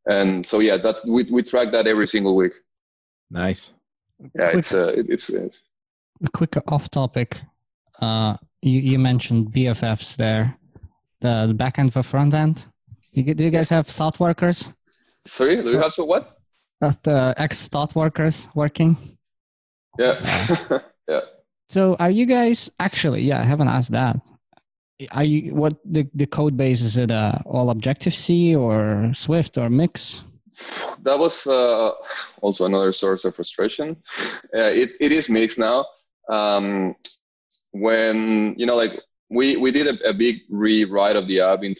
And 0.10 0.46
so, 0.46 0.60
yeah, 0.60 0.78
that's 0.78 1.08
we, 1.08 1.24
we 1.24 1.42
track 1.44 1.72
that 1.72 1.88
every 1.88 2.08
single 2.08 2.36
week. 2.36 2.54
Nice 3.32 3.74
yeah, 4.20 4.52
quick, 4.52 4.56
it's, 4.56 4.74
uh, 4.74 4.94
it's 4.96 5.30
it's 5.30 5.62
a 6.24 6.30
quick 6.30 6.56
off 6.68 6.90
topic. 6.90 7.38
Uh, 8.02 8.38
you 8.62 8.80
you 8.80 9.00
mentioned 9.00 9.52
BFFs 9.52 10.16
there, 10.16 10.58
the, 11.22 11.46
the 11.48 11.54
back 11.54 11.80
end 11.80 11.94
for 11.94 12.04
front 12.04 12.34
end. 12.34 12.66
You, 13.12 13.34
do 13.34 13.44
you 13.44 13.52
guys 13.52 13.70
have 13.70 13.88
thought 13.88 14.20
workers? 14.20 14.72
Sorry, 15.26 15.62
do 15.62 15.72
you 15.72 15.80
have 15.80 15.94
so 15.94 16.06
what? 16.06 16.38
Uh, 16.82 16.94
the 17.04 17.34
ex 17.38 17.68
thought 17.68 17.96
workers 17.96 18.50
working. 18.56 18.98
Yeah, 19.98 20.20
yeah. 21.08 21.22
So 21.70 21.96
are 22.00 22.12
you 22.12 22.26
guys 22.26 22.70
actually? 22.80 23.22
Yeah, 23.22 23.40
I 23.40 23.44
haven't 23.44 23.70
asked 23.70 23.92
that. 23.92 24.18
Are 25.12 25.24
you 25.24 25.54
what 25.54 25.76
the 25.84 26.08
the 26.14 26.26
code 26.26 26.56
base 26.56 26.82
is 26.82 26.96
it 26.96 27.12
uh, 27.12 27.40
all 27.46 27.70
Objective 27.70 28.16
C 28.16 28.56
or 28.56 29.12
Swift 29.14 29.58
or 29.58 29.70
mix? 29.70 30.24
that 31.04 31.20
was 31.20 31.46
uh, 31.48 31.92
also 32.42 32.66
another 32.66 32.92
source 32.92 33.26
of 33.26 33.36
frustration. 33.36 33.96
Uh, 34.54 34.72
it, 34.72 34.96
it 35.00 35.12
is 35.12 35.30
mixed 35.30 35.60
now. 35.60 35.86
Um, 36.30 36.96
when, 37.72 38.56
you 38.58 38.66
know, 38.66 38.76
like 38.76 39.02
we, 39.30 39.58
we 39.58 39.72
did 39.72 39.88
a, 39.88 40.10
a, 40.10 40.14
big 40.14 40.38
rewrite 40.50 41.16
of 41.16 41.28
the 41.28 41.42
app 41.42 41.64
in 41.64 41.76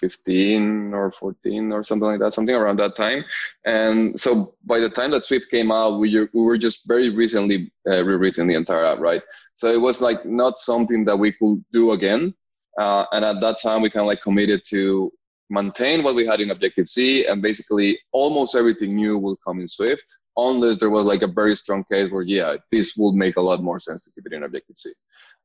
2015 0.00 0.94
or 0.94 1.10
14 1.10 1.72
or 1.72 1.82
something 1.82 2.08
like 2.08 2.20
that, 2.20 2.32
something 2.32 2.54
around 2.54 2.78
that 2.78 2.96
time. 2.96 3.24
And 3.64 4.18
so 4.18 4.54
by 4.64 4.78
the 4.80 4.88
time 4.88 5.10
that 5.12 5.24
Swift 5.24 5.50
came 5.50 5.70
out, 5.70 5.98
we, 5.98 6.28
we 6.32 6.40
were 6.40 6.58
just 6.58 6.86
very 6.86 7.10
recently 7.10 7.72
uh, 7.88 8.04
rewritten 8.04 8.46
the 8.46 8.54
entire 8.54 8.84
app, 8.84 8.98
right? 8.98 9.22
So 9.54 9.72
it 9.72 9.80
was 9.80 10.00
like 10.00 10.24
not 10.24 10.58
something 10.58 11.04
that 11.04 11.18
we 11.18 11.32
could 11.32 11.64
do 11.72 11.92
again. 11.92 12.34
Uh, 12.78 13.04
and 13.12 13.24
at 13.24 13.40
that 13.40 13.60
time, 13.62 13.82
we 13.82 13.90
kind 13.90 14.02
of 14.02 14.08
like 14.08 14.22
committed 14.22 14.62
to 14.68 15.10
maintain 15.48 16.02
what 16.02 16.14
we 16.14 16.26
had 16.26 16.40
in 16.40 16.50
Objective 16.50 16.88
C, 16.88 17.26
and 17.26 17.40
basically 17.40 17.98
almost 18.12 18.54
everything 18.54 18.96
new 18.96 19.16
will 19.18 19.36
come 19.36 19.60
in 19.60 19.68
Swift, 19.68 20.04
unless 20.36 20.78
there 20.78 20.90
was 20.90 21.04
like 21.04 21.22
a 21.22 21.26
very 21.26 21.56
strong 21.56 21.84
case 21.90 22.10
where, 22.10 22.22
yeah, 22.22 22.56
this 22.70 22.94
would 22.96 23.14
make 23.14 23.36
a 23.36 23.40
lot 23.40 23.62
more 23.62 23.78
sense 23.78 24.04
to 24.04 24.10
keep 24.10 24.26
it 24.26 24.34
in 24.34 24.42
Objective 24.42 24.76
C. 24.78 24.92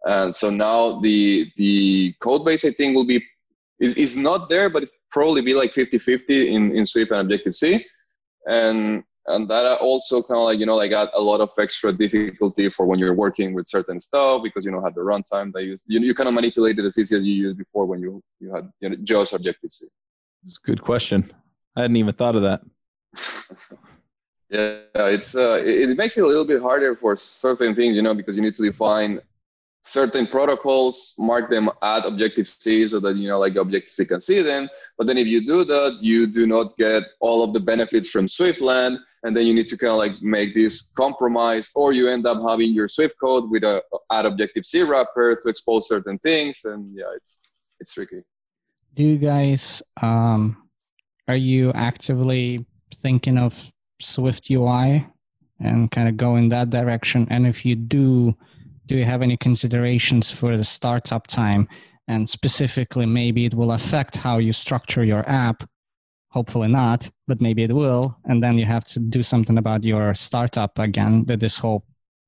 And 0.03 0.35
so 0.35 0.49
now 0.49 0.99
the 0.99 1.51
the 1.55 2.13
code 2.19 2.43
base, 2.43 2.65
I 2.65 2.71
think, 2.71 2.95
will 2.95 3.05
be 3.05 3.23
is, 3.81 3.97
is 3.97 4.15
not 4.15 4.47
there, 4.47 4.69
but 4.69 4.83
it 4.83 4.89
probably 5.09 5.41
be 5.41 5.53
like 5.53 5.73
50-50 5.73 6.51
in, 6.51 6.75
in 6.75 6.85
Swift 6.85 7.11
and 7.11 7.21
Objective 7.21 7.55
C. 7.55 7.83
And 8.45 9.03
and 9.27 9.47
that 9.49 9.77
also 9.79 10.23
kind 10.23 10.39
of 10.39 10.45
like 10.45 10.59
you 10.59 10.65
know 10.65 10.75
like 10.75 10.91
add 10.91 11.09
a 11.13 11.21
lot 11.21 11.41
of 11.41 11.51
extra 11.59 11.93
difficulty 11.93 12.69
for 12.69 12.87
when 12.87 12.97
you're 12.97 13.13
working 13.13 13.53
with 13.53 13.67
certain 13.67 13.99
stuff 13.99 14.41
because 14.43 14.65
you 14.65 14.71
don't 14.71 14.83
have 14.83 14.95
the 14.95 15.01
runtime 15.01 15.53
that 15.53 15.63
you 15.63 15.77
you, 15.85 15.99
you 15.99 16.15
kind 16.15 16.27
of 16.27 16.33
manipulate 16.33 16.79
it 16.79 16.85
as 16.85 16.97
easy 16.97 17.15
as 17.15 17.25
you 17.25 17.35
used 17.35 17.57
before 17.57 17.85
when 17.85 18.01
you 18.01 18.21
you 18.39 18.53
had 18.53 18.71
you 18.79 18.89
know, 18.89 18.95
just 19.03 19.33
Objective 19.33 19.71
C. 19.71 19.87
It's 20.43 20.57
a 20.57 20.65
good 20.65 20.81
question. 20.81 21.31
I 21.75 21.81
hadn't 21.81 21.97
even 21.97 22.15
thought 22.15 22.35
of 22.35 22.41
that. 22.41 22.61
yeah, 24.49 24.79
it's 24.95 25.35
uh, 25.35 25.61
it, 25.63 25.91
it 25.91 25.97
makes 25.97 26.17
it 26.17 26.21
a 26.21 26.27
little 26.27 26.45
bit 26.45 26.61
harder 26.61 26.95
for 26.95 27.15
certain 27.15 27.75
things, 27.75 27.95
you 27.95 28.01
know, 28.01 28.15
because 28.15 28.35
you 28.35 28.41
need 28.41 28.55
to 28.55 28.63
define 28.63 29.21
certain 29.83 30.27
protocols 30.27 31.15
mark 31.17 31.49
them 31.49 31.69
at 31.81 32.05
Objective 32.05 32.47
C 32.47 32.87
so 32.87 32.99
that 32.99 33.15
you 33.15 33.27
know 33.27 33.39
like 33.39 33.55
Objective 33.55 33.89
C 33.89 34.05
can 34.05 34.21
see 34.21 34.41
them. 34.41 34.69
But 34.97 35.07
then 35.07 35.17
if 35.17 35.27
you 35.27 35.45
do 35.45 35.63
that, 35.63 35.99
you 36.01 36.27
do 36.27 36.45
not 36.47 36.77
get 36.77 37.03
all 37.19 37.43
of 37.43 37.53
the 37.53 37.59
benefits 37.59 38.09
from 38.09 38.27
Swiftland, 38.27 38.99
and 39.23 39.35
then 39.35 39.45
you 39.45 39.53
need 39.53 39.67
to 39.67 39.77
kind 39.77 39.91
of 39.91 39.97
like 39.97 40.21
make 40.21 40.53
this 40.53 40.91
compromise, 40.93 41.71
or 41.75 41.93
you 41.93 42.07
end 42.07 42.25
up 42.25 42.41
having 42.47 42.73
your 42.73 42.87
Swift 42.87 43.15
code 43.19 43.49
with 43.49 43.63
a 43.63 43.81
at 44.11 44.25
Objective 44.25 44.65
C 44.65 44.83
wrapper 44.83 45.35
to 45.41 45.49
expose 45.49 45.87
certain 45.87 46.19
things, 46.19 46.65
and 46.65 46.95
yeah, 46.95 47.11
it's 47.15 47.41
it's 47.79 47.93
tricky. 47.93 48.23
Do 48.93 49.03
you 49.03 49.17
guys 49.17 49.81
um, 50.01 50.57
are 51.27 51.35
you 51.35 51.71
actively 51.73 52.65
thinking 52.95 53.37
of 53.37 53.71
Swift 54.01 54.49
UI 54.51 55.07
and 55.59 55.89
kind 55.91 56.09
of 56.09 56.17
go 56.17 56.35
in 56.35 56.49
that 56.49 56.69
direction? 56.69 57.27
And 57.29 57.47
if 57.47 57.65
you 57.65 57.75
do 57.75 58.35
do 58.91 58.97
you 58.97 59.05
have 59.05 59.21
any 59.21 59.37
considerations 59.37 60.29
for 60.29 60.57
the 60.57 60.65
startup 60.65 61.25
time? 61.25 61.65
And 62.09 62.29
specifically, 62.29 63.05
maybe 63.05 63.45
it 63.45 63.53
will 63.53 63.71
affect 63.71 64.17
how 64.17 64.37
you 64.37 64.51
structure 64.51 65.05
your 65.05 65.23
app. 65.29 65.63
Hopefully 66.31 66.67
not, 66.67 67.09
but 67.25 67.39
maybe 67.39 67.63
it 67.63 67.71
will. 67.71 68.17
And 68.25 68.43
then 68.43 68.57
you 68.57 68.65
have 68.65 68.83
to 68.87 68.99
do 68.99 69.23
something 69.23 69.57
about 69.57 69.85
your 69.85 70.13
startup 70.13 70.77
again, 70.77 71.23
that 71.27 71.39
this 71.39 71.57
whole 71.57 71.85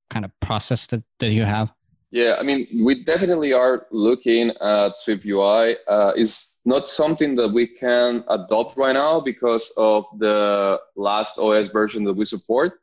kind 0.08 0.24
of 0.24 0.30
process 0.40 0.86
that, 0.86 1.04
that 1.20 1.32
you 1.32 1.44
have. 1.44 1.70
Yeah, 2.10 2.36
I 2.40 2.44
mean, 2.44 2.66
we 2.82 3.04
definitely 3.04 3.52
are 3.52 3.86
looking 3.90 4.48
at 4.62 4.96
Swift 4.96 5.26
UI. 5.26 5.76
Uh, 5.86 6.12
not 6.64 6.88
something 6.88 7.36
that 7.36 7.48
we 7.48 7.66
can 7.66 8.24
adopt 8.30 8.78
right 8.78 8.94
now 8.94 9.20
because 9.20 9.70
of 9.76 10.06
the 10.16 10.80
last 10.96 11.38
OS 11.38 11.68
version 11.68 12.04
that 12.04 12.14
we 12.14 12.24
support. 12.24 12.80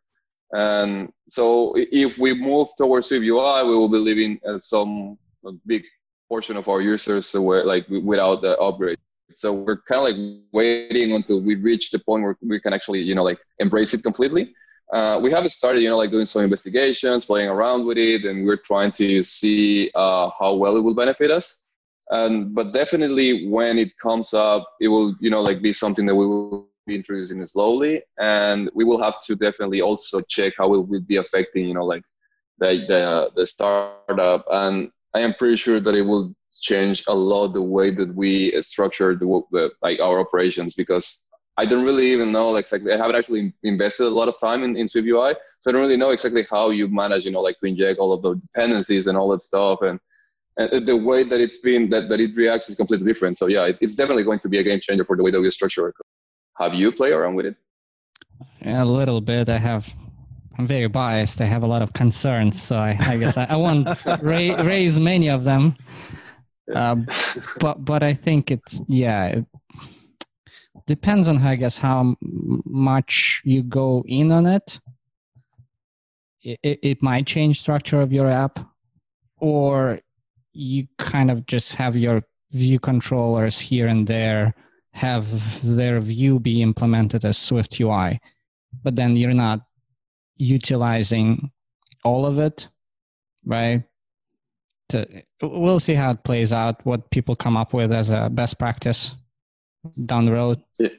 And 0.54 1.12
so 1.28 1.74
if 1.76 2.18
we 2.18 2.34
move 2.34 2.70
towards 2.78 3.12
UI, 3.12 3.64
we 3.64 3.76
will 3.76 3.90
be 3.90 3.98
leaving 3.98 4.40
uh, 4.48 4.60
some 4.60 5.18
big 5.66 5.84
portion 6.28 6.58
of 6.58 6.68
our 6.68 6.82
users 6.82 7.34
like 7.34 7.88
without 7.90 8.42
the 8.42 8.58
upgrade. 8.58 8.98
So 9.34 9.54
we're 9.54 9.82
kind 9.84 10.00
of 10.02 10.06
like 10.10 10.42
waiting 10.52 11.14
until 11.14 11.42
we 11.42 11.56
reach 11.56 11.92
the 11.92 12.00
point 12.00 12.24
where 12.24 12.38
we 12.42 12.60
can 12.60 12.74
actually, 12.74 13.02
you 13.02 13.16
know, 13.16 13.24
like 13.24 13.40
embrace 13.60 13.94
it 13.94 14.04
completely. 14.04 14.54
Uh, 14.92 15.18
we 15.24 15.32
haven't 15.32 15.52
started, 15.52 15.82
you 15.82 15.90
know, 15.90 15.98
like 15.98 16.12
doing 16.12 16.26
some 16.26 16.44
investigations, 16.44 17.26
playing 17.26 17.48
around 17.48 17.86
with 17.86 17.98
it, 17.98 18.26
and 18.26 18.46
we're 18.46 18.58
trying 18.58 18.92
to 18.92 19.24
see 19.24 19.90
uh, 19.96 20.30
how 20.38 20.54
well 20.54 20.76
it 20.76 20.82
will 20.82 20.94
benefit 20.94 21.32
us. 21.32 21.64
And 22.10 22.54
but 22.54 22.74
definitely 22.74 23.48
when 23.48 23.78
it 23.78 23.98
comes 23.98 24.34
up, 24.34 24.68
it 24.82 24.90
will, 24.90 25.16
you 25.22 25.30
know, 25.30 25.42
like 25.42 25.62
be 25.62 25.72
something 25.72 26.06
that 26.08 26.16
we 26.16 26.28
will 26.28 26.68
be 26.86 26.96
introducing 26.96 27.46
slowly, 27.46 28.02
and 28.20 28.70
we 28.74 28.84
will 28.84 29.02
have 29.02 29.22
to 29.22 29.36
definitely 29.36 29.82
also 29.82 30.22
check 30.22 30.54
how 30.58 30.74
it 30.74 30.88
will 30.88 31.02
be 31.02 31.18
affecting, 31.18 31.68
you 31.68 31.74
know, 31.74 31.86
like 31.86 32.04
the 32.60 32.86
the 32.88 33.32
the 33.36 33.46
startup. 33.46 34.46
And 34.52 34.92
I 35.14 35.22
am 35.22 35.34
pretty 35.34 35.56
sure 35.58 35.80
that 35.80 35.96
it 35.96 36.02
will 36.02 36.34
change 36.62 37.04
a 37.08 37.14
lot 37.14 37.50
the 37.50 37.62
way 37.62 37.92
that 37.92 38.14
we 38.16 38.60
structure 38.62 39.16
the, 39.16 39.42
the 39.52 39.72
like 39.82 40.00
our 40.00 40.20
operations 40.20 40.76
because 40.76 41.28
I 41.58 41.66
don't 41.66 41.84
really 41.84 42.12
even 42.12 42.32
know 42.32 42.56
exactly. 42.56 42.94
I 42.94 42.98
haven't 42.98 43.16
actually 43.16 43.54
invested 43.64 44.06
a 44.06 44.10
lot 44.10 44.28
of 44.28 44.40
time 44.40 44.64
in, 44.64 44.78
in 44.78 44.88
Swift 44.88 45.08
UI, 45.08 45.36
so 45.60 45.70
I 45.70 45.74
don't 45.74 45.82
really 45.82 45.98
know 45.98 46.12
exactly 46.12 46.48
how 46.50 46.70
you 46.70 46.88
manage, 46.88 47.26
you 47.26 47.32
know, 47.32 47.42
like 47.42 47.60
to 47.60 47.66
inject 47.66 48.00
all 48.00 48.14
of 48.14 48.22
the 48.22 48.36
dependencies 48.36 49.08
and 49.08 49.18
all 49.18 49.30
that 49.30 49.42
stuff. 49.42 49.82
And, 49.82 50.00
and 50.58 50.88
the 50.88 50.96
way 50.96 51.24
that 51.24 51.42
it's 51.42 51.58
been 51.58 51.90
that, 51.90 52.10
that 52.10 52.20
it 52.20 52.36
reacts 52.36 52.70
is 52.70 52.78
completely 52.78 53.06
different. 53.06 53.38
So 53.38 53.48
yeah, 53.48 53.66
it, 53.66 53.78
it's 53.82 53.96
definitely 53.96 54.24
going 54.24 54.40
to 54.40 54.50
be 54.50 54.60
a 54.60 54.64
game 54.64 54.80
changer 54.80 55.04
for 55.04 55.18
the 55.18 55.24
way 55.24 55.32
that 55.32 55.42
we 55.42 55.50
structure 55.50 55.84
our. 55.84 55.94
Have 56.58 56.74
you 56.74 56.92
played 56.92 57.14
around 57.14 57.36
with 57.36 57.46
it? 57.46 57.56
A 58.66 58.86
little 58.86 59.22
bit. 59.22 59.50
I 59.50 59.58
have. 59.58 59.94
I'm 60.58 60.68
very 60.68 60.88
biased. 60.88 61.42
I 61.42 61.46
have 61.46 61.64
a 61.64 61.68
lot 61.68 61.82
of 61.82 61.94
concerns, 61.94 62.62
so 62.62 62.78
I, 62.78 62.98
I 63.00 63.18
guess 63.18 63.38
I, 63.38 63.46
I 63.46 63.56
won't 63.56 63.88
ra- 64.06 64.62
raise 64.62 65.00
many 65.00 65.30
of 65.30 65.44
them. 65.44 65.76
Uh, 66.74 66.98
but 67.60 67.84
but 67.84 68.04
I 68.04 68.14
think 68.14 68.52
it's 68.52 68.82
yeah. 68.88 69.28
It 69.28 69.46
depends 70.88 71.28
on 71.28 71.38
I 71.40 71.56
guess 71.56 71.78
how 71.78 72.16
much 72.22 73.42
you 73.44 73.64
go 73.64 74.04
in 74.08 74.32
on 74.32 74.46
it. 74.46 74.80
It, 76.44 76.60
it, 76.64 76.80
it 76.82 77.04
might 77.04 77.28
change 77.28 77.62
structure 77.62 78.02
of 78.02 78.12
your 78.12 78.28
app, 78.28 78.60
or 79.38 80.00
you 80.54 80.88
kind 80.98 81.32
of 81.32 81.46
just 81.46 81.76
have 81.76 81.96
your 81.96 82.24
view 82.52 82.80
controllers 82.80 83.60
here 83.60 83.88
and 83.88 84.06
there 84.06 84.54
have 84.94 85.26
their 85.64 86.00
view 86.00 86.40
be 86.40 86.62
implemented 86.62 87.26
as 87.26 87.38
Swift 87.38 87.80
UI, 87.80 88.20
but 88.84 88.96
then 88.96 89.16
you're 89.16 89.34
not 89.34 89.62
utilizing 90.38 91.52
all 92.04 92.26
of 92.26 92.40
it, 92.40 92.68
right? 93.46 93.84
To, 94.90 95.08
we'll 95.42 95.80
see 95.80 95.94
how 95.94 96.12
it 96.12 96.24
plays 96.24 96.52
out, 96.52 96.86
what 96.86 97.10
people 97.12 97.36
come 97.36 97.56
up 97.56 97.74
with 97.74 97.94
as 97.94 98.10
a 98.10 98.30
best 98.30 98.60
practice 98.60 99.16
down 100.06 100.26
the 100.26 100.34
road. 100.34 100.62
Yeah. 100.78 100.90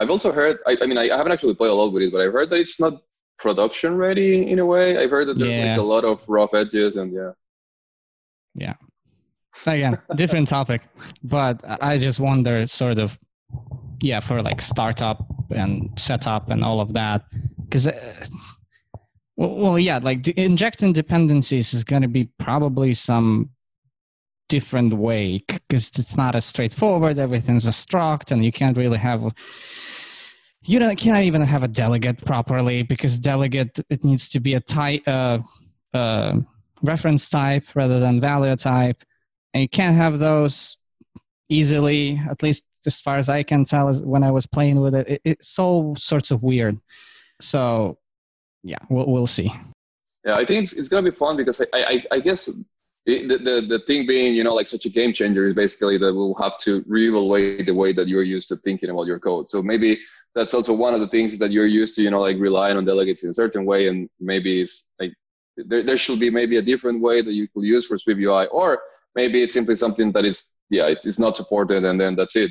I've 0.00 0.10
also 0.10 0.32
heard, 0.32 0.58
I, 0.66 0.76
I 0.80 0.86
mean, 0.86 0.98
I 0.98 1.16
haven't 1.16 1.32
actually 1.32 1.54
played 1.54 1.70
a 1.70 1.74
lot 1.74 1.92
with 1.92 2.02
it, 2.02 2.12
but 2.12 2.20
I've 2.20 2.32
heard 2.32 2.50
that 2.50 2.58
it's 2.58 2.80
not 2.80 3.02
production 3.38 3.96
ready 3.96 4.50
in 4.50 4.58
a 4.58 4.66
way. 4.66 4.98
I've 4.98 5.10
heard 5.10 5.28
that 5.28 5.38
there's 5.38 5.50
yeah. 5.50 5.72
like 5.72 5.80
a 5.80 5.82
lot 5.82 6.04
of 6.04 6.26
rough 6.28 6.54
edges 6.54 6.96
and 6.96 7.12
yeah. 7.12 7.32
Yeah 8.54 8.74
again 9.66 9.96
different 10.16 10.48
topic 10.48 10.82
but 11.22 11.60
i 11.82 11.98
just 11.98 12.20
wonder 12.20 12.66
sort 12.66 12.98
of 12.98 13.18
yeah 14.00 14.20
for 14.20 14.42
like 14.42 14.60
startup 14.60 15.24
and 15.50 15.88
setup 15.96 16.50
and 16.50 16.64
all 16.64 16.80
of 16.80 16.92
that 16.92 17.24
because 17.64 17.86
uh, 17.86 18.26
well, 19.36 19.78
yeah 19.78 19.98
like 19.98 20.26
injecting 20.28 20.92
dependencies 20.92 21.74
is 21.74 21.84
going 21.84 22.02
to 22.02 22.08
be 22.08 22.24
probably 22.38 22.94
some 22.94 23.50
different 24.48 24.92
way 24.92 25.42
because 25.48 25.90
it's 25.96 26.16
not 26.16 26.34
as 26.36 26.44
straightforward 26.44 27.18
everything's 27.18 27.66
a 27.66 27.70
struct 27.70 28.30
and 28.30 28.44
you 28.44 28.52
can't 28.52 28.76
really 28.76 28.98
have 28.98 29.32
you 30.66 30.78
don't 30.78 30.96
can't 30.96 31.24
even 31.24 31.42
have 31.42 31.62
a 31.62 31.68
delegate 31.68 32.24
properly 32.24 32.82
because 32.82 33.18
delegate 33.18 33.78
it 33.90 34.04
needs 34.04 34.28
to 34.28 34.40
be 34.40 34.54
a 34.54 34.60
type 34.60 35.02
uh, 35.06 35.38
uh, 35.92 36.36
reference 36.82 37.28
type 37.28 37.64
rather 37.74 38.00
than 38.00 38.20
value 38.20 38.56
type 38.56 39.02
and 39.54 39.62
you 39.62 39.68
can't 39.68 39.96
have 39.96 40.18
those 40.18 40.76
easily 41.48 42.20
at 42.28 42.42
least 42.42 42.64
as 42.86 43.00
far 43.00 43.16
as 43.16 43.28
i 43.28 43.42
can 43.42 43.64
tell 43.64 43.92
when 44.00 44.22
i 44.22 44.30
was 44.30 44.46
playing 44.46 44.78
with 44.80 44.94
it, 44.94 45.08
it 45.08 45.20
it's 45.24 45.58
all 45.58 45.96
sorts 45.96 46.30
of 46.30 46.42
weird. 46.42 46.78
So 47.40 47.98
yeah 48.62 48.78
we'll, 48.90 49.06
we'll 49.06 49.26
see. 49.26 49.50
Yeah 50.24 50.36
i 50.36 50.44
think 50.44 50.64
it's, 50.64 50.72
it's 50.74 50.88
going 50.88 51.04
to 51.04 51.10
be 51.10 51.16
fun 51.16 51.36
because 51.36 51.60
i 51.60 51.66
i, 51.72 52.04
I 52.12 52.20
guess 52.20 52.48
it, 53.06 53.28
the, 53.28 53.36
the, 53.36 53.66
the 53.68 53.78
thing 53.80 54.06
being 54.06 54.34
you 54.34 54.44
know 54.44 54.54
like 54.54 54.68
such 54.68 54.86
a 54.86 54.88
game 54.88 55.12
changer 55.12 55.44
is 55.44 55.54
basically 55.54 55.98
that 55.98 56.14
we'll 56.14 56.34
have 56.34 56.58
to 56.60 56.82
reevaluate 56.82 57.66
the 57.66 57.74
way 57.74 57.92
that 57.92 58.08
you're 58.08 58.22
used 58.22 58.48
to 58.48 58.56
thinking 58.56 58.88
about 58.88 59.06
your 59.06 59.18
code. 59.18 59.46
So 59.46 59.62
maybe 59.62 60.00
that's 60.34 60.54
also 60.54 60.72
one 60.72 60.94
of 60.94 61.00
the 61.00 61.08
things 61.08 61.36
that 61.36 61.52
you're 61.52 61.66
used 61.66 61.96
to 61.96 62.02
you 62.02 62.10
know 62.10 62.20
like 62.20 62.38
relying 62.38 62.76
on 62.78 62.84
delegates 62.84 63.22
in 63.22 63.30
a 63.30 63.34
certain 63.34 63.64
way 63.66 63.88
and 63.88 64.08
maybe 64.20 64.62
it's 64.62 64.90
like 64.98 65.12
there, 65.56 65.82
there 65.82 65.96
should 65.96 66.20
be 66.20 66.30
maybe 66.30 66.56
a 66.56 66.62
different 66.62 67.00
way 67.00 67.22
that 67.22 67.32
you 67.32 67.48
could 67.48 67.64
use 67.64 67.86
for 67.86 67.98
Swift 67.98 68.20
UI, 68.20 68.46
or 68.46 68.80
maybe 69.14 69.42
it's 69.42 69.52
simply 69.52 69.76
something 69.76 70.12
that 70.12 70.24
is 70.24 70.56
yeah 70.70 70.86
it's 70.88 71.18
not 71.18 71.36
supported 71.36 71.84
and 71.84 72.00
then 72.00 72.16
that's 72.16 72.36
it. 72.36 72.50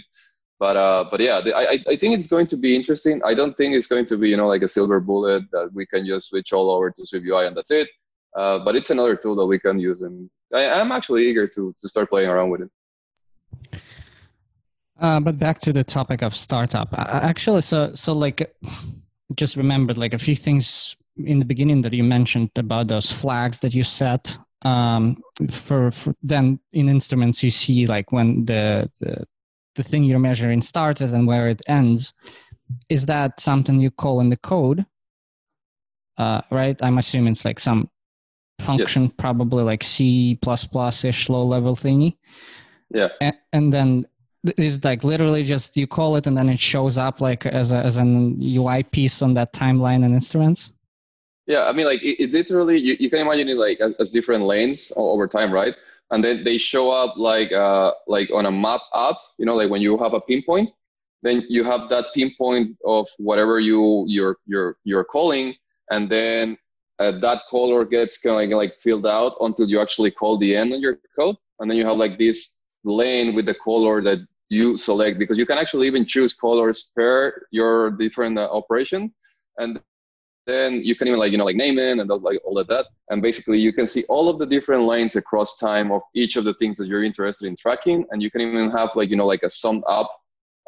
But 0.59 0.77
uh 0.77 1.05
but 1.11 1.19
yeah 1.19 1.41
the, 1.41 1.55
i 1.55 1.79
i 1.87 1.95
think 1.95 2.15
it's 2.15 2.27
going 2.27 2.47
to 2.47 2.57
be 2.57 2.75
interesting. 2.75 3.21
I 3.25 3.33
don't 3.33 3.55
think 3.57 3.75
it's 3.75 3.87
going 3.87 4.05
to 4.07 4.17
be 4.17 4.29
you 4.29 4.37
know 4.37 4.47
like 4.47 4.61
a 4.61 4.67
silver 4.67 4.99
bullet 4.99 5.43
that 5.51 5.69
we 5.73 5.85
can 5.85 6.05
just 6.05 6.29
switch 6.29 6.53
all 6.53 6.69
over 6.71 6.91
to 6.91 7.05
swift 7.05 7.25
ui 7.25 7.45
and 7.45 7.55
that's 7.57 7.71
it. 7.71 7.89
Uh, 8.35 8.59
but 8.65 8.75
it's 8.75 8.89
another 8.89 9.15
tool 9.15 9.35
that 9.35 9.45
we 9.45 9.59
can 9.59 9.77
use 9.79 10.01
and 10.01 10.29
I, 10.53 10.81
am 10.81 10.91
actually 10.91 11.27
eager 11.27 11.47
to 11.47 11.73
to 11.79 11.89
start 11.89 12.09
playing 12.09 12.29
around 12.29 12.49
with 12.51 12.61
it. 12.61 12.71
Uh, 14.99 15.19
but 15.19 15.37
back 15.37 15.59
to 15.59 15.73
the 15.73 15.83
topic 15.83 16.21
of 16.21 16.33
startup. 16.33 16.89
Actually 16.97 17.61
so 17.61 17.91
so 17.93 18.13
like 18.13 18.55
just 19.35 19.57
remembered 19.57 19.97
like 19.97 20.13
a 20.13 20.19
few 20.19 20.35
things 20.35 20.95
in 21.17 21.39
the 21.39 21.45
beginning 21.45 21.81
that 21.81 21.93
you 21.93 22.03
mentioned 22.03 22.51
about 22.55 22.87
those 22.87 23.11
flags 23.11 23.59
that 23.59 23.73
you 23.73 23.83
set 23.83 24.37
um, 24.63 25.21
for, 25.49 25.91
for, 25.91 26.15
then 26.23 26.59
in 26.71 26.89
instruments 26.89 27.43
you 27.43 27.49
see 27.49 27.85
like 27.85 28.11
when 28.11 28.45
the, 28.45 28.89
the 28.99 29.25
the 29.75 29.83
thing 29.83 30.03
you're 30.03 30.19
measuring 30.19 30.61
started 30.61 31.13
and 31.13 31.27
where 31.27 31.49
it 31.49 31.61
ends 31.67 32.13
is 32.89 33.05
that 33.05 33.39
something 33.39 33.79
you 33.79 33.91
call 33.91 34.19
in 34.19 34.29
the 34.29 34.37
code? 34.37 34.85
Uh, 36.17 36.41
right? 36.51 36.77
I'm 36.81 36.97
assuming 36.97 37.33
it's 37.33 37.45
like 37.45 37.59
some 37.59 37.89
function 38.59 39.03
yes. 39.03 39.11
probably 39.17 39.63
like 39.63 39.83
c++ 39.83 40.39
ish 41.03 41.29
low 41.29 41.43
level 41.43 41.75
thingy. 41.75 42.17
Yeah. 42.89 43.09
And, 43.19 43.35
and 43.51 43.73
then 43.73 44.05
is 44.57 44.83
like 44.83 45.03
literally 45.03 45.43
just 45.43 45.77
you 45.77 45.87
call 45.87 46.15
it 46.17 46.27
and 46.27 46.37
then 46.37 46.49
it 46.49 46.59
shows 46.59 46.97
up 46.97 47.21
like 47.21 47.45
as 47.45 47.71
a, 47.71 47.77
as 47.77 47.97
an 47.97 48.37
ui 48.41 48.83
piece 48.83 49.21
on 49.21 49.33
that 49.33 49.53
timeline 49.53 50.03
and 50.03 50.13
instruments 50.13 50.71
yeah, 51.45 51.65
I 51.65 51.73
mean, 51.73 51.85
like 51.85 52.01
it, 52.01 52.21
it 52.21 52.31
literally, 52.31 52.79
you, 52.79 52.95
you, 52.99 53.09
can 53.09 53.19
imagine 53.19 53.49
it 53.49 53.57
like 53.57 53.79
as, 53.79 53.93
as, 53.99 54.09
different 54.09 54.43
lanes 54.43 54.93
over 54.95 55.27
time, 55.27 55.51
right? 55.51 55.75
And 56.11 56.23
then 56.23 56.43
they 56.43 56.57
show 56.57 56.91
up 56.91 57.17
like 57.17 57.51
uh, 57.51 57.91
like 58.07 58.29
on 58.31 58.45
a 58.45 58.51
map 58.51 58.81
app, 58.93 59.17
you 59.37 59.45
know, 59.45 59.55
like 59.55 59.69
when 59.69 59.81
you 59.81 59.97
have 59.97 60.13
a 60.13 60.21
pinpoint, 60.21 60.69
then 61.21 61.43
you 61.49 61.63
have 61.63 61.89
that 61.89 62.05
pinpoint 62.13 62.77
of 62.85 63.07
whatever 63.17 63.59
you 63.59 64.05
you're 64.07 64.37
you're 64.45 64.77
you're 64.83 65.03
calling, 65.03 65.55
and 65.91 66.09
then 66.09 66.57
uh, 66.99 67.11
that 67.19 67.41
color 67.49 67.83
gets 67.83 68.17
kind 68.17 68.53
of 68.53 68.57
like, 68.57 68.79
filled 68.79 69.07
out 69.07 69.35
until 69.41 69.67
you 69.67 69.81
actually 69.81 70.11
call 70.11 70.37
the 70.37 70.55
end 70.55 70.73
on 70.73 70.81
your 70.81 70.99
code, 71.17 71.35
and 71.59 71.69
then 71.69 71.77
you 71.77 71.85
have 71.85 71.97
like 71.97 72.17
this 72.17 72.63
lane 72.83 73.33
with 73.35 73.45
the 73.45 73.55
color 73.55 74.01
that 74.01 74.19
you 74.49 74.77
select 74.77 75.17
because 75.17 75.39
you 75.39 75.45
can 75.45 75.57
actually 75.57 75.87
even 75.87 76.05
choose 76.05 76.33
colors 76.33 76.91
per 76.95 77.47
your 77.51 77.91
different 77.91 78.37
uh, 78.37 78.47
operation, 78.51 79.11
and 79.57 79.81
then 80.45 80.83
you 80.83 80.95
can 80.95 81.07
even 81.07 81.19
like 81.19 81.31
you 81.31 81.37
know 81.37 81.45
like 81.45 81.55
name 81.55 81.79
it 81.79 81.97
and 81.99 82.09
like 82.09 82.39
all 82.43 82.57
of 82.57 82.67
that 82.67 82.85
and 83.09 83.21
basically 83.21 83.59
you 83.59 83.71
can 83.71 83.87
see 83.87 84.03
all 84.09 84.29
of 84.29 84.39
the 84.39 84.45
different 84.45 84.83
lanes 84.83 85.15
across 85.15 85.57
time 85.57 85.91
of 85.91 86.01
each 86.13 86.35
of 86.35 86.43
the 86.43 86.53
things 86.55 86.77
that 86.77 86.87
you're 86.87 87.03
interested 87.03 87.47
in 87.47 87.55
tracking 87.55 88.05
and 88.11 88.21
you 88.21 88.29
can 88.29 88.41
even 88.41 88.69
have 88.69 88.89
like 88.95 89.09
you 89.09 89.15
know 89.15 89.25
like 89.25 89.43
a 89.43 89.49
summed 89.49 89.83
up 89.87 90.11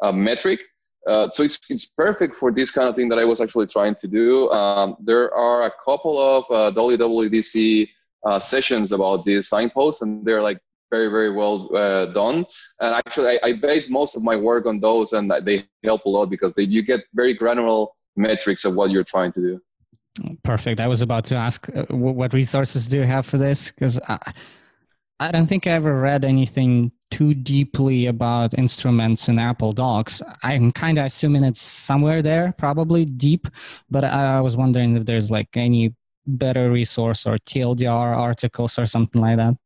uh, 0.02 0.12
metric 0.12 0.60
uh, 1.06 1.30
so 1.30 1.44
it's, 1.44 1.58
it's 1.70 1.86
perfect 1.86 2.34
for 2.34 2.50
this 2.50 2.70
kind 2.72 2.88
of 2.88 2.96
thing 2.96 3.08
that 3.08 3.18
I 3.18 3.24
was 3.24 3.40
actually 3.40 3.66
trying 3.66 3.94
to 3.96 4.08
do. 4.08 4.50
Um, 4.50 4.96
there 4.98 5.32
are 5.32 5.66
a 5.66 5.72
couple 5.84 6.18
of 6.18 6.44
uh, 6.50 6.76
WWDC 6.76 7.88
uh, 8.26 8.38
sessions 8.40 8.90
about 8.90 9.24
these 9.24 9.48
signposts, 9.48 10.02
and 10.02 10.24
they're 10.24 10.42
like 10.42 10.58
very, 10.90 11.08
very 11.08 11.30
well 11.30 11.74
uh, 11.76 12.06
done. 12.06 12.44
And 12.80 12.94
actually, 12.94 13.38
I, 13.38 13.48
I, 13.48 13.52
base 13.52 13.88
most 13.88 14.16
of 14.16 14.24
my 14.24 14.34
work 14.34 14.66
on 14.66 14.80
those, 14.80 15.12
and 15.12 15.30
they 15.44 15.64
help 15.84 16.04
a 16.06 16.08
lot 16.08 16.26
because 16.26 16.54
they, 16.54 16.64
you 16.64 16.82
get 16.82 17.02
very 17.14 17.34
granular 17.34 17.86
metrics 18.16 18.64
of 18.64 18.74
what 18.74 18.90
you're 18.90 19.04
trying 19.04 19.30
to 19.32 19.40
do. 19.40 19.60
Perfect. 20.42 20.80
I 20.80 20.86
was 20.86 21.02
about 21.02 21.24
to 21.26 21.36
ask 21.36 21.68
uh, 21.74 21.84
what 21.90 22.32
resources 22.32 22.86
do 22.86 22.98
you 22.98 23.04
have 23.04 23.26
for 23.26 23.38
this 23.38 23.70
because 23.70 23.98
I, 24.08 24.32
I 25.20 25.30
don't 25.30 25.46
think 25.46 25.66
I 25.66 25.70
ever 25.70 25.98
read 26.00 26.24
anything 26.24 26.92
too 27.10 27.34
deeply 27.34 28.06
about 28.06 28.58
instruments 28.58 29.28
in 29.28 29.38
Apple 29.38 29.72
Docs. 29.72 30.22
I'm 30.42 30.72
kind 30.72 30.98
of 30.98 31.06
assuming 31.06 31.44
it's 31.44 31.62
somewhere 31.62 32.22
there, 32.22 32.54
probably 32.58 33.04
deep, 33.04 33.48
but 33.90 34.04
I, 34.04 34.38
I 34.38 34.40
was 34.40 34.56
wondering 34.56 34.96
if 34.96 35.06
there's 35.06 35.30
like 35.30 35.48
any 35.54 35.94
better 36.26 36.70
resource 36.70 37.26
or 37.26 37.38
TLDR 37.38 38.16
articles 38.16 38.78
or 38.78 38.86
something 38.86 39.20
like 39.20 39.36
that. 39.36 39.56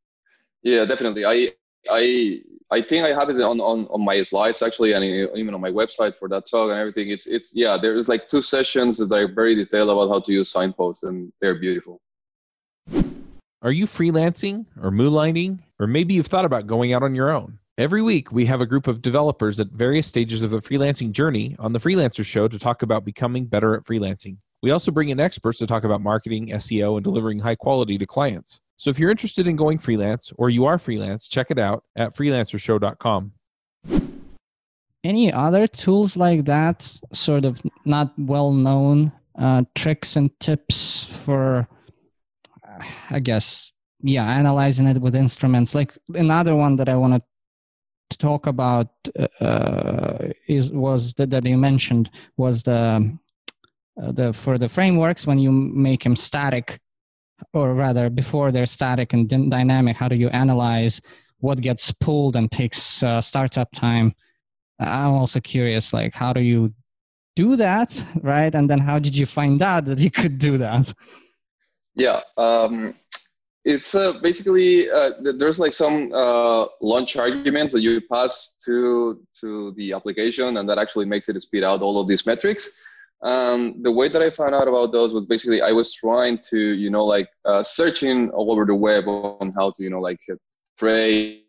Yeah, 0.63 0.85
definitely. 0.85 1.25
I 1.25 1.53
I 1.91 2.43
I 2.73 2.83
think 2.83 3.05
I 3.05 3.13
have 3.13 3.29
it 3.31 3.41
on, 3.41 3.61
on, 3.61 3.87
on 3.91 4.05
my 4.05 4.23
slides 4.23 4.63
actually, 4.63 4.93
and 4.93 5.05
even 5.05 5.55
on 5.55 5.61
my 5.61 5.71
website 5.71 6.15
for 6.15 6.29
that 6.29 6.47
talk 6.49 6.71
and 6.71 6.79
everything. 6.79 7.11
It's 7.11 7.27
it's 7.27 7.55
yeah, 7.55 7.77
there's 7.81 8.09
like 8.09 8.29
two 8.29 8.43
sessions 8.43 8.99
that 8.99 9.13
are 9.13 9.27
very 9.27 9.57
detailed 9.57 9.91
about 9.91 10.09
how 10.09 10.21
to 10.21 10.33
use 10.33 10.51
signposts, 10.51 11.03
and 11.03 11.33
they're 11.41 11.59
beautiful. 11.59 12.01
Are 13.63 13.73
you 13.73 13.87
freelancing 13.87 14.67
or 14.81 14.91
moonlighting? 14.91 15.61
Or 15.79 15.87
maybe 15.87 16.15
you've 16.15 16.29
thought 16.29 16.45
about 16.45 16.67
going 16.67 16.95
out 16.95 17.03
on 17.03 17.15
your 17.15 17.31
own. 17.31 17.59
Every 17.77 18.03
week, 18.03 18.31
we 18.33 18.47
have 18.47 18.61
a 18.61 18.67
group 18.67 18.87
of 18.87 19.03
developers 19.03 19.59
at 19.59 19.69
various 19.69 20.07
stages 20.07 20.43
of 20.43 20.51
the 20.51 20.61
freelancing 20.61 21.13
journey 21.13 21.57
on 21.59 21.73
the 21.73 21.79
Freelancer 21.79 22.25
Show 22.25 22.47
to 22.49 22.59
talk 22.59 22.83
about 22.83 23.05
becoming 23.05 23.47
better 23.47 23.75
at 23.75 23.85
freelancing. 23.85 24.37
We 24.63 24.71
also 24.71 24.91
bring 24.91 25.09
in 25.09 25.19
experts 25.19 25.59
to 25.59 25.67
talk 25.67 25.85
about 25.85 26.03
marketing, 26.03 26.49
SEO, 26.49 26.97
and 26.97 27.05
delivering 27.05 27.39
high 27.39 27.55
quality 27.55 27.97
to 27.99 28.07
clients. 28.07 28.61
So 28.81 28.89
if 28.89 28.99
you're 28.99 29.11
interested 29.11 29.47
in 29.47 29.57
going 29.57 29.77
freelance 29.77 30.33
or 30.37 30.49
you 30.49 30.65
are 30.65 30.79
freelance, 30.79 31.29
check 31.29 31.51
it 31.51 31.59
out 31.59 31.85
at 31.97 32.17
freelancershow.com. 32.17 33.33
Any 35.05 35.31
other 35.31 35.67
tools 35.67 36.17
like 36.17 36.47
that, 36.47 36.91
sort 37.13 37.45
of 37.45 37.61
not 37.85 38.15
well 38.17 38.53
known 38.53 39.13
uh, 39.39 39.65
tricks 39.75 40.17
and 40.17 40.31
tips 40.41 41.05
for 41.05 41.69
I 43.11 43.21
guess, 43.21 43.71
yeah, 44.01 44.25
analyzing 44.25 44.87
it 44.87 44.99
with 44.99 45.15
instruments. 45.15 45.75
Like 45.75 45.93
another 46.15 46.57
one 46.57 46.77
that 46.77 46.89
I 46.89 46.95
want 46.95 47.23
to 48.09 48.19
talk 48.19 48.47
about 48.47 48.89
uh, 49.43 50.29
is 50.49 50.71
was 50.71 51.13
that, 51.15 51.29
that 51.29 51.45
you 51.45 51.59
mentioned 51.59 52.09
was 52.39 52.63
the 52.63 53.19
uh, 54.03 54.13
the 54.13 54.33
for 54.33 54.57
the 54.57 54.71
frameworks 54.71 55.27
when 55.27 55.39
you 55.39 55.53
make 55.53 56.03
them 56.03 56.17
static, 56.17 56.81
or 57.53 57.75
rather 57.75 58.11
before 58.11 58.53
they're 58.53 58.67
static 58.67 59.13
and 59.13 59.29
dynamic. 59.29 59.97
How 59.97 60.09
do 60.09 60.17
you 60.17 60.29
analyze 60.29 61.01
what 61.39 61.61
gets 61.61 61.93
pulled 61.93 62.37
and 62.37 62.51
takes 62.51 63.03
uh, 63.03 63.21
startup 63.21 63.71
time? 63.73 64.15
I'm 64.79 65.13
also 65.13 65.41
curious, 65.41 65.93
like 65.93 66.15
how 66.15 66.33
do 66.33 66.41
you 66.41 66.73
do 67.37 67.57
that, 67.57 68.05
right? 68.23 68.55
And 68.55 68.69
then 68.69 68.79
how 68.79 68.99
did 68.99 69.17
you 69.17 69.27
find 69.27 69.61
out 69.63 69.85
that 69.87 69.99
you 69.99 70.11
could 70.11 70.39
do 70.39 70.59
that? 70.59 70.93
Yeah, 71.95 72.21
um, 72.37 72.95
it's 73.65 73.95
uh, 73.95 74.13
basically 74.23 74.91
uh, 74.91 75.11
there's 75.21 75.59
like 75.59 75.73
some 75.73 76.13
uh, 76.13 76.67
launch 76.81 77.17
arguments 77.17 77.73
that 77.75 77.83
you 77.83 78.01
pass 78.01 78.57
to 78.65 79.21
to 79.41 79.73
the 79.77 79.93
application, 79.93 80.57
and 80.57 80.69
that 80.69 80.79
actually 80.79 81.05
makes 81.05 81.29
it 81.29 81.41
spit 81.43 81.65
out 81.65 81.83
all 81.83 82.01
of 82.01 82.09
these 82.09 82.25
metrics. 82.27 82.71
Um, 83.23 83.83
the 83.83 83.93
way 83.93 84.09
that 84.09 84.23
I 84.23 84.31
found 84.31 84.55
out 84.55 84.69
about 84.69 84.93
those 84.93 85.13
was 85.13 85.27
basically 85.27 85.61
I 85.61 85.73
was 85.73 85.93
trying 85.93 86.39
to 86.51 86.59
you 86.59 86.91
know 86.91 87.05
like 87.05 87.29
uh, 87.45 87.63
searching 87.63 88.31
all 88.31 88.51
over 88.51 88.65
the 88.65 88.75
web 88.75 89.07
on 89.07 89.53
how 89.55 89.73
to 89.73 89.83
you 89.83 89.91
know 89.91 90.01
like 90.01 90.21
trace 90.79 91.43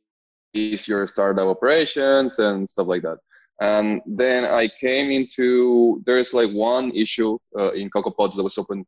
your 0.54 1.08
startup 1.08 1.48
operations 1.48 2.40
and 2.40 2.70
stuff 2.70 2.88
like 2.88 3.04
that. 3.04 3.18
And 3.62 4.02
then 4.06 4.44
I 4.44 4.68
came 4.68 5.12
into 5.12 6.02
there's 6.06 6.34
like 6.34 6.52
one 6.52 6.92
issue 6.92 7.38
uh, 7.58 7.72
in 7.72 7.90
CocoaPods 7.90 8.36
that 8.36 8.44
was 8.44 8.58
open 8.58 8.86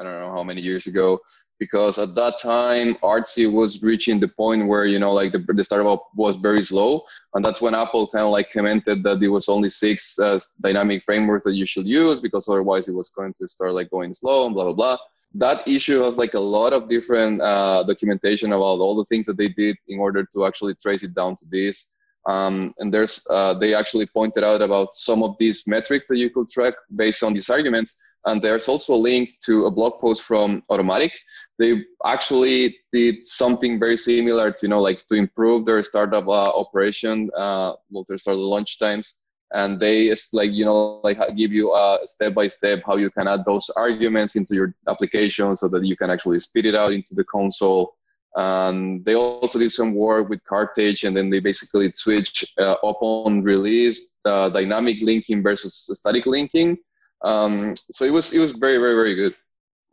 I 0.00 0.02
don't 0.02 0.18
know 0.18 0.32
how 0.32 0.42
many 0.42 0.62
years 0.62 0.86
ago, 0.86 1.20
because 1.58 1.98
at 1.98 2.14
that 2.14 2.40
time 2.40 2.94
Artsy 3.02 3.52
was 3.52 3.82
reaching 3.82 4.18
the 4.18 4.28
point 4.28 4.66
where 4.66 4.86
you 4.86 4.98
know 4.98 5.12
like 5.12 5.32
the, 5.32 5.40
the 5.40 5.62
startup 5.62 6.08
was 6.16 6.36
very 6.36 6.62
slow, 6.62 7.02
and 7.34 7.44
that's 7.44 7.60
when 7.60 7.74
Apple 7.74 8.06
kind 8.06 8.24
of 8.24 8.32
like 8.32 8.50
commented 8.50 9.02
that 9.04 9.20
there 9.20 9.30
was 9.30 9.50
only 9.50 9.68
six 9.68 10.18
uh, 10.18 10.40
dynamic 10.62 11.04
frameworks 11.04 11.44
that 11.44 11.54
you 11.54 11.66
should 11.66 11.86
use 11.86 12.18
because 12.18 12.48
otherwise 12.48 12.88
it 12.88 12.94
was 12.94 13.10
going 13.10 13.34
to 13.34 13.46
start 13.46 13.74
like 13.74 13.90
going 13.90 14.14
slow 14.14 14.46
and 14.46 14.54
blah 14.54 14.64
blah 14.64 14.72
blah. 14.72 14.98
That 15.34 15.68
issue 15.68 16.00
has 16.02 16.16
like 16.16 16.32
a 16.32 16.40
lot 16.40 16.72
of 16.72 16.88
different 16.88 17.42
uh, 17.42 17.84
documentation 17.86 18.52
about 18.52 18.80
all 18.80 18.96
the 18.96 19.04
things 19.04 19.26
that 19.26 19.36
they 19.36 19.48
did 19.48 19.76
in 19.86 20.00
order 20.00 20.26
to 20.32 20.46
actually 20.46 20.74
trace 20.76 21.02
it 21.02 21.14
down 21.14 21.36
to 21.36 21.44
this. 21.50 21.94
Um, 22.26 22.74
and 22.78 22.92
there's 22.92 23.26
uh, 23.30 23.54
they 23.54 23.74
actually 23.74 24.06
pointed 24.06 24.44
out 24.44 24.62
about 24.62 24.94
some 24.94 25.22
of 25.22 25.36
these 25.38 25.66
metrics 25.66 26.06
that 26.08 26.16
you 26.16 26.30
could 26.30 26.48
track 26.48 26.74
based 26.96 27.22
on 27.22 27.34
these 27.34 27.50
arguments 27.50 27.96
and 28.26 28.42
there's 28.42 28.68
also 28.68 28.94
a 28.94 28.96
link 28.96 29.30
to 29.44 29.66
a 29.66 29.70
blog 29.70 29.98
post 30.00 30.22
from 30.22 30.62
automatic 30.68 31.12
They 31.58 31.84
actually 32.04 32.76
did 32.92 33.24
something 33.24 33.78
very 33.78 33.96
similar 33.96 34.52
to, 34.52 34.58
you 34.62 34.68
know, 34.68 34.80
like 34.80 35.06
to 35.08 35.14
improve 35.14 35.64
their 35.64 35.82
startup 35.82 36.26
uh, 36.26 36.50
operation, 36.50 37.30
uh, 37.36 37.74
well, 37.90 38.04
their 38.08 38.18
startup 38.18 38.42
launch 38.42 38.78
times. 38.78 39.22
And 39.52 39.80
they 39.80 40.14
like, 40.32 40.52
you 40.52 40.64
know, 40.64 41.00
like 41.02 41.18
give 41.36 41.52
you 41.52 41.74
a 41.74 41.98
step 42.06 42.34
by 42.34 42.46
step 42.48 42.82
how 42.86 42.96
you 42.96 43.10
can 43.10 43.26
add 43.26 43.44
those 43.44 43.68
arguments 43.70 44.36
into 44.36 44.54
your 44.54 44.74
application 44.88 45.56
so 45.56 45.66
that 45.68 45.84
you 45.84 45.96
can 45.96 46.10
actually 46.10 46.38
spit 46.38 46.66
it 46.66 46.74
out 46.74 46.92
into 46.92 47.14
the 47.14 47.24
console. 47.24 47.94
And 48.36 49.04
they 49.04 49.16
also 49.16 49.58
did 49.58 49.72
some 49.72 49.92
work 49.92 50.28
with 50.28 50.44
Carthage, 50.44 51.02
and 51.02 51.16
then 51.16 51.30
they 51.30 51.40
basically 51.40 51.90
switch 51.92 52.44
uh, 52.58 52.76
upon 52.84 53.42
release 53.42 54.10
uh, 54.24 54.50
dynamic 54.50 54.98
linking 55.00 55.42
versus 55.42 55.88
static 55.98 56.26
linking 56.26 56.78
um, 57.22 57.76
so 57.76 58.04
it 58.04 58.12
was 58.12 58.32
it 58.32 58.38
was 58.38 58.52
very 58.52 58.78
very 58.78 58.94
very 58.94 59.14
good. 59.14 59.34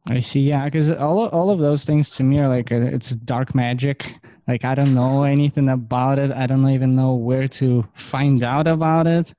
I 0.09 0.21
see. 0.21 0.41
Yeah, 0.41 0.65
because 0.65 0.89
all 0.89 1.25
of, 1.25 1.33
all 1.33 1.49
of 1.49 1.59
those 1.59 1.83
things 1.83 2.09
to 2.11 2.23
me 2.23 2.39
are 2.39 2.47
like 2.47 2.71
a, 2.71 2.77
uh, 2.77 2.95
it's 2.95 3.09
dark 3.09 3.53
magic. 3.53 4.13
Like 4.47 4.63
I 4.63 4.75
don't 4.75 4.93
know 4.93 5.23
anything 5.23 5.69
about 5.69 6.19
it. 6.19 6.31
I 6.31 6.47
don't 6.47 6.67
even 6.69 6.95
know 6.95 7.15
where 7.15 7.47
to 7.49 7.85
find 7.95 8.41
out 8.43 8.67
about 8.67 9.07
it. 9.07 9.33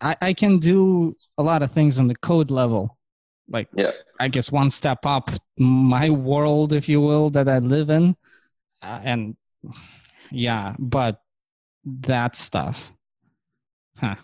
I, 0.00 0.16
I 0.20 0.32
can 0.32 0.58
do 0.58 1.14
a 1.36 1.42
lot 1.42 1.62
of 1.62 1.70
things 1.70 1.98
on 1.98 2.08
the 2.08 2.16
code 2.16 2.50
level, 2.50 2.96
like 3.48 3.68
yeah. 3.74 3.92
I 4.18 4.28
guess 4.28 4.50
one 4.50 4.70
step 4.70 5.04
up 5.04 5.30
my 5.58 6.10
world, 6.10 6.72
if 6.72 6.88
you 6.88 7.00
will, 7.00 7.30
that 7.30 7.48
I 7.48 7.58
live 7.58 7.90
in, 7.90 8.16
uh, 8.82 9.00
and 9.04 9.36
yeah, 10.30 10.74
but 10.78 11.20
that 11.84 12.34
stuff, 12.34 12.92
huh? 13.96 14.16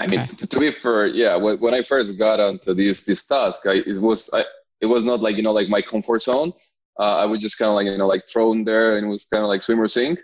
I 0.00 0.06
mean, 0.06 0.20
okay. 0.20 0.46
to 0.52 0.58
be 0.58 0.70
fair, 0.70 1.06
yeah. 1.06 1.36
When 1.36 1.74
I 1.74 1.82
first 1.82 2.18
got 2.18 2.40
onto 2.40 2.74
this 2.74 3.04
this 3.04 3.24
task, 3.24 3.66
I, 3.66 3.74
it 3.86 4.00
was 4.00 4.30
I, 4.32 4.44
it 4.80 4.86
was 4.86 5.04
not 5.04 5.20
like 5.20 5.36
you 5.36 5.42
know 5.42 5.52
like 5.52 5.68
my 5.68 5.82
comfort 5.82 6.22
zone. 6.22 6.52
Uh, 6.98 7.16
I 7.16 7.26
was 7.26 7.40
just 7.40 7.58
kind 7.58 7.68
of 7.68 7.74
like 7.74 7.86
you 7.86 7.98
know 7.98 8.06
like 8.06 8.26
thrown 8.26 8.64
there, 8.64 8.96
and 8.96 9.06
it 9.06 9.10
was 9.10 9.26
kind 9.26 9.44
of 9.44 9.48
like 9.48 9.62
swim 9.62 9.80
or 9.80 9.88
sink. 9.88 10.18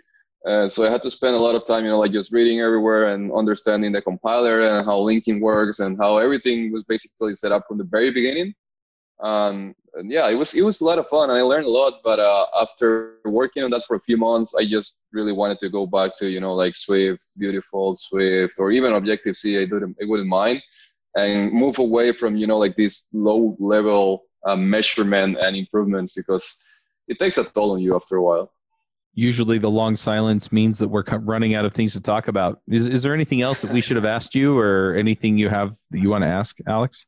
Uh, 0.45 0.67
so 0.67 0.85
I 0.85 0.89
had 0.89 1.01
to 1.01 1.11
spend 1.11 1.35
a 1.35 1.39
lot 1.39 1.55
of 1.55 1.65
time, 1.65 1.83
you 1.83 1.89
know, 1.89 1.99
like 1.99 2.13
just 2.13 2.31
reading 2.31 2.61
everywhere 2.61 3.07
and 3.13 3.31
understanding 3.33 3.91
the 3.91 4.01
compiler 4.01 4.61
and 4.61 4.85
how 4.85 4.97
linking 4.99 5.41
works 5.41 5.79
and 5.79 5.97
how 5.97 6.17
everything 6.17 6.71
was 6.71 6.83
basically 6.83 7.33
set 7.33 7.51
up 7.51 7.65
from 7.67 7.77
the 7.77 7.83
very 7.83 8.11
beginning. 8.11 8.53
Um, 9.19 9.75
and 9.95 10.11
yeah, 10.11 10.29
it 10.29 10.35
was 10.35 10.53
it 10.53 10.61
was 10.61 10.81
a 10.81 10.85
lot 10.85 10.99
of 10.99 11.07
fun 11.07 11.29
and 11.29 11.39
I 11.39 11.41
learned 11.41 11.65
a 11.65 11.69
lot. 11.69 12.01
But 12.03 12.19
uh, 12.19 12.45
after 12.61 13.17
working 13.25 13.63
on 13.63 13.71
that 13.71 13.85
for 13.85 13.95
a 13.95 14.01
few 14.01 14.17
months, 14.17 14.53
I 14.55 14.65
just 14.65 14.93
really 15.11 15.31
wanted 15.31 15.59
to 15.59 15.69
go 15.69 15.87
back 15.87 16.15
to 16.17 16.29
you 16.29 16.39
know 16.39 16.53
like 16.53 16.75
Swift, 16.75 17.27
Beautiful, 17.37 17.95
Swift, 17.95 18.55
or 18.59 18.71
even 18.71 18.93
Objective 18.93 19.35
C. 19.35 19.57
I 19.57 19.65
didn't 19.65 19.97
I 20.01 20.05
wouldn't 20.05 20.29
mind, 20.29 20.61
and 21.15 21.51
move 21.51 21.79
away 21.79 22.11
from 22.11 22.35
you 22.35 22.47
know 22.47 22.57
like 22.57 22.75
this 22.75 23.09
low 23.13 23.55
level 23.59 24.23
uh, 24.45 24.55
measurement 24.55 25.37
and 25.39 25.55
improvements 25.55 26.13
because 26.13 26.57
it 27.07 27.17
takes 27.19 27.37
a 27.37 27.43
toll 27.43 27.71
on 27.71 27.81
you 27.81 27.95
after 27.95 28.17
a 28.17 28.23
while. 28.23 28.51
Usually, 29.13 29.57
the 29.57 29.71
long 29.71 29.95
silence 29.95 30.51
means 30.51 30.77
that 30.77 30.89
we're 30.89 31.03
running 31.21 31.55
out 31.55 31.65
of 31.65 31.73
things 31.73 31.93
to 31.93 32.01
talk 32.01 32.27
about. 32.27 32.61
Is 32.67 32.87
is 32.87 33.01
there 33.01 33.15
anything 33.15 33.41
else 33.41 33.61
that 33.61 33.71
we 33.71 33.81
should 33.81 33.95
have 33.95 34.05
asked 34.05 34.35
you, 34.35 34.55
or 34.59 34.93
anything 34.95 35.39
you 35.39 35.49
have 35.49 35.73
that 35.89 35.99
you 35.99 36.11
want 36.11 36.23
to 36.23 36.27
ask, 36.27 36.57
Alex? 36.67 37.07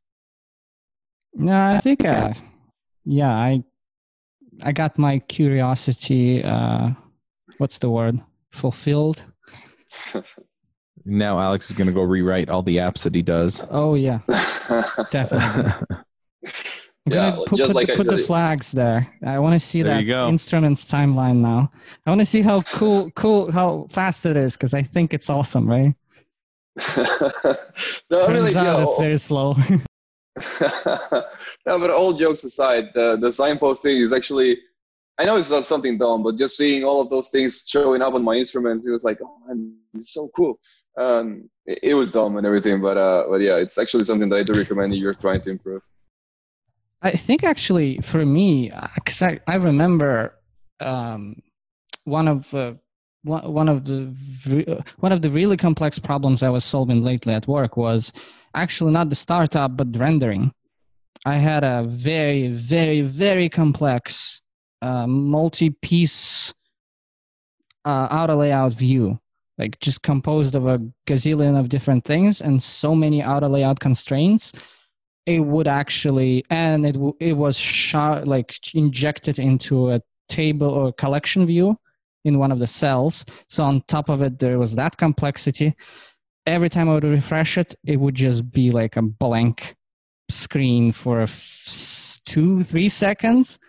No, 1.34 1.62
I 1.62 1.80
think, 1.80 2.06
uh, 2.06 2.34
yeah, 3.06 3.32
I, 3.32 3.64
I 4.62 4.72
got 4.72 4.98
my 4.98 5.20
curiosity. 5.20 6.44
Uh, 6.44 6.92
what's 7.58 7.78
the 7.78 7.90
word? 7.90 8.20
Fulfilled. 8.52 9.24
Now 11.06 11.40
Alex 11.40 11.72
is 11.72 11.78
going 11.78 11.88
to 11.88 11.94
go 11.94 12.02
rewrite 12.02 12.50
all 12.50 12.62
the 12.62 12.78
apps 12.78 13.04
that 13.04 13.16
he 13.16 13.22
does. 13.22 13.64
Oh 13.70 13.96
yeah, 13.96 14.20
definitely. 15.12 15.72
Yeah, 17.06 17.38
put, 17.48 17.58
just 17.58 17.70
put, 17.70 17.76
like 17.76 17.88
the, 17.88 17.94
I 17.94 17.96
put 17.98 18.08
the 18.08 18.18
flags 18.20 18.72
there. 18.72 19.08
I 19.26 19.40
want 19.40 19.54
to 19.54 19.60
see 19.60 19.82
There 19.82 20.04
that 20.04 20.30
instruments 20.30 20.86
timeline 20.86 21.38
now. 21.38 21.72
I 22.06 22.12
want 22.12 22.20
to 22.20 22.26
see 22.26 22.42
how 22.42 22.62
cool, 22.64 23.10
cool, 23.12 23.52
how 23.52 23.88
fast 23.90 24.26
it 24.26 24.38
is 24.38 24.56
because 24.56 24.74
I 24.74 24.84
think 24.84 25.14
it's 25.14 25.30
awesome, 25.30 25.68
right? 25.68 25.96
no, 26.98 28.22
I 28.22 28.26
Turns 28.26 28.28
mean, 28.28 28.44
like, 28.44 28.56
out 28.56 28.78
yeah, 28.78 28.82
it's 28.84 28.98
very 28.98 29.18
slow. 29.18 29.56
no, 31.66 31.80
but 31.80 31.90
all 31.90 32.14
jokes 32.14 32.44
aside, 32.44 32.90
the 32.94 33.18
the 33.18 33.32
signpost 33.32 33.84
thing 33.84 33.98
is 33.98 34.14
actually. 34.14 34.60
I 35.18 35.26
know 35.26 35.36
it's 35.36 35.50
not 35.50 35.66
something 35.66 35.98
dumb, 35.98 36.24
but 36.24 36.38
just 36.38 36.56
seeing 36.56 36.86
all 36.86 37.02
of 37.02 37.10
those 37.10 37.28
things 37.28 37.66
showing 37.68 38.02
up 38.02 38.14
on 38.14 38.24
my 38.24 38.36
instruments, 38.36 38.88
it 38.88 38.92
was 38.92 39.04
like, 39.04 39.20
oh 39.22 39.38
man, 39.46 39.76
it's 39.94 40.14
so 40.14 40.30
cool. 40.34 40.62
Um, 40.98 41.50
it, 41.66 41.80
it 41.84 41.94
was 41.94 42.10
dumb 42.12 42.38
and 42.38 42.48
everything, 42.48 42.82
but 42.82 42.96
uh, 42.96 43.26
but 43.30 43.42
yeah, 43.42 43.58
it's 43.58 43.78
actually 43.78 44.06
something 44.06 44.30
that 44.30 44.38
I 44.38 44.44
do 44.44 44.54
recommend 44.54 44.96
you're 44.96 45.14
trying 45.14 45.42
to 45.42 45.50
improve. 45.50 45.82
I 47.02 47.12
think 47.12 47.44
actually 47.44 48.00
for 48.00 48.26
me, 48.26 48.72
because 48.96 49.22
I, 49.22 49.40
I 49.48 49.56
remember 49.56 50.36
um, 50.80 51.42
one 52.04 52.28
of 52.28 52.54
uh, 52.54 52.74
one 53.24 53.54
one 53.54 53.70
of 53.70 53.86
the 53.86 54.14
uh, 54.68 54.82
one 55.00 55.12
of 55.12 55.22
the 55.22 55.30
really 55.30 55.58
complex 55.58 56.00
problems 56.00 56.44
I 56.44 56.50
was 56.50 56.66
solving 56.66 57.04
lately 57.04 57.34
at 57.34 57.48
work 57.48 57.78
was 57.78 58.12
actually 58.56 58.92
not 58.92 59.10
the 59.10 59.16
startup 59.16 59.78
but 59.78 59.96
rendering. 59.96 60.54
I 61.26 61.36
had 61.36 61.64
a 61.64 61.84
very 61.88 62.48
very 62.50 63.02
very 63.02 63.50
complex 63.50 64.42
uh, 64.82 65.06
multi-piece 65.08 66.54
uh, 67.86 68.08
auto 68.12 68.38
layout 68.38 68.74
view, 68.74 69.20
like 69.58 69.80
just 69.80 70.04
composed 70.04 70.56
of 70.56 70.68
a 70.68 70.80
gazillion 71.08 71.60
of 71.60 71.70
different 71.70 72.06
things 72.06 72.42
and 72.42 72.62
so 72.62 72.96
many 72.96 73.24
auto 73.24 73.50
layout 73.50 73.80
constraints. 73.80 74.52
It 75.26 75.40
would 75.40 75.68
actually 75.68 76.46
and 76.50 76.86
it 76.86 76.94
w- 76.94 77.18
it 77.20 77.34
was 77.34 77.58
shot 77.58 78.28
like 78.28 78.56
injected 78.74 79.38
into 79.38 79.92
a 79.92 80.02
table 80.28 80.70
or 80.70 80.94
collection 80.94 81.46
view 81.46 81.78
in 82.26 82.40
one 82.40 82.52
of 82.52 82.60
the 82.60 82.68
cells. 82.68 83.26
So 83.48 83.64
on 83.64 83.84
top 83.88 84.10
of 84.10 84.22
it 84.22 84.40
there 84.40 84.58
was 84.58 84.76
that 84.76 84.98
complexity 84.98 85.76
every 86.46 86.70
time 86.70 86.90
i 86.90 86.94
would 86.94 87.04
refresh 87.04 87.58
it 87.58 87.76
it 87.86 87.98
would 87.98 88.16
just 88.16 88.50
be 88.52 88.72
like 88.72 88.96
a 88.96 89.02
blank 89.02 89.76
screen 90.30 90.92
for 90.92 91.22
f- 91.22 92.20
two 92.26 92.64
three 92.64 92.90
seconds. 92.90 93.60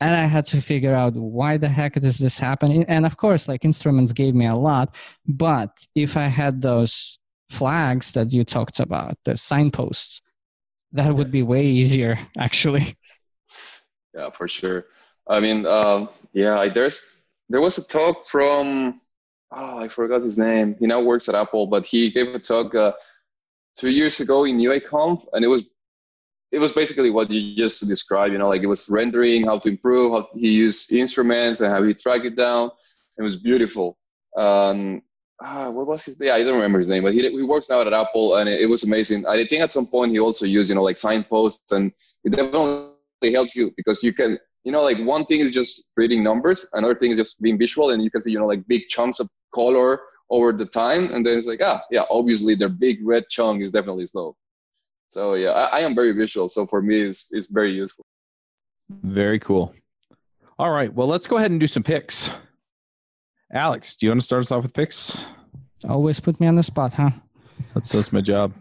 And 0.00 0.14
i 0.14 0.24
had 0.24 0.46
to 0.46 0.60
figure 0.60 0.94
out 0.94 1.14
why 1.14 1.56
the 1.56 1.68
heck 1.68 1.94
does 1.94 2.18
this 2.18 2.38
happen 2.38 2.84
and 2.84 3.06
of 3.06 3.16
course 3.16 3.48
like 3.48 3.64
instruments 3.64 4.12
gave 4.12 4.34
me 4.34 4.46
a 4.46 4.54
lot. 4.54 4.94
But 5.26 5.70
if 5.94 6.16
i 6.16 6.26
had 6.26 6.60
those 6.60 7.18
flags 7.50 8.12
that 8.12 8.32
you 8.32 8.44
talked 8.44 8.80
about 8.80 9.16
the 9.24 9.36
signposts 9.36 10.22
that 10.92 11.14
would 11.14 11.30
be 11.30 11.42
way 11.42 11.64
easier 11.64 12.18
actually. 12.38 12.96
Yeah, 14.14 14.30
for 14.30 14.46
sure. 14.46 14.86
I 15.26 15.40
mean, 15.40 15.64
um, 15.66 16.08
yeah, 16.32 16.68
there's 16.68 17.22
there 17.48 17.60
was 17.60 17.78
a 17.78 17.86
talk 17.86 18.28
from 18.28 19.00
oh, 19.54 19.78
I 19.78 19.88
forgot 19.88 20.22
his 20.22 20.38
name. 20.38 20.76
He 20.78 20.86
now 20.86 21.00
works 21.00 21.28
at 21.28 21.34
Apple, 21.34 21.66
but 21.66 21.86
he 21.86 22.10
gave 22.10 22.34
a 22.34 22.38
talk 22.38 22.74
uh, 22.74 22.92
two 23.76 23.90
years 23.90 24.20
ago 24.20 24.44
in 24.44 24.58
UIKonf, 24.58 25.24
and 25.32 25.44
it 25.44 25.48
was 25.48 25.64
it 26.50 26.58
was 26.58 26.72
basically 26.72 27.10
what 27.10 27.30
you 27.30 27.56
just 27.56 27.86
described. 27.88 28.32
You 28.32 28.38
know, 28.38 28.48
like 28.48 28.62
it 28.62 28.66
was 28.66 28.88
rendering, 28.88 29.44
how 29.44 29.58
to 29.58 29.68
improve, 29.68 30.12
how 30.12 30.28
he 30.34 30.50
used 30.52 30.92
instruments, 30.92 31.60
and 31.60 31.72
how 31.72 31.82
he 31.82 31.94
tracked 31.94 32.24
it 32.24 32.36
down. 32.36 32.70
It 33.18 33.22
was 33.22 33.36
beautiful. 33.36 33.98
Um, 34.36 35.02
ah, 35.40 35.70
what 35.70 35.86
was 35.86 36.04
his? 36.04 36.18
Yeah, 36.20 36.34
I 36.34 36.42
don't 36.42 36.54
remember 36.54 36.78
his 36.78 36.88
name, 36.88 37.02
but 37.02 37.14
he 37.14 37.28
he 37.28 37.42
works 37.42 37.68
now 37.68 37.80
at 37.80 37.92
Apple, 37.92 38.36
and 38.36 38.48
it, 38.48 38.62
it 38.62 38.66
was 38.66 38.84
amazing. 38.84 39.26
I 39.26 39.46
think 39.46 39.62
at 39.62 39.72
some 39.72 39.86
point 39.86 40.12
he 40.12 40.18
also 40.18 40.46
used 40.46 40.68
you 40.68 40.74
know 40.74 40.82
like 40.82 40.98
signposts, 40.98 41.72
and 41.72 41.92
it 42.24 42.30
definitely 42.30 43.32
helps 43.32 43.54
you 43.54 43.72
because 43.76 44.02
you 44.02 44.12
can 44.12 44.38
you 44.64 44.72
know 44.72 44.82
like 44.82 44.98
one 44.98 45.24
thing 45.24 45.40
is 45.40 45.52
just 45.52 45.90
reading 45.96 46.22
numbers 46.22 46.66
another 46.74 46.94
thing 46.94 47.10
is 47.10 47.16
just 47.16 47.40
being 47.42 47.58
visual 47.58 47.90
and 47.90 48.02
you 48.02 48.10
can 48.10 48.22
see 48.22 48.30
you 48.30 48.38
know 48.38 48.46
like 48.46 48.66
big 48.68 48.82
chunks 48.88 49.18
of 49.20 49.28
color 49.52 50.00
over 50.30 50.52
the 50.52 50.66
time 50.66 51.12
and 51.12 51.24
then 51.26 51.38
it's 51.38 51.46
like 51.46 51.60
ah 51.62 51.82
yeah 51.90 52.04
obviously 52.10 52.54
their 52.54 52.68
big 52.68 52.98
red 53.04 53.24
chunk 53.28 53.60
is 53.62 53.70
definitely 53.70 54.06
slow 54.06 54.34
so 55.08 55.34
yeah 55.34 55.50
i, 55.50 55.78
I 55.78 55.80
am 55.80 55.94
very 55.94 56.12
visual 56.12 56.48
so 56.48 56.66
for 56.66 56.80
me 56.82 57.00
it's, 57.00 57.32
it's 57.32 57.46
very 57.48 57.72
useful 57.72 58.04
Very 59.02 59.38
cool. 59.40 59.72
All 60.58 60.70
right. 60.70 60.92
Well, 60.92 61.08
let's 61.08 61.26
go 61.26 61.36
ahead 61.38 61.50
and 61.50 61.58
do 61.58 61.66
some 61.66 61.82
picks. 61.82 62.30
Alex, 63.52 63.96
do 63.96 64.04
you 64.06 64.10
want 64.10 64.20
to 64.20 64.26
start 64.26 64.42
us 64.44 64.52
off 64.52 64.62
with 64.64 64.74
picks? 64.74 65.24
always 65.88 66.20
put 66.20 66.38
me 66.40 66.46
on 66.46 66.54
the 66.56 66.62
spot 66.62 66.92
huh 66.94 67.10
That's 67.74 67.90
that's 67.90 68.12
my 68.12 68.20
job. 68.20 68.52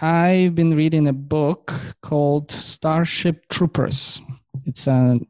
i've 0.00 0.54
been 0.54 0.74
reading 0.74 1.06
a 1.08 1.12
book 1.12 1.72
called 2.02 2.50
starship 2.50 3.46
troopers 3.48 4.20
it's 4.66 4.86
an 4.88 5.26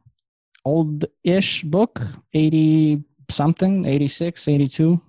old-ish 0.65 1.63
book 1.63 2.01
80 2.33 3.03
something 3.31 3.85
86 3.85 4.47
82 4.47 5.01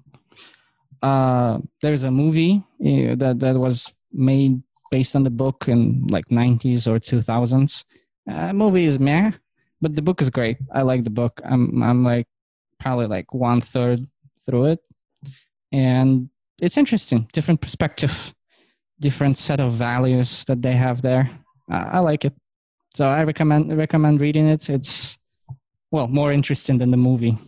uh 1.03 1.59
there's 1.83 2.05
a 2.05 2.11
movie 2.11 2.62
uh, 2.85 3.14
that 3.16 3.37
that 3.41 3.57
was 3.57 3.93
made 4.12 4.62
based 4.91 5.16
on 5.16 5.23
the 5.23 5.31
book 5.31 5.64
in 5.68 6.07
like 6.09 6.29
90s 6.29 6.87
or 6.87 6.99
2000s 6.99 7.85
uh, 8.31 8.53
movie 8.53 8.85
is 8.85 8.99
meh 8.99 9.31
but 9.81 9.97
the 9.97 10.03
book 10.03 10.21
is 10.21 10.31
great. 10.31 10.59
I 10.73 10.83
like 10.83 11.05
the 11.05 11.11
book. 11.11 11.41
I'm 11.45 11.83
i'm 11.83 12.05
like 12.05 12.27
probably 12.79 13.07
like 13.07 13.33
one 13.35 13.61
third 13.61 14.07
through 14.45 14.66
it. 14.66 14.81
And 15.73 16.31
it's 16.61 16.77
interesting. 16.77 17.29
Different 17.33 17.61
perspective 17.61 18.35
different 19.01 19.39
set 19.39 19.61
of 19.61 19.73
values 19.73 20.45
that 20.45 20.61
they 20.61 20.75
have 20.75 21.01
there. 21.01 21.31
I, 21.71 21.79
I 21.79 21.99
like 22.01 22.27
it. 22.27 22.35
So 22.95 23.07
i 23.07 23.23
recommend 23.23 23.77
recommend 23.77 24.21
reading 24.21 24.47
it. 24.47 24.68
It's 24.68 25.18
well 25.91 26.07
more 26.07 26.33
interesting 26.33 26.79
than 26.79 26.91
the 26.91 26.97
movie 26.97 27.39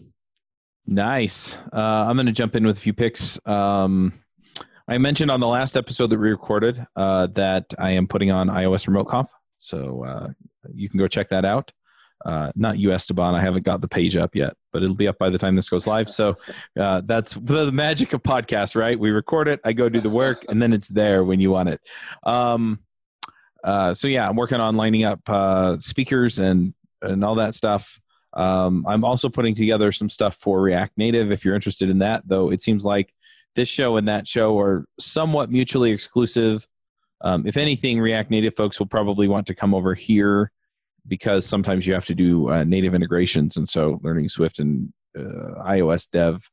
Nice. 0.87 1.57
Uh, 1.72 1.78
I'm 1.80 2.16
going 2.16 2.26
to 2.26 2.33
jump 2.33 2.57
in 2.57 2.66
with 2.66 2.76
a 2.76 2.80
few 2.80 2.93
picks. 2.93 3.39
Um, 3.47 4.14
I 4.89 4.99
mentioned 4.99 5.30
on 5.30 5.41
the 5.41 5.47
last 5.47 5.76
episode 5.76 6.09
that 6.09 6.18
we 6.18 6.28
recorded 6.28 6.85
uh, 6.97 7.28
that 7.28 7.72
I 7.78 7.93
am 7.93 8.09
putting 8.09 8.30
on 8.30 8.49
iOS 8.49 8.87
Remote 8.89 9.05
Conf, 9.05 9.28
so 9.59 10.05
uh, 10.05 10.28
you 10.74 10.89
can 10.89 10.99
go 10.99 11.07
check 11.07 11.28
that 11.28 11.45
out. 11.45 11.72
Uh, 12.24 12.53
not 12.55 12.78
you, 12.78 12.93
Esteban. 12.93 13.35
I 13.35 13.41
haven't 13.41 13.64
got 13.64 13.80
the 13.80 13.89
page 13.89 14.16
up 14.16 14.35
yet, 14.35 14.55
but 14.72 14.83
it'll 14.83 14.95
be 14.95 15.09
up 15.09 15.18
by 15.18 15.30
the 15.30 15.39
time 15.39 15.57
this 15.57 15.68
goes 15.68 15.87
live. 15.87 16.11
So 16.11 16.37
uh, 16.78 17.03
that's 17.05 17.35
the 17.35 17.72
magic 17.72 18.12
of 18.12 18.22
podcasts, 18.22 18.76
right? 18.76 18.99
We 18.99 19.11
record 19.11 19.49
it, 19.49 19.61
I 19.64 19.72
go 19.72 19.89
do 19.89 20.01
the 20.01 20.11
work, 20.11 20.45
and 20.49 20.61
then 20.61 20.72
it's 20.72 20.89
there 20.89 21.24
when 21.24 21.41
you 21.41 21.51
want 21.51 21.68
it. 21.68 21.80
Um, 22.24 22.80
uh, 23.64 23.95
so 23.95 24.09
yeah, 24.09 24.28
I'm 24.28 24.37
working 24.37 24.61
on 24.61 24.74
lining 24.74 25.05
up 25.05 25.80
speakers 25.80 26.39
and 26.39 26.74
and 27.01 27.24
all 27.24 27.37
that 27.37 27.55
stuff. 27.55 28.01
Um, 28.35 28.87
I'm 28.89 29.05
also 29.05 29.28
putting 29.28 29.55
together 29.55 29.93
some 29.93 30.09
stuff 30.09 30.37
for 30.37 30.61
React 30.61 30.97
Native. 30.97 31.30
If 31.30 31.45
you're 31.45 31.55
interested 31.55 31.91
in 31.91 31.99
that, 31.99 32.22
though, 32.26 32.51
it 32.51 32.62
seems 32.62 32.85
like 32.85 33.12
this 33.55 33.68
show 33.68 33.97
and 33.97 34.09
that 34.09 34.26
show 34.26 34.59
are 34.59 34.87
somewhat 34.99 35.51
mutually 35.51 35.91
exclusive. 35.91 36.66
Um, 37.20 37.47
if 37.47 37.57
anything, 37.57 38.01
React 38.01 38.30
Native 38.30 38.57
folks 38.57 38.78
will 38.78 38.87
probably 38.87 39.28
want 39.28 39.47
to 39.49 39.55
come 39.55 39.74
over 39.74 39.95
here 39.95 40.51
because 41.07 41.45
sometimes 41.45 41.87
you 41.87 41.95
have 41.95 42.07
to 42.07 42.14
do 42.14 42.49
uh, 42.51 42.64
native 42.64 42.95
integrations, 42.95 43.57
and 43.57 43.68
so 43.68 44.01
learning 44.03 44.28
Swift 44.28 44.59
and 44.59 44.93
uh, 45.18 45.62
iOS 45.66 46.09
dev 46.11 46.49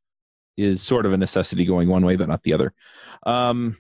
is 0.58 0.82
sort 0.82 1.06
of 1.06 1.14
a 1.14 1.18
necessity 1.18 1.64
going 1.66 1.88
one 1.88 2.06
way 2.06 2.18
but 2.18 2.28
not 2.28 2.44
the 2.44 2.54
other. 2.54 2.74
Um, 3.26 3.78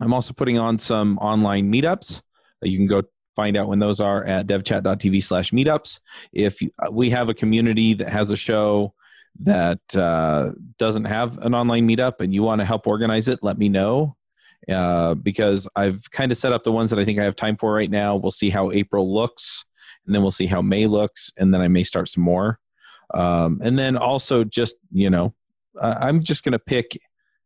I'm 0.00 0.12
also 0.12 0.32
putting 0.32 0.58
on 0.58 0.78
some 0.78 1.18
online 1.18 1.70
meetups. 1.70 2.22
You 2.62 2.76
can 2.76 2.86
go 2.86 3.02
find 3.34 3.56
out 3.56 3.68
when 3.68 3.78
those 3.78 4.00
are 4.00 4.24
at 4.24 4.46
devchat.tv 4.46 5.22
slash 5.22 5.50
meetups. 5.50 6.00
If 6.32 6.62
you, 6.62 6.70
uh, 6.78 6.90
we 6.90 7.10
have 7.10 7.28
a 7.28 7.34
community 7.34 7.94
that 7.94 8.08
has 8.08 8.30
a 8.30 8.36
show 8.36 8.94
that 9.40 9.96
uh, 9.96 10.50
doesn't 10.78 11.06
have 11.06 11.38
an 11.38 11.54
online 11.54 11.88
meetup 11.88 12.20
and 12.20 12.32
you 12.32 12.42
want 12.42 12.60
to 12.60 12.64
help 12.64 12.86
organize 12.86 13.28
it, 13.28 13.40
let 13.42 13.58
me 13.58 13.68
know. 13.68 14.16
Uh, 14.68 15.12
because 15.14 15.68
I've 15.76 16.10
kind 16.10 16.32
of 16.32 16.38
set 16.38 16.54
up 16.54 16.62
the 16.62 16.72
ones 16.72 16.88
that 16.88 16.98
I 16.98 17.04
think 17.04 17.18
I 17.18 17.24
have 17.24 17.36
time 17.36 17.56
for 17.56 17.72
right 17.72 17.90
now. 17.90 18.16
We'll 18.16 18.30
see 18.30 18.48
how 18.48 18.70
April 18.72 19.12
looks, 19.12 19.66
and 20.06 20.14
then 20.14 20.22
we'll 20.22 20.30
see 20.30 20.46
how 20.46 20.62
May 20.62 20.86
looks, 20.86 21.30
and 21.36 21.52
then 21.52 21.60
I 21.60 21.68
may 21.68 21.82
start 21.82 22.08
some 22.08 22.24
more. 22.24 22.58
Um, 23.12 23.60
and 23.62 23.78
then 23.78 23.98
also, 23.98 24.42
just 24.42 24.76
you 24.90 25.10
know, 25.10 25.34
uh, 25.78 25.96
I'm 26.00 26.24
just 26.24 26.44
going 26.44 26.52
to 26.52 26.58
pick 26.58 26.96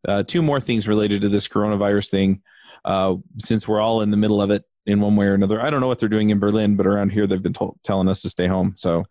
uh, 0.07 0.23
two 0.23 0.43
more 0.43 0.61
things 0.61 0.87
related 0.87 1.23
to 1.23 1.29
this 1.29 1.49
coronavirus 1.49 2.11
thing, 2.11 2.43
uh, 2.85 3.17
since 3.43 3.67
we're 3.67 3.81
all 3.81 4.03
in 4.03 4.13
the 4.13 4.17
middle 4.17 4.41
of 4.41 4.53
it 4.53 4.63
in 4.89 5.01
one 5.01 5.17
way 5.17 5.27
or 5.27 5.35
another. 5.35 5.61
I 5.61 5.69
don't 5.69 5.81
know 5.81 5.87
what 5.87 5.99
they're 5.99 6.09
doing 6.09 6.31
in 6.31 6.39
Berlin, 6.39 6.75
but 6.75 6.87
around 6.87 7.11
here 7.11 7.27
they've 7.27 7.43
been 7.43 7.55
telling 7.85 8.09
us 8.09 8.23
to 8.23 8.31
stay 8.31 8.47
home. 8.47 8.73
So 8.77 9.05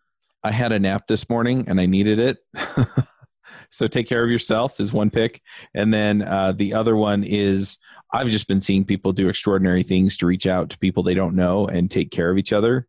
I 0.44 0.52
had 0.52 0.72
a 0.72 0.80
nap 0.80 1.08
this 1.08 1.30
morning 1.30 1.66
and 1.68 1.80
I 1.80 1.86
needed 1.86 2.20
it. 2.20 2.38
so 3.70 3.86
take 3.86 4.10
care 4.10 4.24
of 4.24 4.32
yourself 4.32 4.80
is 4.80 4.92
one 4.92 5.12
pick, 5.12 5.42
and 5.76 5.94
then 5.94 6.24
uh, 6.24 6.52
the 6.52 6.74
other 6.74 6.96
one 6.96 7.24
is 7.24 7.78
I've 8.12 8.30
just 8.30 8.48
been 8.48 8.60
seeing 8.60 8.86
people 8.86 9.14
do 9.14 9.30
extraordinary 9.30 9.84
things 9.84 10.18
to 10.18 10.26
reach 10.26 10.48
out 10.48 10.72
to 10.72 10.80
people 10.80 11.04
they 11.04 11.14
don't 11.14 11.36
know 11.36 11.68
and 11.68 11.92
take 11.92 12.10
care 12.10 12.32
of 12.32 12.38
each 12.38 12.54
other. 12.54 12.88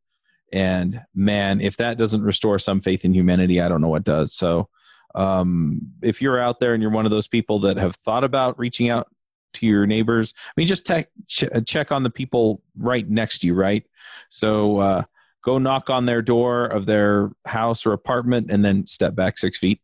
And 0.50 1.02
man, 1.14 1.60
if 1.60 1.76
that 1.76 1.98
doesn't 1.98 2.22
restore 2.22 2.58
some 2.58 2.80
faith 2.80 3.04
in 3.04 3.12
humanity, 3.12 3.60
I 3.60 3.68
don't 3.68 3.82
know 3.82 3.88
what 3.88 4.04
does. 4.04 4.32
So, 4.32 4.70
um, 5.14 5.92
if 6.00 6.22
you're 6.22 6.40
out 6.40 6.58
there 6.58 6.72
and 6.72 6.82
you're 6.82 6.92
one 6.92 7.04
of 7.04 7.10
those 7.10 7.26
people 7.26 7.60
that 7.60 7.76
have 7.76 7.96
thought 7.96 8.24
about 8.24 8.58
reaching 8.58 8.88
out 8.88 9.08
to 9.54 9.66
your 9.66 9.86
neighbors, 9.86 10.34
I 10.46 10.52
mean, 10.56 10.66
just 10.66 10.86
te- 10.86 11.06
ch- 11.26 11.44
check 11.66 11.92
on 11.92 12.02
the 12.02 12.10
people 12.10 12.62
right 12.76 13.08
next 13.08 13.40
to 13.40 13.46
you, 13.46 13.54
right? 13.54 13.84
So, 14.28 14.78
uh, 14.78 15.02
go 15.42 15.58
knock 15.58 15.88
on 15.88 16.06
their 16.06 16.20
door 16.20 16.66
of 16.66 16.86
their 16.86 17.30
house 17.46 17.86
or 17.86 17.92
apartment 17.92 18.50
and 18.50 18.64
then 18.64 18.86
step 18.86 19.14
back 19.14 19.38
six 19.38 19.56
feet 19.56 19.80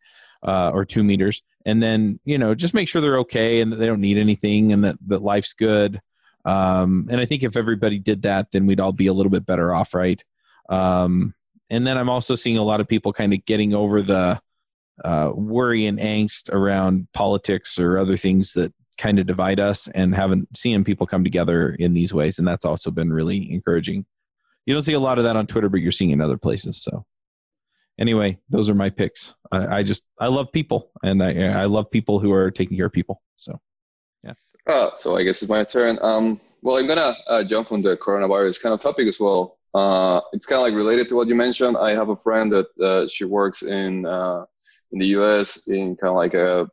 uh, 0.47 0.71
or 0.71 0.85
two 0.85 1.03
meters. 1.03 1.43
And 1.65 1.83
then 1.83 2.21
you 2.25 2.37
know 2.37 2.55
just 2.55 2.75
make 2.75 2.89
sure 2.89 3.01
they're 3.01 3.21
okay 3.21 3.61
and 3.61 3.73
that 3.73 3.77
they 3.77 3.87
don't 3.87 4.01
need 4.01 4.19
anything 4.19 4.73
and 4.73 4.85
that, 4.85 4.97
that 5.07 5.23
life's 5.23 5.55
good. 5.55 6.01
Um, 6.45 7.09
and 7.11 7.19
i 7.19 7.25
think 7.25 7.43
if 7.43 7.57
everybody 7.57 7.99
did 7.99 8.23
that 8.23 8.49
then 8.53 8.67
we'd 8.67 8.79
all 8.79 8.93
be 8.93 9.07
a 9.07 9.15
little 9.15 9.31
bit 9.31 9.47
better 9.47 9.75
off 9.75 9.95
right? 9.95 10.23
Um, 10.69 11.35
and 11.71 11.87
then 11.87 11.97
i'm 11.97 12.11
also 12.11 12.35
seeing 12.35 12.59
a 12.59 12.62
lot 12.62 12.81
of 12.81 12.89
people 12.89 13.15
kind 13.15 13.33
of 13.33 13.43
getting 13.47 13.73
over 13.73 14.03
the 14.03 14.39
uh, 15.03 15.31
worry 15.35 15.87
and 15.87 15.99
angst 15.99 16.53
around 16.53 17.09
politics 17.15 17.79
or 17.79 17.99
other 17.99 18.19
things 18.19 18.53
that 18.53 18.75
kind 18.99 19.18
of 19.18 19.26
divide 19.26 19.61
us 19.61 19.88
and 19.95 20.14
haven't 20.14 20.57
seen 20.57 20.84
people 20.84 21.07
come 21.07 21.24
together 21.24 21.74
in 21.78 21.95
these 21.95 22.14
ways 22.14 22.38
and 22.38 22.47
that's 22.47 22.64
also 22.64 22.90
been 22.90 23.12
really 23.12 23.51
encouraging 23.53 24.05
you 24.66 24.74
don't 24.74 24.84
see 24.84 24.92
a 24.92 25.01
lot 25.01 25.18
of 25.18 25.24
that 25.24 25.36
on 25.36 25.47
twitter 25.47 25.68
but 25.68 25.80
you're 25.80 25.92
seeing 25.92 26.11
in 26.11 26.20
other 26.20 26.38
places 26.38 26.82
so 26.82 27.05
anyway, 27.99 28.38
those 28.49 28.68
are 28.68 28.74
my 28.74 28.90
picks. 28.90 29.34
I, 29.53 29.78
I 29.78 29.82
just 29.82 30.03
I 30.20 30.28
love 30.28 30.53
people, 30.53 30.90
and 31.03 31.22
I 31.22 31.62
I 31.62 31.64
love 31.66 31.90
people 31.90 32.20
who 32.20 32.32
are 32.32 32.51
taking 32.51 32.76
care 32.76 32.86
of 32.86 32.92
people. 32.92 33.22
So, 33.36 33.61
yeah. 34.22 34.34
Uh, 34.66 34.90
so 34.97 35.16
I 35.16 35.22
guess 35.22 35.42
it's 35.42 35.51
my 35.51 35.64
turn. 35.64 35.99
Um, 36.03 36.40
well, 36.62 36.76
I'm 36.76 36.86
gonna 36.86 37.16
uh, 37.26 37.45
jump 37.45 37.72
on 37.72 37.82
the 37.82 37.97
coronavirus 37.97 38.62
kind 38.62 38.72
of 38.72 38.80
topic 38.80 39.09
as 39.09 39.20
well. 39.20 39.59
Uh, 39.74 40.20
it's 40.32 40.47
kind 40.47 40.59
of 40.59 40.62
like 40.62 40.74
related 40.74 41.09
to 41.09 41.16
what 41.16 41.28
you 41.28 41.34
mentioned. 41.34 41.76
I 41.76 41.95
have 41.95 42.09
a 42.09 42.16
friend 42.16 42.53
that 42.53 42.66
uh, 42.80 43.09
she 43.09 43.24
works 43.24 43.62
in 43.62 44.07
uh, 44.07 44.45
in 44.92 44.99
the 44.99 45.07
U.S. 45.18 45.66
in 45.68 45.97
kind 45.97 46.11
of 46.11 46.16
like 46.16 46.34
a 46.34 46.68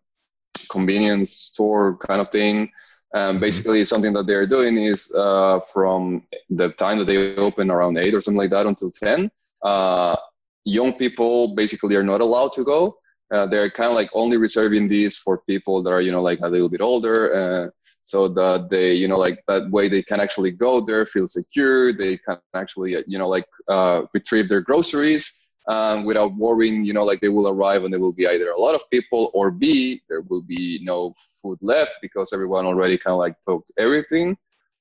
convenience 0.69 1.31
store 1.31 1.97
kind 1.97 2.21
of 2.21 2.31
thing. 2.31 2.71
And 3.13 3.35
mm-hmm. 3.35 3.39
basically, 3.39 3.83
something 3.85 4.13
that 4.13 4.25
they're 4.27 4.47
doing 4.47 4.77
is 4.77 5.11
uh, 5.11 5.59
from 5.73 6.23
the 6.49 6.69
time 6.69 6.97
that 6.99 7.05
they 7.05 7.35
open 7.35 7.69
around 7.69 7.97
eight 7.97 8.13
or 8.13 8.21
something 8.21 8.37
like 8.37 8.51
that 8.51 8.67
until 8.67 8.91
ten. 8.91 9.29
Uh, 9.63 10.15
young 10.63 10.93
people 10.93 11.55
basically 11.55 11.95
are 11.95 12.03
not 12.03 12.21
allowed 12.21 12.53
to 12.53 12.63
go. 12.63 12.95
Uh, 13.33 13.45
they're 13.45 13.69
kind 13.69 13.89
of 13.89 13.95
like 13.95 14.09
only 14.13 14.37
reserving 14.37 14.87
these 14.87 15.15
for 15.15 15.39
people 15.47 15.81
that 15.81 15.91
are, 15.91 16.01
you 16.01 16.11
know, 16.11 16.21
like 16.21 16.39
a 16.41 16.47
little 16.47 16.69
bit 16.69 16.81
older, 16.81 17.33
uh, 17.33 17.69
so 18.03 18.27
that 18.27 18.69
they, 18.69 18.93
you 18.93 19.07
know, 19.07 19.17
like 19.17 19.41
that 19.47 19.69
way 19.71 19.87
they 19.87 20.03
can 20.03 20.19
actually 20.19 20.51
go 20.51 20.81
there, 20.81 21.05
feel 21.05 21.27
secure. 21.27 21.93
They 21.93 22.17
can 22.17 22.37
actually, 22.53 22.91
you 23.07 23.17
know, 23.17 23.29
like 23.29 23.45
uh, 23.69 24.03
retrieve 24.13 24.49
their 24.49 24.61
groceries 24.61 25.49
um, 25.67 26.05
without 26.05 26.35
worrying, 26.35 26.83
you 26.85 26.93
know, 26.93 27.03
like 27.03 27.21
they 27.21 27.29
will 27.29 27.47
arrive 27.47 27.83
and 27.83 27.93
there 27.93 27.99
will 27.99 28.13
be 28.13 28.27
either 28.27 28.49
a 28.51 28.59
lot 28.59 28.75
of 28.75 28.89
people 28.89 29.31
or 29.33 29.51
B, 29.51 30.01
there 30.09 30.21
will 30.21 30.41
be 30.41 30.79
no 30.83 31.13
food 31.41 31.59
left 31.61 31.97
because 32.01 32.33
everyone 32.33 32.65
already 32.65 32.97
kind 32.97 33.13
of 33.13 33.19
like 33.19 33.35
took 33.47 33.65
everything. 33.77 34.37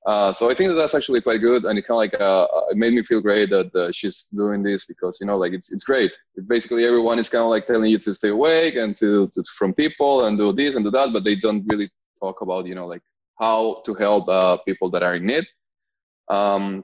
Uh, 0.06 0.32
so 0.32 0.50
I 0.50 0.54
think 0.54 0.68
that 0.68 0.74
that's 0.74 0.94
actually 0.94 1.20
quite 1.20 1.42
good, 1.42 1.66
and 1.66 1.78
it 1.78 1.82
kind 1.82 1.96
of 1.96 1.98
like 1.98 2.18
uh, 2.18 2.46
it 2.70 2.76
made 2.78 2.94
me 2.94 3.02
feel 3.02 3.20
great 3.20 3.50
that 3.50 3.74
uh, 3.74 3.92
she's 3.92 4.24
doing 4.34 4.62
this 4.62 4.86
because 4.86 5.18
you 5.20 5.26
know 5.26 5.36
like 5.36 5.52
it's 5.52 5.70
it's 5.72 5.84
great. 5.84 6.18
Basically, 6.46 6.86
everyone 6.86 7.18
is 7.18 7.28
kind 7.28 7.44
of 7.44 7.50
like 7.50 7.66
telling 7.66 7.90
you 7.90 7.98
to 7.98 8.14
stay 8.14 8.30
awake 8.30 8.76
and 8.76 8.96
to, 8.96 9.28
to, 9.34 9.44
from 9.58 9.74
people 9.74 10.24
and 10.24 10.38
do 10.38 10.54
this 10.54 10.74
and 10.74 10.86
do 10.86 10.90
that, 10.90 11.12
but 11.12 11.22
they 11.22 11.34
don't 11.34 11.66
really 11.66 11.90
talk 12.18 12.40
about 12.40 12.66
you 12.66 12.74
know 12.74 12.86
like 12.86 13.02
how 13.38 13.82
to 13.84 13.92
help 13.92 14.26
uh, 14.30 14.56
people 14.58 14.88
that 14.90 15.02
are 15.02 15.16
in 15.16 15.26
need. 15.26 15.46
Um, 16.30 16.82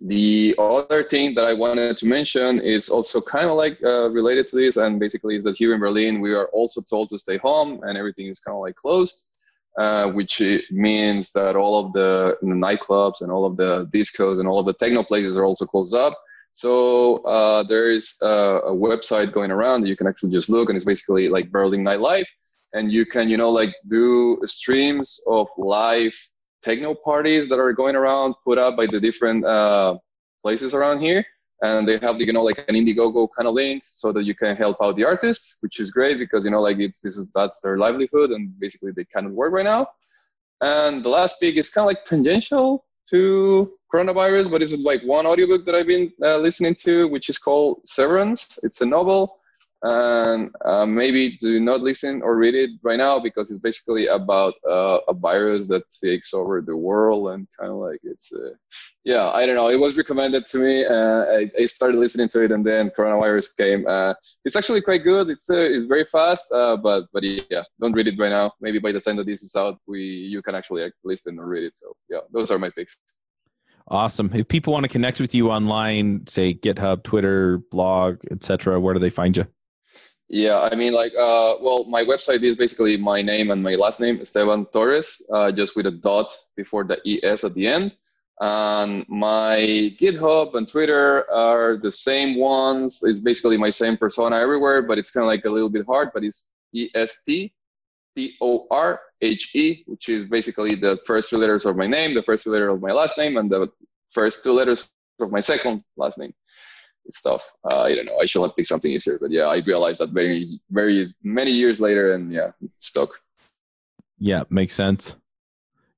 the 0.00 0.54
other 0.58 1.04
thing 1.04 1.34
that 1.34 1.44
I 1.44 1.54
wanted 1.54 1.96
to 1.98 2.06
mention 2.06 2.60
is 2.60 2.88
also 2.88 3.20
kind 3.20 3.46
of 3.46 3.56
like 3.56 3.78
uh, 3.82 4.10
related 4.10 4.48
to 4.48 4.56
this, 4.56 4.76
and 4.76 5.00
basically 5.00 5.36
is 5.36 5.44
that 5.44 5.56
here 5.56 5.74
in 5.74 5.80
Berlin 5.80 6.20
we 6.20 6.32
are 6.34 6.46
also 6.48 6.80
told 6.80 7.08
to 7.10 7.18
stay 7.18 7.38
home, 7.38 7.80
and 7.82 7.96
everything 7.96 8.26
is 8.26 8.40
kind 8.40 8.54
of 8.54 8.60
like 8.60 8.76
closed. 8.76 9.32
Uh, 9.78 10.10
which 10.12 10.40
means 10.70 11.32
that 11.32 11.54
all 11.54 11.84
of 11.84 11.92
the, 11.92 12.34
the, 12.40 12.46
nightclubs 12.46 13.20
and 13.20 13.30
all 13.30 13.44
of 13.44 13.58
the 13.58 13.84
discos 13.92 14.38
and 14.38 14.48
all 14.48 14.58
of 14.58 14.64
the 14.64 14.72
techno 14.72 15.02
places 15.02 15.36
are 15.36 15.44
also 15.44 15.66
closed 15.66 15.92
up. 15.92 16.18
So 16.54 17.16
uh, 17.24 17.62
there 17.64 17.90
is 17.90 18.14
a, 18.22 18.26
a, 18.26 18.74
website 18.74 19.34
going 19.34 19.50
around 19.50 19.82
that 19.82 19.88
you 19.88 19.96
can 19.96 20.06
actually 20.06 20.30
just 20.30 20.48
look, 20.48 20.70
and 20.70 20.76
it's 20.76 20.86
basically 20.86 21.28
like 21.28 21.50
Berlin 21.50 21.84
nightlife, 21.84 22.24
and 22.72 22.90
you 22.90 23.04
can 23.04 23.28
you 23.28 23.36
know 23.36 23.50
like 23.50 23.74
do 23.88 24.40
streams 24.46 25.20
of 25.26 25.46
live 25.58 26.16
techno 26.62 26.94
parties 26.94 27.48
that 27.48 27.58
are 27.58 27.72
going 27.72 27.96
around, 27.96 28.34
put 28.44 28.58
up 28.58 28.76
by 28.76 28.86
the 28.86 29.00
different 29.00 29.44
uh, 29.44 29.96
places 30.42 30.74
around 30.74 31.00
here. 31.00 31.24
And 31.62 31.88
they 31.88 31.98
have 31.98 32.20
you 32.20 32.32
know 32.32 32.42
like 32.42 32.58
an 32.68 32.74
indiegogo 32.74 33.28
kind 33.34 33.48
of 33.48 33.54
link 33.54 33.82
so 33.84 34.12
that 34.12 34.24
you 34.24 34.34
can 34.34 34.54
help 34.56 34.76
out 34.82 34.94
the 34.96 35.04
artists 35.04 35.56
which 35.62 35.80
is 35.80 35.90
great 35.90 36.18
because 36.18 36.44
you 36.44 36.50
know 36.50 36.60
like 36.60 36.78
it's 36.78 37.00
this 37.00 37.16
is 37.16 37.32
that's 37.34 37.60
their 37.60 37.78
livelihood 37.78 38.30
and 38.30 38.42
basically 38.60 38.92
they 38.94 39.06
cannot 39.06 39.32
work 39.32 39.52
right 39.52 39.64
now. 39.64 39.86
And 40.60 41.02
the 41.02 41.08
last 41.08 41.40
pick 41.40 41.56
is 41.56 41.70
kind 41.70 41.84
of 41.84 41.86
like 41.86 42.04
tangential 42.04 42.84
to 43.08 43.70
coronavirus 43.92 44.50
but 44.50 44.60
it's 44.62 44.72
like 44.72 45.02
one 45.04 45.26
audiobook 45.26 45.64
that 45.64 45.76
i've 45.76 45.86
been 45.86 46.10
uh, 46.22 46.36
listening 46.38 46.74
to 46.74 47.06
which 47.08 47.28
is 47.28 47.38
called 47.38 47.80
severance. 47.86 48.58
It's 48.62 48.80
a 48.82 48.86
novel 48.86 49.38
and 49.82 50.50
uh, 50.64 50.86
maybe 50.86 51.36
do 51.38 51.60
not 51.60 51.80
listen 51.82 52.22
or 52.22 52.36
read 52.36 52.54
it 52.54 52.70
right 52.82 52.96
now 52.96 53.18
because 53.18 53.50
it's 53.50 53.60
basically 53.60 54.06
about 54.06 54.54
uh, 54.68 54.98
a 55.08 55.12
virus 55.14 55.68
that 55.68 55.84
takes 56.02 56.32
over 56.32 56.62
the 56.62 56.76
world 56.76 57.28
and 57.30 57.46
kind 57.58 57.70
of 57.70 57.76
like 57.76 58.00
it's 58.02 58.32
uh, 58.32 58.50
yeah 59.04 59.28
i 59.30 59.44
don't 59.44 59.54
know 59.54 59.68
it 59.68 59.78
was 59.78 59.96
recommended 59.96 60.46
to 60.46 60.58
me 60.58 60.84
uh, 60.84 61.24
I, 61.24 61.50
I, 61.60 61.66
started 61.66 61.98
listening 61.98 62.28
to 62.28 62.42
it 62.42 62.52
and 62.52 62.64
then 62.64 62.90
coronavirus 62.98 63.54
came 63.56 63.86
uh, 63.86 64.14
it's 64.46 64.56
actually 64.56 64.80
quite 64.80 65.04
good 65.04 65.28
it's 65.28 65.50
uh, 65.50 65.56
it's 65.58 65.86
very 65.86 66.06
fast 66.06 66.46
but 66.50 67.04
but 67.12 67.22
yeah 67.22 67.62
don't 67.80 67.92
read 67.92 68.08
it 68.08 68.18
right 68.18 68.30
now 68.30 68.52
maybe 68.60 68.78
by 68.78 68.92
the 68.92 69.00
time 69.00 69.16
that 69.16 69.26
this 69.26 69.42
is 69.42 69.54
out 69.56 69.78
we 69.86 70.00
you 70.00 70.40
can 70.40 70.54
actually 70.54 70.90
listen 71.04 71.38
or 71.38 71.46
read 71.46 71.64
it 71.64 71.76
so 71.76 71.94
yeah 72.08 72.20
those 72.32 72.50
are 72.50 72.58
my 72.58 72.70
picks 72.70 72.96
Awesome. 73.88 74.32
If 74.34 74.48
people 74.48 74.72
want 74.72 74.82
to 74.82 74.88
connect 74.88 75.20
with 75.20 75.32
you 75.32 75.48
online, 75.48 76.26
say 76.26 76.52
GitHub, 76.52 77.04
Twitter, 77.04 77.58
blog, 77.70 78.18
etc., 78.32 78.80
where 78.80 78.94
do 78.94 78.98
they 78.98 79.10
find 79.10 79.36
you? 79.36 79.46
Yeah, 80.28 80.60
I 80.60 80.74
mean, 80.74 80.92
like, 80.92 81.12
uh, 81.14 81.54
well, 81.60 81.84
my 81.84 82.02
website 82.02 82.42
is 82.42 82.56
basically 82.56 82.96
my 82.96 83.22
name 83.22 83.52
and 83.52 83.62
my 83.62 83.76
last 83.76 84.00
name, 84.00 84.20
Esteban 84.20 84.66
Torres, 84.72 85.22
uh, 85.32 85.52
just 85.52 85.76
with 85.76 85.86
a 85.86 85.92
dot 85.92 86.32
before 86.56 86.82
the 86.82 86.98
ES 87.06 87.44
at 87.44 87.54
the 87.54 87.66
end. 87.66 87.92
And 88.40 89.06
my 89.08 89.94
GitHub 90.00 90.54
and 90.54 90.68
Twitter 90.68 91.30
are 91.30 91.78
the 91.80 91.92
same 91.92 92.36
ones. 92.36 93.02
It's 93.04 93.20
basically 93.20 93.56
my 93.56 93.70
same 93.70 93.96
persona 93.96 94.36
everywhere, 94.36 94.82
but 94.82 94.98
it's 94.98 95.12
kind 95.12 95.22
of 95.22 95.28
like 95.28 95.44
a 95.44 95.50
little 95.50 95.70
bit 95.70 95.86
hard, 95.86 96.10
but 96.12 96.24
it's 96.24 96.52
EST 96.74 97.52
T 98.16 98.36
O 98.40 98.66
R 98.70 99.00
H 99.20 99.54
E, 99.54 99.84
which 99.86 100.08
is 100.08 100.24
basically 100.24 100.74
the 100.74 100.98
first 101.06 101.30
two 101.30 101.38
letters 101.38 101.66
of 101.66 101.76
my 101.76 101.86
name, 101.86 102.14
the 102.14 102.22
first 102.22 102.44
two 102.44 102.50
letters 102.50 102.72
of 102.72 102.82
my 102.82 102.92
last 102.92 103.16
name, 103.16 103.36
and 103.36 103.48
the 103.48 103.68
first 104.10 104.42
two 104.42 104.52
letters 104.52 104.88
of 105.20 105.30
my 105.30 105.40
second 105.40 105.84
last 105.96 106.18
name 106.18 106.34
stuff. 107.12 107.52
Uh, 107.64 107.82
I 107.82 107.94
don't 107.94 108.06
know. 108.06 108.18
I 108.18 108.26
should 108.26 108.42
have 108.42 108.56
picked 108.56 108.68
something 108.68 108.90
easier, 108.90 109.18
but 109.20 109.30
yeah, 109.30 109.44
I 109.44 109.58
realized 109.58 109.98
that 109.98 110.10
very, 110.10 110.60
very 110.70 111.14
many 111.22 111.50
years 111.50 111.80
later, 111.80 112.14
and 112.14 112.32
yeah, 112.32 112.50
stuck. 112.78 113.10
Yeah, 114.18 114.44
makes 114.50 114.74
sense. 114.74 115.16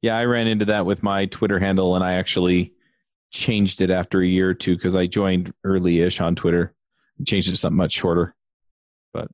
Yeah, 0.02 0.16
I 0.16 0.24
ran 0.24 0.46
into 0.46 0.64
that 0.66 0.86
with 0.86 1.02
my 1.02 1.26
Twitter 1.26 1.59
handle, 1.59 1.94
and 1.94 2.04
I 2.04 2.14
actually 2.14 2.74
changed 3.30 3.80
it 3.80 3.90
after 3.90 4.22
a 4.22 4.26
year 4.26 4.50
or 4.50 4.54
two 4.54 4.76
because 4.76 4.96
I 4.96 5.06
joined 5.06 5.52
early-ish 5.64 6.20
on 6.20 6.34
Twitter, 6.34 6.74
changed 7.26 7.48
it 7.48 7.52
to 7.52 7.56
something 7.56 7.76
much 7.76 7.92
shorter. 7.92 8.34
But 9.12 9.28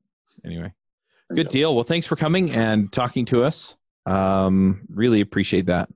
anyway, 0.44 0.72
good 1.34 1.48
deal. 1.48 1.74
Well, 1.74 1.84
thanks 1.84 2.06
for 2.06 2.16
coming 2.16 2.50
and 2.50 2.92
talking 2.92 3.24
to 3.26 3.44
us. 3.44 3.74
Um, 4.06 4.82
really 4.88 5.20
appreciate 5.20 5.66
that. 5.66 5.88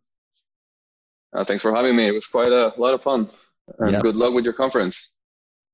Uh, 1.32 1.44
thanks 1.44 1.62
for 1.62 1.74
having 1.74 1.94
me. 1.94 2.06
It 2.06 2.14
was 2.14 2.26
quite 2.26 2.52
a 2.52 2.72
lot 2.78 2.94
of 2.94 3.02
fun. 3.02 3.28
And 3.78 3.92
yep. 3.92 4.02
good 4.02 4.16
luck 4.16 4.32
with 4.32 4.44
your 4.44 4.54
conference. 4.54 5.14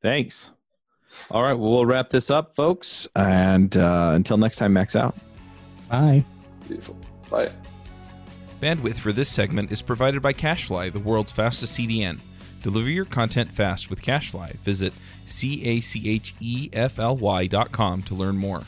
Thanks. 0.04 0.50
All 1.30 1.42
right, 1.42 1.54
well, 1.54 1.70
we'll 1.70 1.86
wrap 1.86 2.10
this 2.10 2.30
up, 2.30 2.54
folks. 2.54 3.08
And 3.16 3.74
uh, 3.74 4.12
until 4.14 4.36
next 4.36 4.58
time, 4.58 4.74
max 4.74 4.94
out. 4.94 5.16
Bye. 5.88 6.22
Beautiful. 6.68 6.98
Bye. 7.30 7.50
Bandwidth 8.60 8.96
for 8.96 9.12
this 9.12 9.30
segment 9.30 9.72
is 9.72 9.80
provided 9.80 10.20
by 10.20 10.34
CacheFly, 10.34 10.92
the 10.92 11.00
world's 11.00 11.32
fastest 11.32 11.78
CDN. 11.78 12.20
Deliver 12.60 12.90
your 12.90 13.06
content 13.06 13.50
fast 13.50 13.88
with 13.88 14.02
CacheFly. 14.02 14.58
Visit 14.58 14.92
C 15.24 15.64
A 15.64 15.80
C 15.80 16.10
H 16.10 16.34
E 16.38 16.68
F 16.74 16.98
L 16.98 17.16
Y 17.16 17.46
dot 17.46 17.72
com 17.72 18.02
to 18.02 18.14
learn 18.14 18.36
more. 18.36 18.60